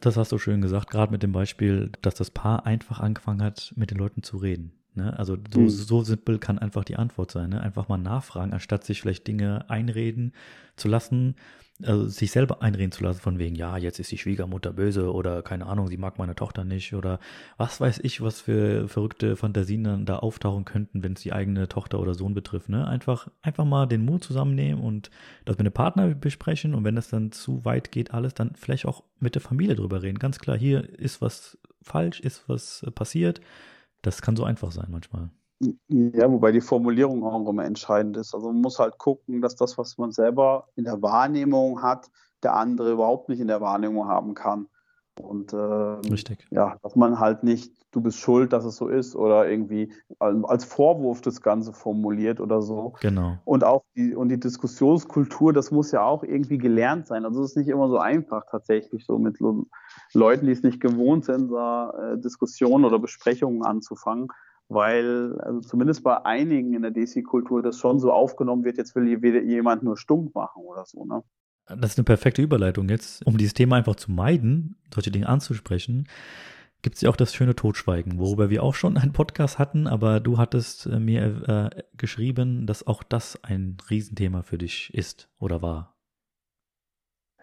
Das 0.00 0.16
hast 0.16 0.32
du 0.32 0.38
schön 0.38 0.60
gesagt, 0.60 0.90
gerade 0.90 1.12
mit 1.12 1.22
dem 1.22 1.32
Beispiel, 1.32 1.90
dass 2.02 2.14
das 2.14 2.30
Paar 2.30 2.66
einfach 2.66 3.00
angefangen 3.00 3.42
hat, 3.42 3.72
mit 3.76 3.90
den 3.90 3.98
Leuten 3.98 4.22
zu 4.22 4.36
reden. 4.36 4.72
Ne? 4.96 5.18
Also 5.18 5.36
so, 5.52 5.60
mhm. 5.60 5.68
so 5.68 6.02
simpel 6.02 6.38
kann 6.38 6.58
einfach 6.58 6.84
die 6.84 6.96
Antwort 6.96 7.30
sein. 7.30 7.50
Ne? 7.50 7.60
Einfach 7.60 7.88
mal 7.88 7.98
nachfragen, 7.98 8.52
anstatt 8.52 8.84
sich 8.84 9.00
vielleicht 9.00 9.26
Dinge 9.26 9.68
einreden 9.68 10.32
zu 10.76 10.88
lassen, 10.88 11.36
also 11.82 12.06
sich 12.06 12.30
selber 12.30 12.62
einreden 12.62 12.92
zu 12.92 13.04
lassen 13.04 13.20
von 13.20 13.38
wegen, 13.38 13.54
ja, 13.54 13.76
jetzt 13.76 13.98
ist 13.98 14.10
die 14.10 14.18
Schwiegermutter 14.18 14.72
böse 14.72 15.12
oder 15.12 15.42
keine 15.42 15.66
Ahnung, 15.66 15.88
sie 15.88 15.98
mag 15.98 16.18
meine 16.18 16.34
Tochter 16.34 16.64
nicht 16.64 16.94
oder 16.94 17.18
was 17.58 17.80
weiß 17.80 18.00
ich, 18.02 18.22
was 18.22 18.40
für 18.40 18.88
verrückte 18.88 19.36
Fantasien 19.36 19.84
dann 19.84 20.06
da 20.06 20.16
auftauchen 20.18 20.64
könnten, 20.64 21.02
wenn 21.02 21.12
es 21.12 21.20
die 21.20 21.32
eigene 21.32 21.68
Tochter 21.68 22.00
oder 22.00 22.14
Sohn 22.14 22.32
betrifft. 22.32 22.70
Ne? 22.70 22.86
Einfach, 22.86 23.28
einfach 23.42 23.66
mal 23.66 23.86
den 23.86 24.04
Mut 24.04 24.24
zusammennehmen 24.24 24.82
und 24.82 25.10
das 25.44 25.58
mit 25.58 25.66
dem 25.66 25.72
Partner 25.72 26.14
besprechen 26.14 26.74
und 26.74 26.84
wenn 26.84 26.96
das 26.96 27.10
dann 27.10 27.32
zu 27.32 27.64
weit 27.64 27.92
geht, 27.92 28.14
alles, 28.14 28.32
dann 28.32 28.54
vielleicht 28.54 28.86
auch 28.86 29.02
mit 29.20 29.34
der 29.34 29.42
Familie 29.42 29.76
drüber 29.76 30.02
reden. 30.02 30.18
Ganz 30.18 30.38
klar, 30.38 30.56
hier 30.56 30.88
ist 30.98 31.20
was 31.20 31.58
falsch, 31.82 32.20
ist 32.20 32.48
was 32.48 32.86
passiert 32.94 33.40
das 34.02 34.22
kann 34.22 34.36
so 34.36 34.44
einfach 34.44 34.72
sein 34.72 34.88
manchmal. 34.90 35.30
Ja, 35.88 36.30
wobei 36.30 36.52
die 36.52 36.60
Formulierung 36.60 37.24
auch 37.24 37.48
immer 37.48 37.64
entscheidend 37.64 38.16
ist. 38.18 38.34
Also 38.34 38.48
man 38.48 38.60
muss 38.60 38.78
halt 38.78 38.98
gucken, 38.98 39.40
dass 39.40 39.56
das, 39.56 39.78
was 39.78 39.96
man 39.96 40.12
selber 40.12 40.68
in 40.76 40.84
der 40.84 41.00
Wahrnehmung 41.00 41.82
hat, 41.82 42.10
der 42.42 42.54
andere 42.54 42.92
überhaupt 42.92 43.28
nicht 43.30 43.40
in 43.40 43.48
der 43.48 43.62
Wahrnehmung 43.62 44.06
haben 44.06 44.34
kann. 44.34 44.68
Und 45.18 45.54
äh, 45.54 45.56
Richtig. 45.56 46.46
ja, 46.50 46.76
dass 46.82 46.94
man 46.94 47.18
halt 47.18 47.42
nicht, 47.42 47.72
du 47.96 48.02
bist 48.02 48.18
schuld, 48.18 48.52
dass 48.52 48.66
es 48.66 48.76
so 48.76 48.88
ist, 48.88 49.16
oder 49.16 49.48
irgendwie 49.48 49.90
als 50.18 50.66
Vorwurf 50.66 51.22
das 51.22 51.40
Ganze 51.40 51.72
formuliert 51.72 52.40
oder 52.40 52.60
so. 52.60 52.92
Genau. 53.00 53.38
Und 53.46 53.64
auch 53.64 53.84
die, 53.96 54.14
und 54.14 54.28
die 54.28 54.38
Diskussionskultur, 54.38 55.54
das 55.54 55.70
muss 55.70 55.92
ja 55.92 56.02
auch 56.02 56.22
irgendwie 56.22 56.58
gelernt 56.58 57.06
sein. 57.06 57.24
Also 57.24 57.42
es 57.42 57.52
ist 57.52 57.56
nicht 57.56 57.68
immer 57.68 57.88
so 57.88 57.96
einfach 57.96 58.44
tatsächlich, 58.50 59.06
so 59.06 59.18
mit 59.18 59.38
Leuten, 60.12 60.44
die 60.44 60.52
es 60.52 60.62
nicht 60.62 60.80
gewohnt 60.80 61.24
sind, 61.24 61.50
da 61.50 61.90
äh, 61.90 62.20
Diskussionen 62.20 62.84
oder 62.84 62.98
Besprechungen 62.98 63.64
anzufangen. 63.64 64.28
Weil, 64.68 65.38
also 65.40 65.60
zumindest 65.60 66.02
bei 66.02 66.22
einigen 66.26 66.74
in 66.74 66.82
der 66.82 66.90
DC-Kultur 66.90 67.62
das 67.62 67.78
schon 67.78 67.98
so 67.98 68.12
aufgenommen 68.12 68.64
wird, 68.64 68.76
jetzt 68.76 68.94
will 68.94 69.08
jemand 69.08 69.84
nur 69.84 69.96
stumpf 69.96 70.34
machen 70.34 70.62
oder 70.64 70.84
so, 70.84 71.04
ne? 71.04 71.22
Das 71.68 71.92
ist 71.92 71.98
eine 71.98 72.04
perfekte 72.04 72.42
Überleitung 72.42 72.88
jetzt, 72.88 73.26
um 73.26 73.38
dieses 73.38 73.54
Thema 73.54 73.76
einfach 73.76 73.96
zu 73.96 74.12
meiden, 74.12 74.76
solche 74.92 75.10
Dinge 75.10 75.28
anzusprechen 75.28 76.06
gibt 76.86 76.94
es 76.94 77.02
ja 77.02 77.10
auch 77.10 77.16
das 77.16 77.34
schöne 77.34 77.56
Totschweigen, 77.56 78.20
worüber 78.20 78.48
wir 78.48 78.62
auch 78.62 78.74
schon 78.74 78.96
einen 78.96 79.12
Podcast 79.12 79.58
hatten, 79.58 79.88
aber 79.88 80.20
du 80.20 80.38
hattest 80.38 80.86
äh, 80.86 81.00
mir 81.00 81.72
äh, 81.74 81.82
geschrieben, 81.96 82.64
dass 82.64 82.86
auch 82.86 83.02
das 83.02 83.42
ein 83.42 83.76
Riesenthema 83.90 84.42
für 84.42 84.56
dich 84.56 84.94
ist 84.94 85.28
oder 85.40 85.62
war. 85.62 85.96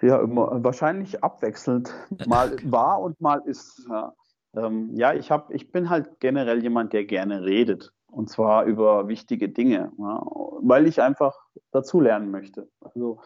Ja, 0.02 0.22
immer, 0.22 0.64
wahrscheinlich 0.64 1.26
abwechselnd. 1.26 1.94
Mal 2.26 2.56
war 2.64 3.02
und 3.02 3.20
mal 3.20 3.42
ist. 3.46 3.86
Ja, 3.90 4.14
ähm, 4.56 4.92
ja 4.94 5.14
ich, 5.14 5.30
hab, 5.30 5.54
ich 5.54 5.74
bin 5.74 5.90
halt 5.90 6.22
generell 6.22 6.64
jemand, 6.64 6.94
der 6.94 7.04
gerne 7.04 7.44
redet. 7.44 7.92
Und 8.08 8.30
zwar 8.30 8.64
über 8.64 9.10
wichtige 9.10 9.50
Dinge, 9.50 9.92
ja, 9.98 10.22
weil 10.62 10.88
ich 10.88 11.02
einfach 11.02 11.38
dazulernen 11.72 12.32
möchte. 12.32 12.70
Also 12.80 13.20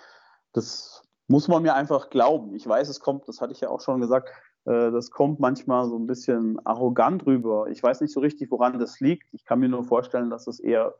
das 0.53 1.03
muss 1.27 1.47
man 1.47 1.61
mir 1.61 1.75
einfach 1.75 2.09
glauben. 2.09 2.55
Ich 2.55 2.67
weiß, 2.67 2.89
es 2.89 3.01
kommt, 3.01 3.27
das 3.27 3.39
hatte 3.39 3.53
ich 3.53 3.61
ja 3.61 3.69
auch 3.69 3.81
schon 3.81 4.01
gesagt, 4.01 4.31
das 4.67 5.11
kommt 5.11 5.39
manchmal 5.39 5.87
so 5.87 5.97
ein 5.97 6.07
bisschen 6.07 6.59
arrogant 6.65 7.25
rüber. 7.25 7.67
Ich 7.69 7.81
weiß 7.81 8.01
nicht 8.01 8.11
so 8.11 8.19
richtig, 8.19 8.51
woran 8.51 8.79
das 8.79 8.99
liegt. 8.99 9.33
Ich 9.33 9.45
kann 9.45 9.59
mir 9.59 9.69
nur 9.69 9.85
vorstellen, 9.85 10.29
dass 10.29 10.47
es 10.47 10.59
eher 10.59 10.95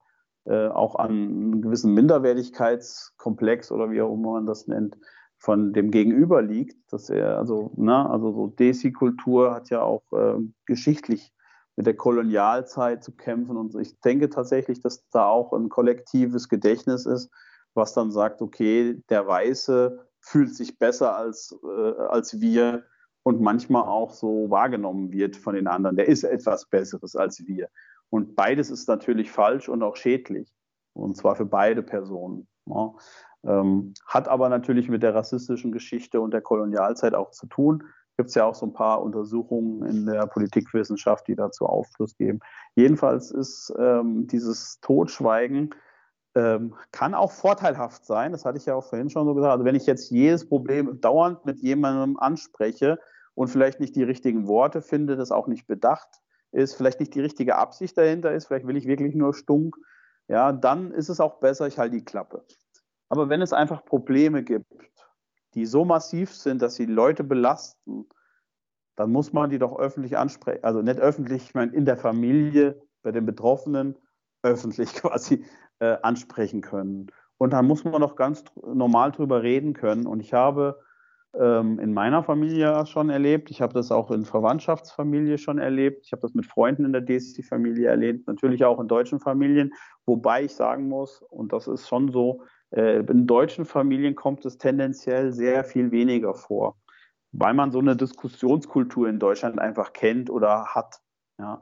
äh, 0.46 0.68
auch 0.68 0.96
an 0.96 1.12
einem 1.12 1.62
gewissen 1.62 1.94
Minderwertigkeitskomplex 1.94 3.72
oder 3.72 3.92
wie 3.92 4.02
auch 4.02 4.14
immer 4.14 4.34
man 4.34 4.46
das 4.46 4.68
nennt, 4.68 4.98
von 5.38 5.74
dem 5.74 5.92
Gegenüber 5.92 6.42
liegt. 6.42 6.78
Dass 6.94 7.10
er, 7.10 7.38
also, 7.38 7.72
ne, 7.76 8.10
also 8.10 8.32
so 8.32 8.48
Desi-Kultur 8.48 9.54
hat 9.54 9.70
ja 9.70 9.82
auch 9.82 10.04
äh, 10.14 10.40
geschichtlich 10.66 11.34
mit 11.76 11.86
der 11.86 11.98
Kolonialzeit 11.98 13.04
zu 13.04 13.12
kämpfen. 13.12 13.58
Und 13.58 13.76
ich 13.76 14.00
denke 14.00 14.30
tatsächlich, 14.30 14.80
dass 14.80 15.10
da 15.10 15.28
auch 15.28 15.52
ein 15.52 15.68
kollektives 15.68 16.48
Gedächtnis 16.48 17.06
ist, 17.06 17.30
was 17.74 17.94
dann 17.94 18.12
sagt, 18.12 18.42
okay, 18.42 19.04
der 19.10 19.28
Weiße 19.28 20.08
fühlt 20.22 20.56
sich 20.56 20.80
besser 20.80 21.18
als, 21.18 21.54
äh, 21.64 21.92
als 22.08 22.40
wir 22.40 22.86
und 23.28 23.42
manchmal 23.42 23.82
auch 23.84 24.14
so 24.14 24.50
wahrgenommen 24.50 25.12
wird 25.12 25.36
von 25.36 25.54
den 25.54 25.68
anderen. 25.68 25.98
Der 25.98 26.08
ist 26.08 26.24
etwas 26.24 26.66
Besseres 26.66 27.14
als 27.18 27.46
wir. 27.46 27.68
Und 28.10 28.38
beides 28.38 28.70
ist 28.70 28.88
natürlich 28.88 29.32
falsch 29.32 29.68
und 29.68 29.84
auch 29.84 29.98
schädlich. 29.98 30.50
Und 30.94 31.18
zwar 31.18 31.36
für 31.36 31.46
beide 31.46 31.84
Personen. 31.84 32.48
Ja. 32.68 32.94
Ähm, 33.44 33.94
hat 34.06 34.30
aber 34.30 34.48
natürlich 34.48 34.88
mit 34.88 35.04
der 35.04 35.14
rassistischen 35.14 35.74
Geschichte 35.74 36.22
und 36.22 36.32
der 36.32 36.40
Kolonialzeit 36.40 37.16
auch 37.16 37.32
zu 37.32 37.48
tun. 37.48 37.84
Gibt 38.16 38.30
es 38.30 38.36
ja 38.36 38.46
auch 38.46 38.56
so 38.56 38.66
ein 38.66 38.72
paar 38.72 39.04
Untersuchungen 39.04 39.84
in 39.84 40.06
der 40.06 40.26
Politikwissenschaft, 40.28 41.28
die 41.28 41.36
dazu 41.36 41.66
Aufschluss 41.66 42.16
geben. 42.16 42.40
Jedenfalls 42.76 43.32
ist 43.32 43.74
ähm, 43.78 44.28
dieses 44.28 44.80
Totschweigen 44.80 45.76
ähm, 46.38 46.76
kann 46.92 47.14
auch 47.14 47.32
vorteilhaft 47.32 48.06
sein. 48.06 48.32
Das 48.32 48.46
hatte 48.46 48.58
ich 48.58 48.68
ja 48.68 48.76
auch 48.76 48.86
vorhin 48.86 49.10
schon 49.10 49.26
so 49.26 49.34
gesagt. 49.34 49.52
Also 49.52 49.66
wenn 49.66 49.76
ich 49.76 49.86
jetzt 49.86 50.12
jedes 50.12 50.48
Problem 50.48 51.02
dauernd 51.02 51.46
mit 51.46 51.60
jemandem 51.60 52.18
anspreche, 52.18 53.00
und 53.38 53.50
vielleicht 53.50 53.80
nicht 53.80 53.96
die 53.96 54.02
richtigen 54.02 54.48
Worte 54.48 54.82
finde, 54.82 55.16
das 55.16 55.32
auch 55.32 55.46
nicht 55.46 55.68
bedacht 55.68 56.10
ist, 56.52 56.74
vielleicht 56.74 57.00
nicht 57.00 57.14
die 57.14 57.22
richtige 57.22 57.56
Absicht 57.56 57.96
dahinter 57.96 58.34
ist, 58.34 58.48
vielleicht 58.48 58.66
will 58.66 58.76
ich 58.76 58.88
wirklich 58.88 59.14
nur 59.14 59.36
stunk, 59.36 59.78
ja, 60.28 60.52
dann 60.52 60.92
ist 60.92 61.10
es 61.10 61.20
auch 61.20 61.40
besser, 61.40 61.68
ich 61.68 61.78
halte 61.78 61.98
die 61.98 62.04
Klappe. 62.04 62.44
Aber 63.10 63.30
wenn 63.30 63.44
es 63.44 63.54
einfach 63.54 63.86
Probleme 63.86 64.44
gibt, 64.44 64.66
die 65.54 65.68
so 65.68 65.86
massiv 65.86 66.34
sind, 66.34 66.64
dass 66.64 66.74
sie 66.74 66.88
Leute 66.88 67.24
belasten, 67.24 68.10
dann 68.96 69.12
muss 69.12 69.34
man 69.34 69.52
die 69.52 69.60
doch 69.60 69.78
öffentlich 69.78 70.18
ansprechen, 70.18 70.64
also 70.64 70.82
nicht 70.82 71.00
öffentlich, 71.00 71.44
ich 71.44 71.54
meine 71.54 71.74
in 71.74 71.86
der 71.86 71.98
Familie, 71.98 72.82
bei 73.04 73.12
den 73.12 73.28
Betroffenen, 73.28 74.00
öffentlich 74.42 74.94
quasi 74.96 75.46
äh, 75.78 75.98
ansprechen 76.02 76.62
können. 76.62 77.12
Und 77.38 77.54
dann 77.54 77.68
muss 77.68 77.84
man 77.84 78.02
doch 78.02 78.16
ganz 78.16 78.44
normal 78.66 79.12
drüber 79.12 79.44
reden 79.44 79.74
können. 79.74 80.08
Und 80.08 80.22
ich 80.22 80.34
habe 80.34 80.80
ähm, 81.40 81.80
in 81.80 81.94
meiner 81.94 82.24
Familie 82.24 82.86
schon 82.86 83.10
erlebt. 83.10 83.52
Ich 83.52 83.62
habe 83.62 83.74
das 83.74 83.92
auch 83.92 84.12
in 84.12 84.26
Verwandtschaftsfamilie 84.26 85.38
schon 85.38 85.60
erlebt. 85.60 86.06
Ich 86.06 86.12
habe 86.12 86.22
das 86.22 86.34
mit 86.34 86.46
Freunden 86.46 86.86
in 86.86 86.94
der 86.94 87.06
DST-Familie 87.06 87.90
erlebt, 87.90 88.28
natürlich 88.28 88.66
auch 88.66 88.80
in 88.80 88.88
deutschen 88.88 89.20
Familien. 89.20 89.74
Wobei 90.06 90.44
ich 90.44 90.56
sagen 90.56 90.88
muss, 90.88 91.22
und 91.22 91.54
das 91.54 91.68
ist 91.68 91.88
schon 91.88 92.12
so, 92.12 92.44
äh, 92.72 93.00
in 93.00 93.28
deutschen 93.28 93.66
Familien 93.66 94.16
kommt 94.16 94.46
es 94.46 94.58
tendenziell 94.58 95.32
sehr 95.32 95.64
viel 95.64 95.92
weniger 95.92 96.34
vor, 96.34 96.76
weil 97.32 97.54
man 97.54 97.72
so 97.72 97.80
eine 97.80 97.96
Diskussionskultur 97.96 99.08
in 99.08 99.20
Deutschland 99.20 99.60
einfach 99.60 99.94
kennt 99.94 100.30
oder 100.30 100.66
hat. 100.68 101.00
Ja. 101.40 101.62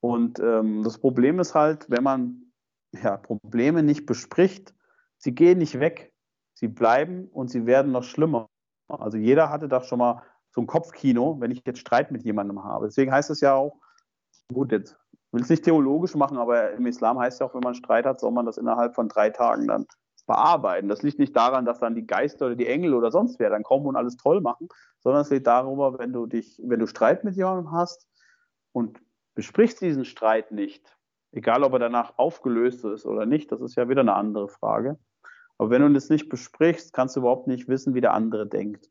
Und 0.00 0.38
ähm, 0.40 0.82
das 0.82 0.98
Problem 0.98 1.40
ist 1.40 1.54
halt, 1.54 1.90
wenn 1.90 2.04
man 2.04 2.52
ja, 2.92 3.16
Probleme 3.16 3.82
nicht 3.82 4.06
bespricht, 4.06 4.74
sie 5.18 5.34
gehen 5.34 5.58
nicht 5.58 5.80
weg. 5.80 6.12
Sie 6.54 6.68
bleiben 6.68 7.28
und 7.32 7.50
sie 7.50 7.66
werden 7.66 7.92
noch 7.92 8.04
schlimmer. 8.04 8.48
Also 8.88 9.18
jeder 9.18 9.50
hatte 9.50 9.68
da 9.68 9.82
schon 9.82 9.98
mal 9.98 10.22
so 10.50 10.60
ein 10.60 10.66
Kopfkino, 10.66 11.36
wenn 11.40 11.50
ich 11.50 11.62
jetzt 11.66 11.80
Streit 11.80 12.10
mit 12.10 12.22
jemandem 12.22 12.64
habe. 12.64 12.86
Deswegen 12.86 13.12
heißt 13.12 13.30
es 13.30 13.40
ja 13.40 13.54
auch, 13.54 13.78
gut, 14.52 14.72
jetzt 14.72 14.96
will 15.32 15.42
es 15.42 15.50
nicht 15.50 15.64
theologisch 15.64 16.14
machen, 16.14 16.38
aber 16.38 16.72
im 16.72 16.86
Islam 16.86 17.18
heißt 17.18 17.34
es 17.34 17.38
ja 17.40 17.46
auch, 17.46 17.54
wenn 17.54 17.60
man 17.60 17.74
Streit 17.74 18.06
hat, 18.06 18.20
soll 18.20 18.32
man 18.32 18.46
das 18.46 18.58
innerhalb 18.58 18.94
von 18.94 19.08
drei 19.08 19.30
Tagen 19.30 19.66
dann 19.66 19.86
bearbeiten. 20.26 20.88
Das 20.88 21.02
liegt 21.02 21.18
nicht 21.18 21.36
daran, 21.36 21.64
dass 21.64 21.78
dann 21.78 21.94
die 21.94 22.06
Geister 22.06 22.46
oder 22.46 22.56
die 22.56 22.66
Engel 22.66 22.94
oder 22.94 23.10
sonst 23.10 23.38
wer 23.38 23.50
dann 23.50 23.62
kommen 23.62 23.86
und 23.86 23.96
alles 23.96 24.16
toll 24.16 24.40
machen, 24.40 24.68
sondern 25.00 25.22
es 25.22 25.30
liegt 25.30 25.46
darüber, 25.46 25.98
wenn 25.98 26.12
du 26.12 26.26
dich, 26.26 26.60
wenn 26.64 26.80
du 26.80 26.86
Streit 26.86 27.24
mit 27.24 27.36
jemandem 27.36 27.70
hast 27.72 28.08
und 28.72 29.00
besprichst 29.34 29.80
diesen 29.80 30.04
Streit 30.04 30.50
nicht, 30.50 30.98
egal 31.32 31.62
ob 31.62 31.74
er 31.74 31.78
danach 31.78 32.18
aufgelöst 32.18 32.84
ist 32.84 33.06
oder 33.06 33.26
nicht, 33.26 33.52
das 33.52 33.60
ist 33.60 33.76
ja 33.76 33.88
wieder 33.88 34.00
eine 34.00 34.14
andere 34.14 34.48
Frage, 34.48 34.98
aber 35.58 35.70
wenn 35.70 35.82
du 35.82 35.92
das 35.92 36.08
nicht 36.08 36.28
besprichst, 36.28 36.92
kannst 36.92 37.16
du 37.16 37.20
überhaupt 37.20 37.46
nicht 37.46 37.68
wissen, 37.68 37.94
wie 37.94 38.00
der 38.00 38.14
andere 38.14 38.46
denkt. 38.46 38.90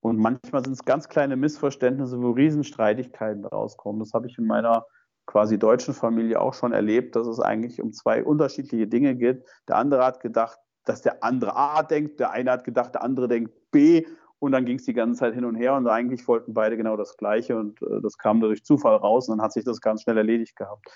Und 0.00 0.18
manchmal 0.18 0.62
sind 0.64 0.74
es 0.74 0.84
ganz 0.84 1.08
kleine 1.08 1.36
Missverständnisse, 1.36 2.20
wo 2.20 2.30
Riesenstreitigkeiten 2.30 3.44
rauskommen. 3.44 3.98
Das 3.98 4.12
habe 4.12 4.28
ich 4.28 4.38
in 4.38 4.46
meiner 4.46 4.86
quasi 5.26 5.58
deutschen 5.58 5.92
Familie 5.92 6.40
auch 6.40 6.54
schon 6.54 6.72
erlebt, 6.72 7.16
dass 7.16 7.26
es 7.26 7.40
eigentlich 7.40 7.82
um 7.82 7.92
zwei 7.92 8.24
unterschiedliche 8.24 8.86
Dinge 8.86 9.16
geht. 9.16 9.44
Der 9.68 9.76
andere 9.76 10.04
hat 10.04 10.20
gedacht, 10.20 10.58
dass 10.84 11.02
der 11.02 11.22
andere 11.22 11.54
A 11.54 11.82
denkt, 11.82 12.20
der 12.20 12.30
eine 12.30 12.50
hat 12.50 12.64
gedacht, 12.64 12.94
der 12.94 13.02
andere 13.02 13.28
denkt 13.28 13.52
B 13.70 14.06
und 14.38 14.52
dann 14.52 14.64
ging 14.64 14.78
es 14.78 14.84
die 14.84 14.94
ganze 14.94 15.20
Zeit 15.20 15.34
hin 15.34 15.44
und 15.44 15.56
her 15.56 15.74
und 15.74 15.86
eigentlich 15.86 16.26
wollten 16.28 16.54
beide 16.54 16.76
genau 16.76 16.96
das 16.96 17.16
Gleiche 17.16 17.58
und 17.58 17.82
äh, 17.82 18.00
das 18.00 18.16
kam 18.16 18.40
durch 18.40 18.64
Zufall 18.64 18.96
raus 18.96 19.28
und 19.28 19.36
dann 19.36 19.44
hat 19.44 19.52
sich 19.52 19.64
das 19.64 19.80
ganz 19.80 20.02
schnell 20.02 20.16
erledigt 20.16 20.56
gehabt. 20.56 20.86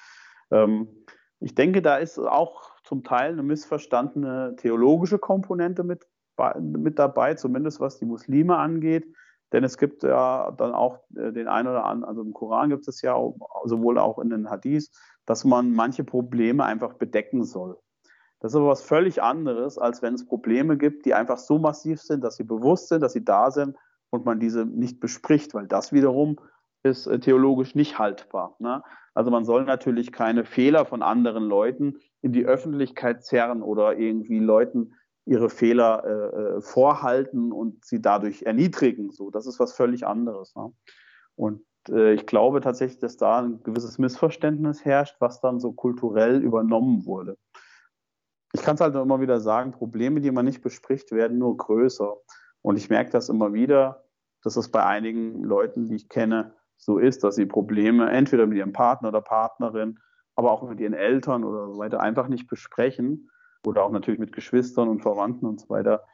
Ähm, 0.51 0.89
ich 1.41 1.55
denke, 1.55 1.83
da 1.83 1.97
ist 1.97 2.19
auch 2.19 2.72
zum 2.85 3.05
Teil 3.05 3.33
eine 3.33 3.43
missverstandene 3.43 4.57
theologische 4.57 5.19
Komponente 5.19 5.85
mit, 5.85 6.07
mit 6.61 6.99
dabei, 6.99 7.35
zumindest 7.35 7.81
was 7.81 7.99
die 7.99 8.07
Muslime 8.07 8.57
angeht. 8.57 9.07
Denn 9.53 9.65
es 9.65 9.77
gibt 9.77 10.03
ja 10.03 10.51
dann 10.53 10.73
auch 10.73 11.01
äh, 11.15 11.33
den 11.33 11.47
einen 11.47 11.69
oder 11.69 11.85
anderen, 11.85 12.09
also 12.09 12.23
im 12.23 12.33
Koran 12.33 12.71
gibt 12.71 12.89
es 12.89 13.03
ja 13.03 13.17
sowohl 13.65 13.99
auch 13.99 14.19
in 14.19 14.31
den 14.31 14.49
Hadith, 14.49 14.91
dass 15.27 15.45
man 15.45 15.73
manche 15.73 16.05
Probleme 16.05 16.65
einfach 16.65 16.95
bedecken 16.95 17.45
soll. 17.45 17.79
Das 18.41 18.53
ist 18.53 18.57
aber 18.57 18.69
was 18.69 18.83
völlig 18.83 19.23
anderes, 19.23 19.79
als 19.79 20.03
wenn 20.03 20.15
es 20.15 20.27
Probleme 20.27 20.77
gibt, 20.77 21.07
die 21.07 21.15
einfach 21.15 21.39
so 21.39 21.59
massiv 21.59 22.01
sind, 22.01 22.25
dass 22.25 22.37
sie 22.37 22.45
bewusst 22.45 22.89
sind, 22.89 23.01
dass 23.01 23.13
sie 23.13 23.25
da 23.25 23.51
sind 23.51 23.77
und 24.11 24.25
man 24.25 24.41
diese 24.41 24.65
nicht 24.67 24.99
bespricht, 24.99 25.55
weil 25.55 25.69
das 25.69 25.93
wiederum 25.93 26.37
ist 26.83 27.07
äh, 27.07 27.19
theologisch 27.19 27.75
nicht 27.75 27.99
haltbar. 27.99 28.57
Ne? 28.59 28.83
Also 29.15 29.31
man 29.31 29.45
soll 29.45 29.65
natürlich 29.65 30.13
keine 30.13 30.45
Fehler 30.45 30.85
von 30.85 31.03
anderen 31.03 31.45
Leuten 31.45 31.99
in 32.23 32.33
die 32.33 32.47
Öffentlichkeit 32.47 33.25
zerren 33.25 33.63
oder 33.63 33.99
irgendwie 33.99 34.39
Leuten 34.39 34.95
ihre 35.25 35.51
Fehler 35.51 36.05
äh, 36.05 36.57
äh, 36.57 36.61
vorhalten 36.61 37.53
und 37.53 37.85
sie 37.85 38.01
dadurch 38.01 38.43
erniedrigen. 38.43 39.11
So, 39.11 39.31
das 39.31 39.47
ist 39.47 39.61
was 39.61 39.73
völlig 39.73 40.07
anderes. 40.07 40.55
Ne? 40.57 40.73
Und 41.37 41.63
äh, 41.89 42.15
ich 42.15 42.27
glaube 42.27 42.61
tatsächlich, 42.61 42.99
dass 42.99 43.17
da 43.17 43.41
ein 43.41 43.63
gewisses 43.63 43.99
Missverständnis 43.99 44.85
herrscht, 44.85 45.17
was 45.21 45.41
dann 45.41 45.61
so 45.61 45.73
kulturell 45.73 46.43
übernommen 46.43 47.07
wurde. 47.07 47.37
Ich 48.53 48.63
kann 48.63 48.75
es 48.75 48.81
halt 48.81 48.95
immer 48.95 49.21
wieder 49.21 49.41
sagen, 49.41 49.73
Probleme, 49.73 50.21
die 50.21 50.31
man 50.31 50.45
nicht 50.45 50.63
bespricht, 50.63 51.13
werden 51.13 51.39
nur 51.39 51.57
größer. 51.57 52.17
Und 52.61 52.77
ich 52.77 52.91
merke 52.91 53.11
das 53.11 53.29
immer 53.29 53.53
wieder, 53.53 54.05
dass 54.43 54.57
es 54.57 54.71
bei 54.71 54.85
einigen 54.85 55.43
Leuten, 55.43 55.87
die 55.87 55.95
ich 55.95 56.09
kenne, 56.09 56.55
so 56.85 56.99
ist, 56.99 57.23
dass 57.23 57.37
sie 57.37 57.47
Probleme 57.47 58.11
entweder 58.11 58.47
mit 58.47 58.59
ihrem 58.59 58.73
Partner 58.73 59.09
oder 59.09 59.21
Partnerin 59.21 59.99
aber 60.35 60.51
auch 60.51 60.69
mit 60.69 60.81
ihren 60.81 60.95
Eltern 60.95 61.45
oder 61.45 61.69
so 61.69 61.79
weiter 61.79 62.01
einfach 62.01 62.29
nicht 62.29 62.49
besprechen 62.49 63.31
oder 63.65 63.85
auch 63.85 63.93
natürlich 63.93 64.19
mit 64.19 64.33
Geschwistern 64.33 64.89
und 64.89 65.01
Verwandten 65.01 65.47
und 65.47 65.61
so 65.61 65.69
weiter, 65.69 66.05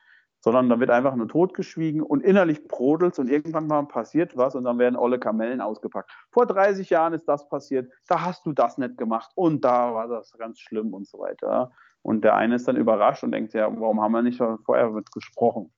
sondern 0.40 0.68
da 0.68 0.78
wird 0.78 0.90
einfach 0.90 1.14
nur 1.16 1.28
totgeschwiegen 1.28 2.02
und 2.02 2.22
innerlich 2.22 2.68
brodelt 2.68 3.18
und 3.18 3.30
irgendwann 3.30 3.66
mal 3.66 3.86
passiert 3.86 4.36
was 4.36 4.54
und 4.54 4.64
dann 4.64 4.78
werden 4.78 4.96
alle 4.96 5.18
Kamellen 5.18 5.60
ausgepackt. 5.60 6.10
Vor 6.30 6.46
30 6.46 6.90
Jahren 6.90 7.14
ist 7.14 7.26
das 7.26 7.48
passiert, 7.48 7.90
da 8.06 8.24
hast 8.24 8.44
du 8.44 8.52
das 8.52 8.76
nicht 8.76 8.98
gemacht 8.98 9.30
und 9.34 9.64
da 9.64 9.94
war 9.94 10.08
das 10.08 10.32
ganz 10.32 10.60
schlimm 10.60 10.92
und 10.92 11.06
so 11.06 11.18
weiter. 11.20 11.72
Und 12.02 12.22
der 12.24 12.36
eine 12.36 12.56
ist 12.56 12.68
dann 12.68 12.76
überrascht 12.76 13.24
und 13.24 13.32
denkt, 13.32 13.54
ja, 13.54 13.68
warum 13.80 14.00
haben 14.00 14.12
wir 14.12 14.22
nicht 14.22 14.42
vorher 14.64 14.90
mit 14.90 15.10
gesprochen? 15.12 15.72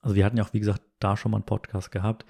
Also 0.00 0.16
wir 0.16 0.24
hatten 0.24 0.36
ja 0.36 0.44
auch, 0.44 0.52
wie 0.52 0.60
gesagt, 0.60 0.82
da 0.98 1.16
schon 1.16 1.30
mal 1.30 1.38
einen 1.38 1.46
Podcast 1.46 1.90
gehabt. 1.90 2.24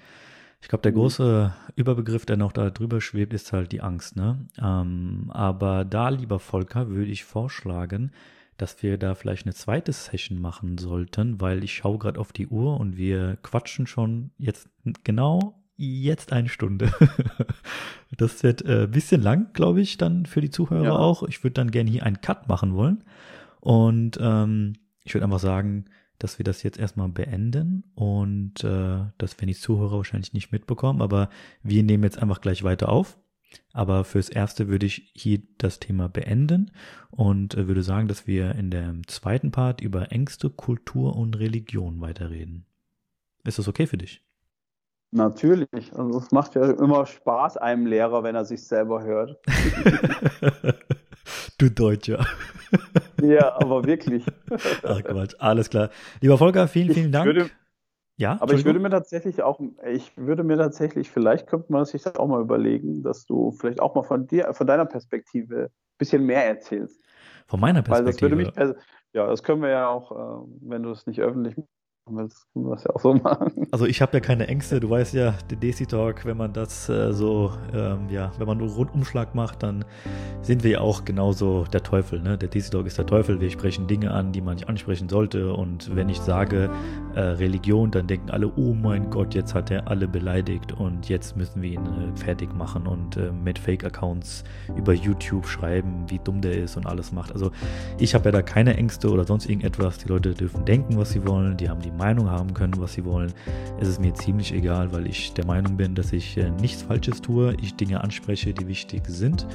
Ich 0.63 0.69
glaube, 0.69 0.81
der 0.81 0.93
mhm. 0.93 0.95
große 0.95 1.53
Überbegriff, 1.75 2.25
der 2.25 2.37
noch 2.37 2.53
da 2.53 2.69
drüber 2.69 3.01
schwebt, 3.01 3.33
ist 3.33 3.51
halt 3.51 3.73
die 3.73 3.81
Angst. 3.81 4.15
Ne? 4.15 4.47
Ähm, 4.57 5.29
aber 5.33 5.83
da, 5.83 6.07
lieber 6.07 6.39
Volker, 6.39 6.87
würde 6.87 7.11
ich 7.11 7.25
vorschlagen, 7.25 8.11
dass 8.55 8.81
wir 8.81 8.97
da 8.97 9.13
vielleicht 9.13 9.45
eine 9.45 9.53
zweite 9.53 9.91
Session 9.91 10.39
machen 10.39 10.77
sollten, 10.77 11.41
weil 11.41 11.65
ich 11.65 11.73
schaue 11.73 11.97
gerade 11.97 12.17
auf 12.17 12.31
die 12.31 12.47
Uhr 12.47 12.79
und 12.79 12.95
wir 12.95 13.37
quatschen 13.43 13.87
schon 13.87 14.31
jetzt 14.37 14.69
genau 15.03 15.61
jetzt 15.75 16.31
eine 16.31 16.47
Stunde. 16.47 16.93
das 18.17 18.41
wird 18.41 18.63
ein 18.63 18.83
äh, 18.83 18.87
bisschen 18.87 19.21
lang, 19.21 19.51
glaube 19.51 19.81
ich, 19.81 19.97
dann 19.97 20.25
für 20.25 20.39
die 20.39 20.49
Zuhörer 20.49 20.83
ja. 20.85 20.91
auch. 20.93 21.23
Ich 21.23 21.43
würde 21.43 21.55
dann 21.55 21.71
gerne 21.71 21.89
hier 21.89 22.05
einen 22.05 22.21
Cut 22.21 22.47
machen 22.47 22.73
wollen. 22.73 23.03
Und 23.59 24.17
ähm, 24.21 24.75
ich 25.03 25.13
würde 25.13 25.25
einfach 25.25 25.39
sagen, 25.39 25.87
dass 26.23 26.39
wir 26.39 26.45
das 26.45 26.63
jetzt 26.63 26.79
erstmal 26.79 27.09
beenden 27.09 27.83
und 27.95 28.63
äh, 28.63 28.99
das 29.17 29.37
werden 29.37 29.49
die 29.49 29.55
Zuhörer 29.55 29.97
wahrscheinlich 29.97 30.33
nicht 30.33 30.53
mitbekommen, 30.53 31.01
aber 31.01 31.29
wir 31.63 31.83
nehmen 31.83 32.05
jetzt 32.05 32.17
einfach 32.17 32.39
gleich 32.39 32.63
weiter 32.63 32.89
auf. 32.89 33.19
Aber 33.73 34.03
fürs 34.03 34.29
Erste 34.29 34.67
würde 34.67 34.85
ich 34.85 35.11
hier 35.13 35.41
das 35.57 35.79
Thema 35.79 36.07
beenden 36.07 36.71
und 37.11 37.55
äh, 37.55 37.67
würde 37.67 37.83
sagen, 37.83 38.07
dass 38.07 38.25
wir 38.25 38.55
in 38.55 38.71
dem 38.71 39.05
zweiten 39.07 39.51
Part 39.51 39.81
über 39.81 40.11
Ängste, 40.11 40.49
Kultur 40.49 41.15
und 41.15 41.37
Religion 41.37 41.99
weiterreden. 42.01 42.65
Ist 43.43 43.59
das 43.59 43.67
okay 43.67 43.85
für 43.85 43.97
dich? 43.97 44.23
Natürlich. 45.11 45.93
Also 45.93 46.17
es 46.19 46.31
macht 46.31 46.55
ja 46.55 46.71
immer 46.71 47.05
Spaß 47.05 47.57
einem 47.57 47.85
Lehrer, 47.85 48.23
wenn 48.23 48.35
er 48.35 48.45
sich 48.45 48.63
selber 48.63 49.03
hört. 49.03 49.39
du 51.57 51.69
Deutscher. 51.69 52.25
ja, 53.21 53.53
aber 53.55 53.85
wirklich. 53.85 54.25
Ach 54.83 55.03
Quatsch, 55.03 55.35
alles 55.39 55.69
klar. 55.69 55.89
Lieber 56.21 56.37
Volker, 56.37 56.67
vielen, 56.67 56.93
vielen 56.93 57.11
Dank. 57.11 57.25
Würde, 57.25 57.49
ja, 58.17 58.37
aber 58.39 58.53
ich 58.53 58.65
würde 58.65 58.79
mir 58.79 58.89
tatsächlich 58.89 59.41
auch, 59.41 59.59
ich 59.91 60.15
würde 60.15 60.43
mir 60.43 60.57
tatsächlich, 60.57 61.09
vielleicht 61.09 61.47
könnte 61.47 61.71
man 61.71 61.85
sich 61.85 62.03
das 62.03 62.15
auch 62.15 62.27
mal 62.27 62.41
überlegen, 62.41 63.01
dass 63.01 63.25
du 63.25 63.51
vielleicht 63.51 63.81
auch 63.81 63.95
mal 63.95 64.03
von 64.03 64.27
dir, 64.27 64.53
von 64.53 64.67
deiner 64.67 64.85
Perspektive 64.85 65.65
ein 65.65 65.97
bisschen 65.97 66.25
mehr 66.25 66.45
erzählst. 66.45 67.03
Von 67.47 67.59
meiner 67.59 67.81
Perspektive? 67.81 68.37
Weil 68.37 68.45
das 68.45 68.55
würde 68.57 68.75
mich, 68.75 68.77
ja, 69.13 69.27
das 69.27 69.43
können 69.43 69.61
wir 69.61 69.69
ja 69.69 69.87
auch, 69.87 70.11
äh, 70.11 70.47
wenn 70.61 70.83
du 70.83 70.91
es 70.91 71.07
nicht 71.07 71.21
öffentlich 71.21 71.55
das 72.05 72.47
können 72.51 72.65
wir 72.65 72.77
ja 72.77 72.89
auch 72.93 72.99
so 72.99 73.13
machen. 73.13 73.67
Also 73.71 73.85
ich 73.85 74.01
habe 74.01 74.13
ja 74.13 74.19
keine 74.19 74.47
Ängste, 74.47 74.79
du 74.79 74.89
weißt 74.89 75.13
ja, 75.13 75.35
der 75.49 75.57
Desi 75.57 75.85
Talk, 75.85 76.25
wenn 76.25 76.35
man 76.35 76.51
das 76.51 76.89
äh, 76.89 77.13
so, 77.13 77.51
ähm, 77.73 78.09
ja, 78.09 78.31
wenn 78.37 78.45
man 78.45 78.59
einen 78.59 78.69
Rundumschlag 78.69 79.33
macht, 79.35 79.63
dann 79.63 79.85
sind 80.41 80.63
wir 80.63 80.71
ja 80.71 80.81
auch 80.81 81.05
genauso 81.05 81.63
der 81.71 81.81
Teufel. 81.81 82.21
Ne? 82.21 82.37
Der 82.37 82.49
Desi 82.49 82.69
Talk 82.69 82.87
ist 82.87 82.97
der 82.97 83.05
Teufel, 83.05 83.39
wir 83.39 83.49
sprechen 83.49 83.87
Dinge 83.87 84.11
an, 84.11 84.33
die 84.33 84.41
man 84.41 84.55
nicht 84.55 84.67
ansprechen 84.67 85.07
sollte. 85.07 85.53
Und 85.53 85.95
wenn 85.95 86.09
ich 86.09 86.19
sage 86.19 86.69
äh, 87.15 87.19
Religion, 87.19 87.89
dann 87.89 88.05
denken 88.05 88.31
alle, 88.31 88.51
oh 88.57 88.73
mein 88.73 89.09
Gott, 89.09 89.33
jetzt 89.33 89.55
hat 89.55 89.71
er 89.71 89.87
alle 89.87 90.07
beleidigt 90.07 90.73
und 90.73 91.07
jetzt 91.07 91.37
müssen 91.37 91.61
wir 91.61 91.71
ihn 91.71 91.85
äh, 91.85 92.17
fertig 92.17 92.53
machen 92.53 92.85
und 92.85 93.15
äh, 93.15 93.31
mit 93.31 93.57
Fake-Accounts 93.57 94.43
über 94.75 94.93
YouTube 94.93 95.47
schreiben, 95.47 96.05
wie 96.09 96.19
dumm 96.19 96.41
der 96.41 96.57
ist 96.57 96.75
und 96.75 96.85
alles 96.85 97.13
macht. 97.13 97.31
Also 97.31 97.51
ich 97.97 98.13
habe 98.13 98.25
ja 98.25 98.31
da 98.31 98.41
keine 98.41 98.75
Ängste 98.75 99.09
oder 99.09 99.23
sonst 99.23 99.45
irgendetwas. 99.45 99.99
Die 99.99 100.09
Leute 100.09 100.33
dürfen 100.33 100.65
denken, 100.65 100.97
was 100.97 101.11
sie 101.11 101.25
wollen, 101.25 101.55
die 101.55 101.69
haben 101.69 101.81
die 101.81 101.92
Meinung 101.93 102.29
haben 102.29 102.53
können, 102.53 102.73
was 102.77 102.93
sie 102.93 103.05
wollen, 103.05 103.31
ist 103.79 103.87
es 103.87 103.99
mir 103.99 104.13
ziemlich 104.13 104.53
egal, 104.53 104.91
weil 104.91 105.07
ich 105.07 105.33
der 105.33 105.45
Meinung 105.45 105.77
bin, 105.77 105.95
dass 105.95 106.13
ich 106.13 106.37
äh, 106.37 106.49
nichts 106.49 106.83
Falsches 106.83 107.21
tue, 107.21 107.55
ich 107.61 107.75
Dinge 107.75 108.03
anspreche, 108.03 108.53
die 108.53 108.67
wichtig 108.67 109.03
sind. 109.07 109.47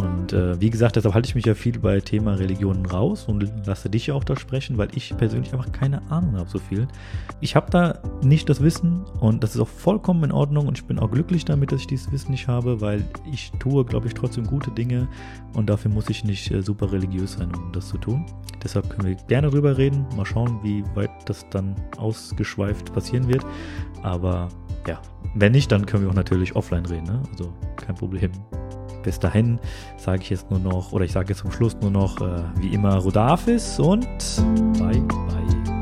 Und 0.00 0.32
äh, 0.32 0.60
wie 0.60 0.70
gesagt, 0.70 0.96
deshalb 0.96 1.14
halte 1.14 1.28
ich 1.28 1.34
mich 1.34 1.46
ja 1.46 1.54
viel 1.54 1.78
bei 1.78 2.00
Thema 2.00 2.34
Religionen 2.34 2.86
raus 2.86 3.24
und 3.28 3.50
lasse 3.66 3.88
dich 3.88 4.08
ja 4.08 4.14
auch 4.14 4.24
da 4.24 4.36
sprechen, 4.36 4.78
weil 4.78 4.88
ich 4.94 5.16
persönlich 5.16 5.52
einfach 5.52 5.72
keine 5.72 6.02
Ahnung 6.10 6.36
habe 6.36 6.48
so 6.48 6.58
viel. 6.58 6.88
Ich 7.40 7.56
habe 7.56 7.70
da 7.70 7.98
nicht 8.22 8.48
das 8.48 8.62
Wissen 8.62 9.04
und 9.20 9.42
das 9.42 9.54
ist 9.54 9.60
auch 9.60 9.68
vollkommen 9.68 10.24
in 10.24 10.32
Ordnung 10.32 10.66
und 10.66 10.78
ich 10.78 10.84
bin 10.84 10.98
auch 10.98 11.10
glücklich 11.10 11.44
damit, 11.44 11.72
dass 11.72 11.80
ich 11.80 11.86
dieses 11.86 12.10
Wissen 12.12 12.32
nicht 12.32 12.48
habe, 12.48 12.80
weil 12.80 13.04
ich 13.30 13.52
tue, 13.58 13.84
glaube 13.84 14.08
ich, 14.08 14.14
trotzdem 14.14 14.46
gute 14.46 14.70
Dinge 14.70 15.08
und 15.54 15.70
dafür 15.70 15.90
muss 15.90 16.10
ich 16.10 16.24
nicht 16.24 16.50
äh, 16.50 16.62
super 16.62 16.90
religiös 16.92 17.34
sein, 17.34 17.54
um 17.54 17.72
das 17.72 17.88
zu 17.88 17.98
tun. 17.98 18.26
Deshalb 18.62 18.90
können 18.90 19.06
wir 19.06 19.14
gerne 19.14 19.48
drüber 19.48 19.78
reden, 19.78 20.04
mal 20.16 20.26
schauen, 20.26 20.58
wie 20.64 20.82
weit 20.96 21.10
das 21.26 21.48
dann 21.50 21.75
ausgeschweift 21.96 22.92
passieren 22.92 23.28
wird. 23.28 23.44
Aber 24.02 24.48
ja, 24.86 25.00
wenn 25.34 25.52
nicht, 25.52 25.70
dann 25.72 25.86
können 25.86 26.04
wir 26.04 26.10
auch 26.10 26.14
natürlich 26.14 26.54
offline 26.56 26.86
reden. 26.86 27.06
Ne? 27.06 27.22
Also 27.30 27.52
kein 27.76 27.94
Problem. 27.94 28.30
Bis 29.02 29.20
dahin 29.20 29.60
sage 29.96 30.22
ich 30.22 30.30
jetzt 30.30 30.50
nur 30.50 30.58
noch, 30.58 30.92
oder 30.92 31.04
ich 31.04 31.12
sage 31.12 31.28
jetzt 31.28 31.38
zum 31.38 31.52
Schluss 31.52 31.76
nur 31.80 31.90
noch, 31.90 32.20
äh, 32.20 32.42
wie 32.58 32.74
immer, 32.74 32.96
Rodafis 32.96 33.78
und 33.78 34.06
bye 34.78 35.00
bye. 35.00 35.75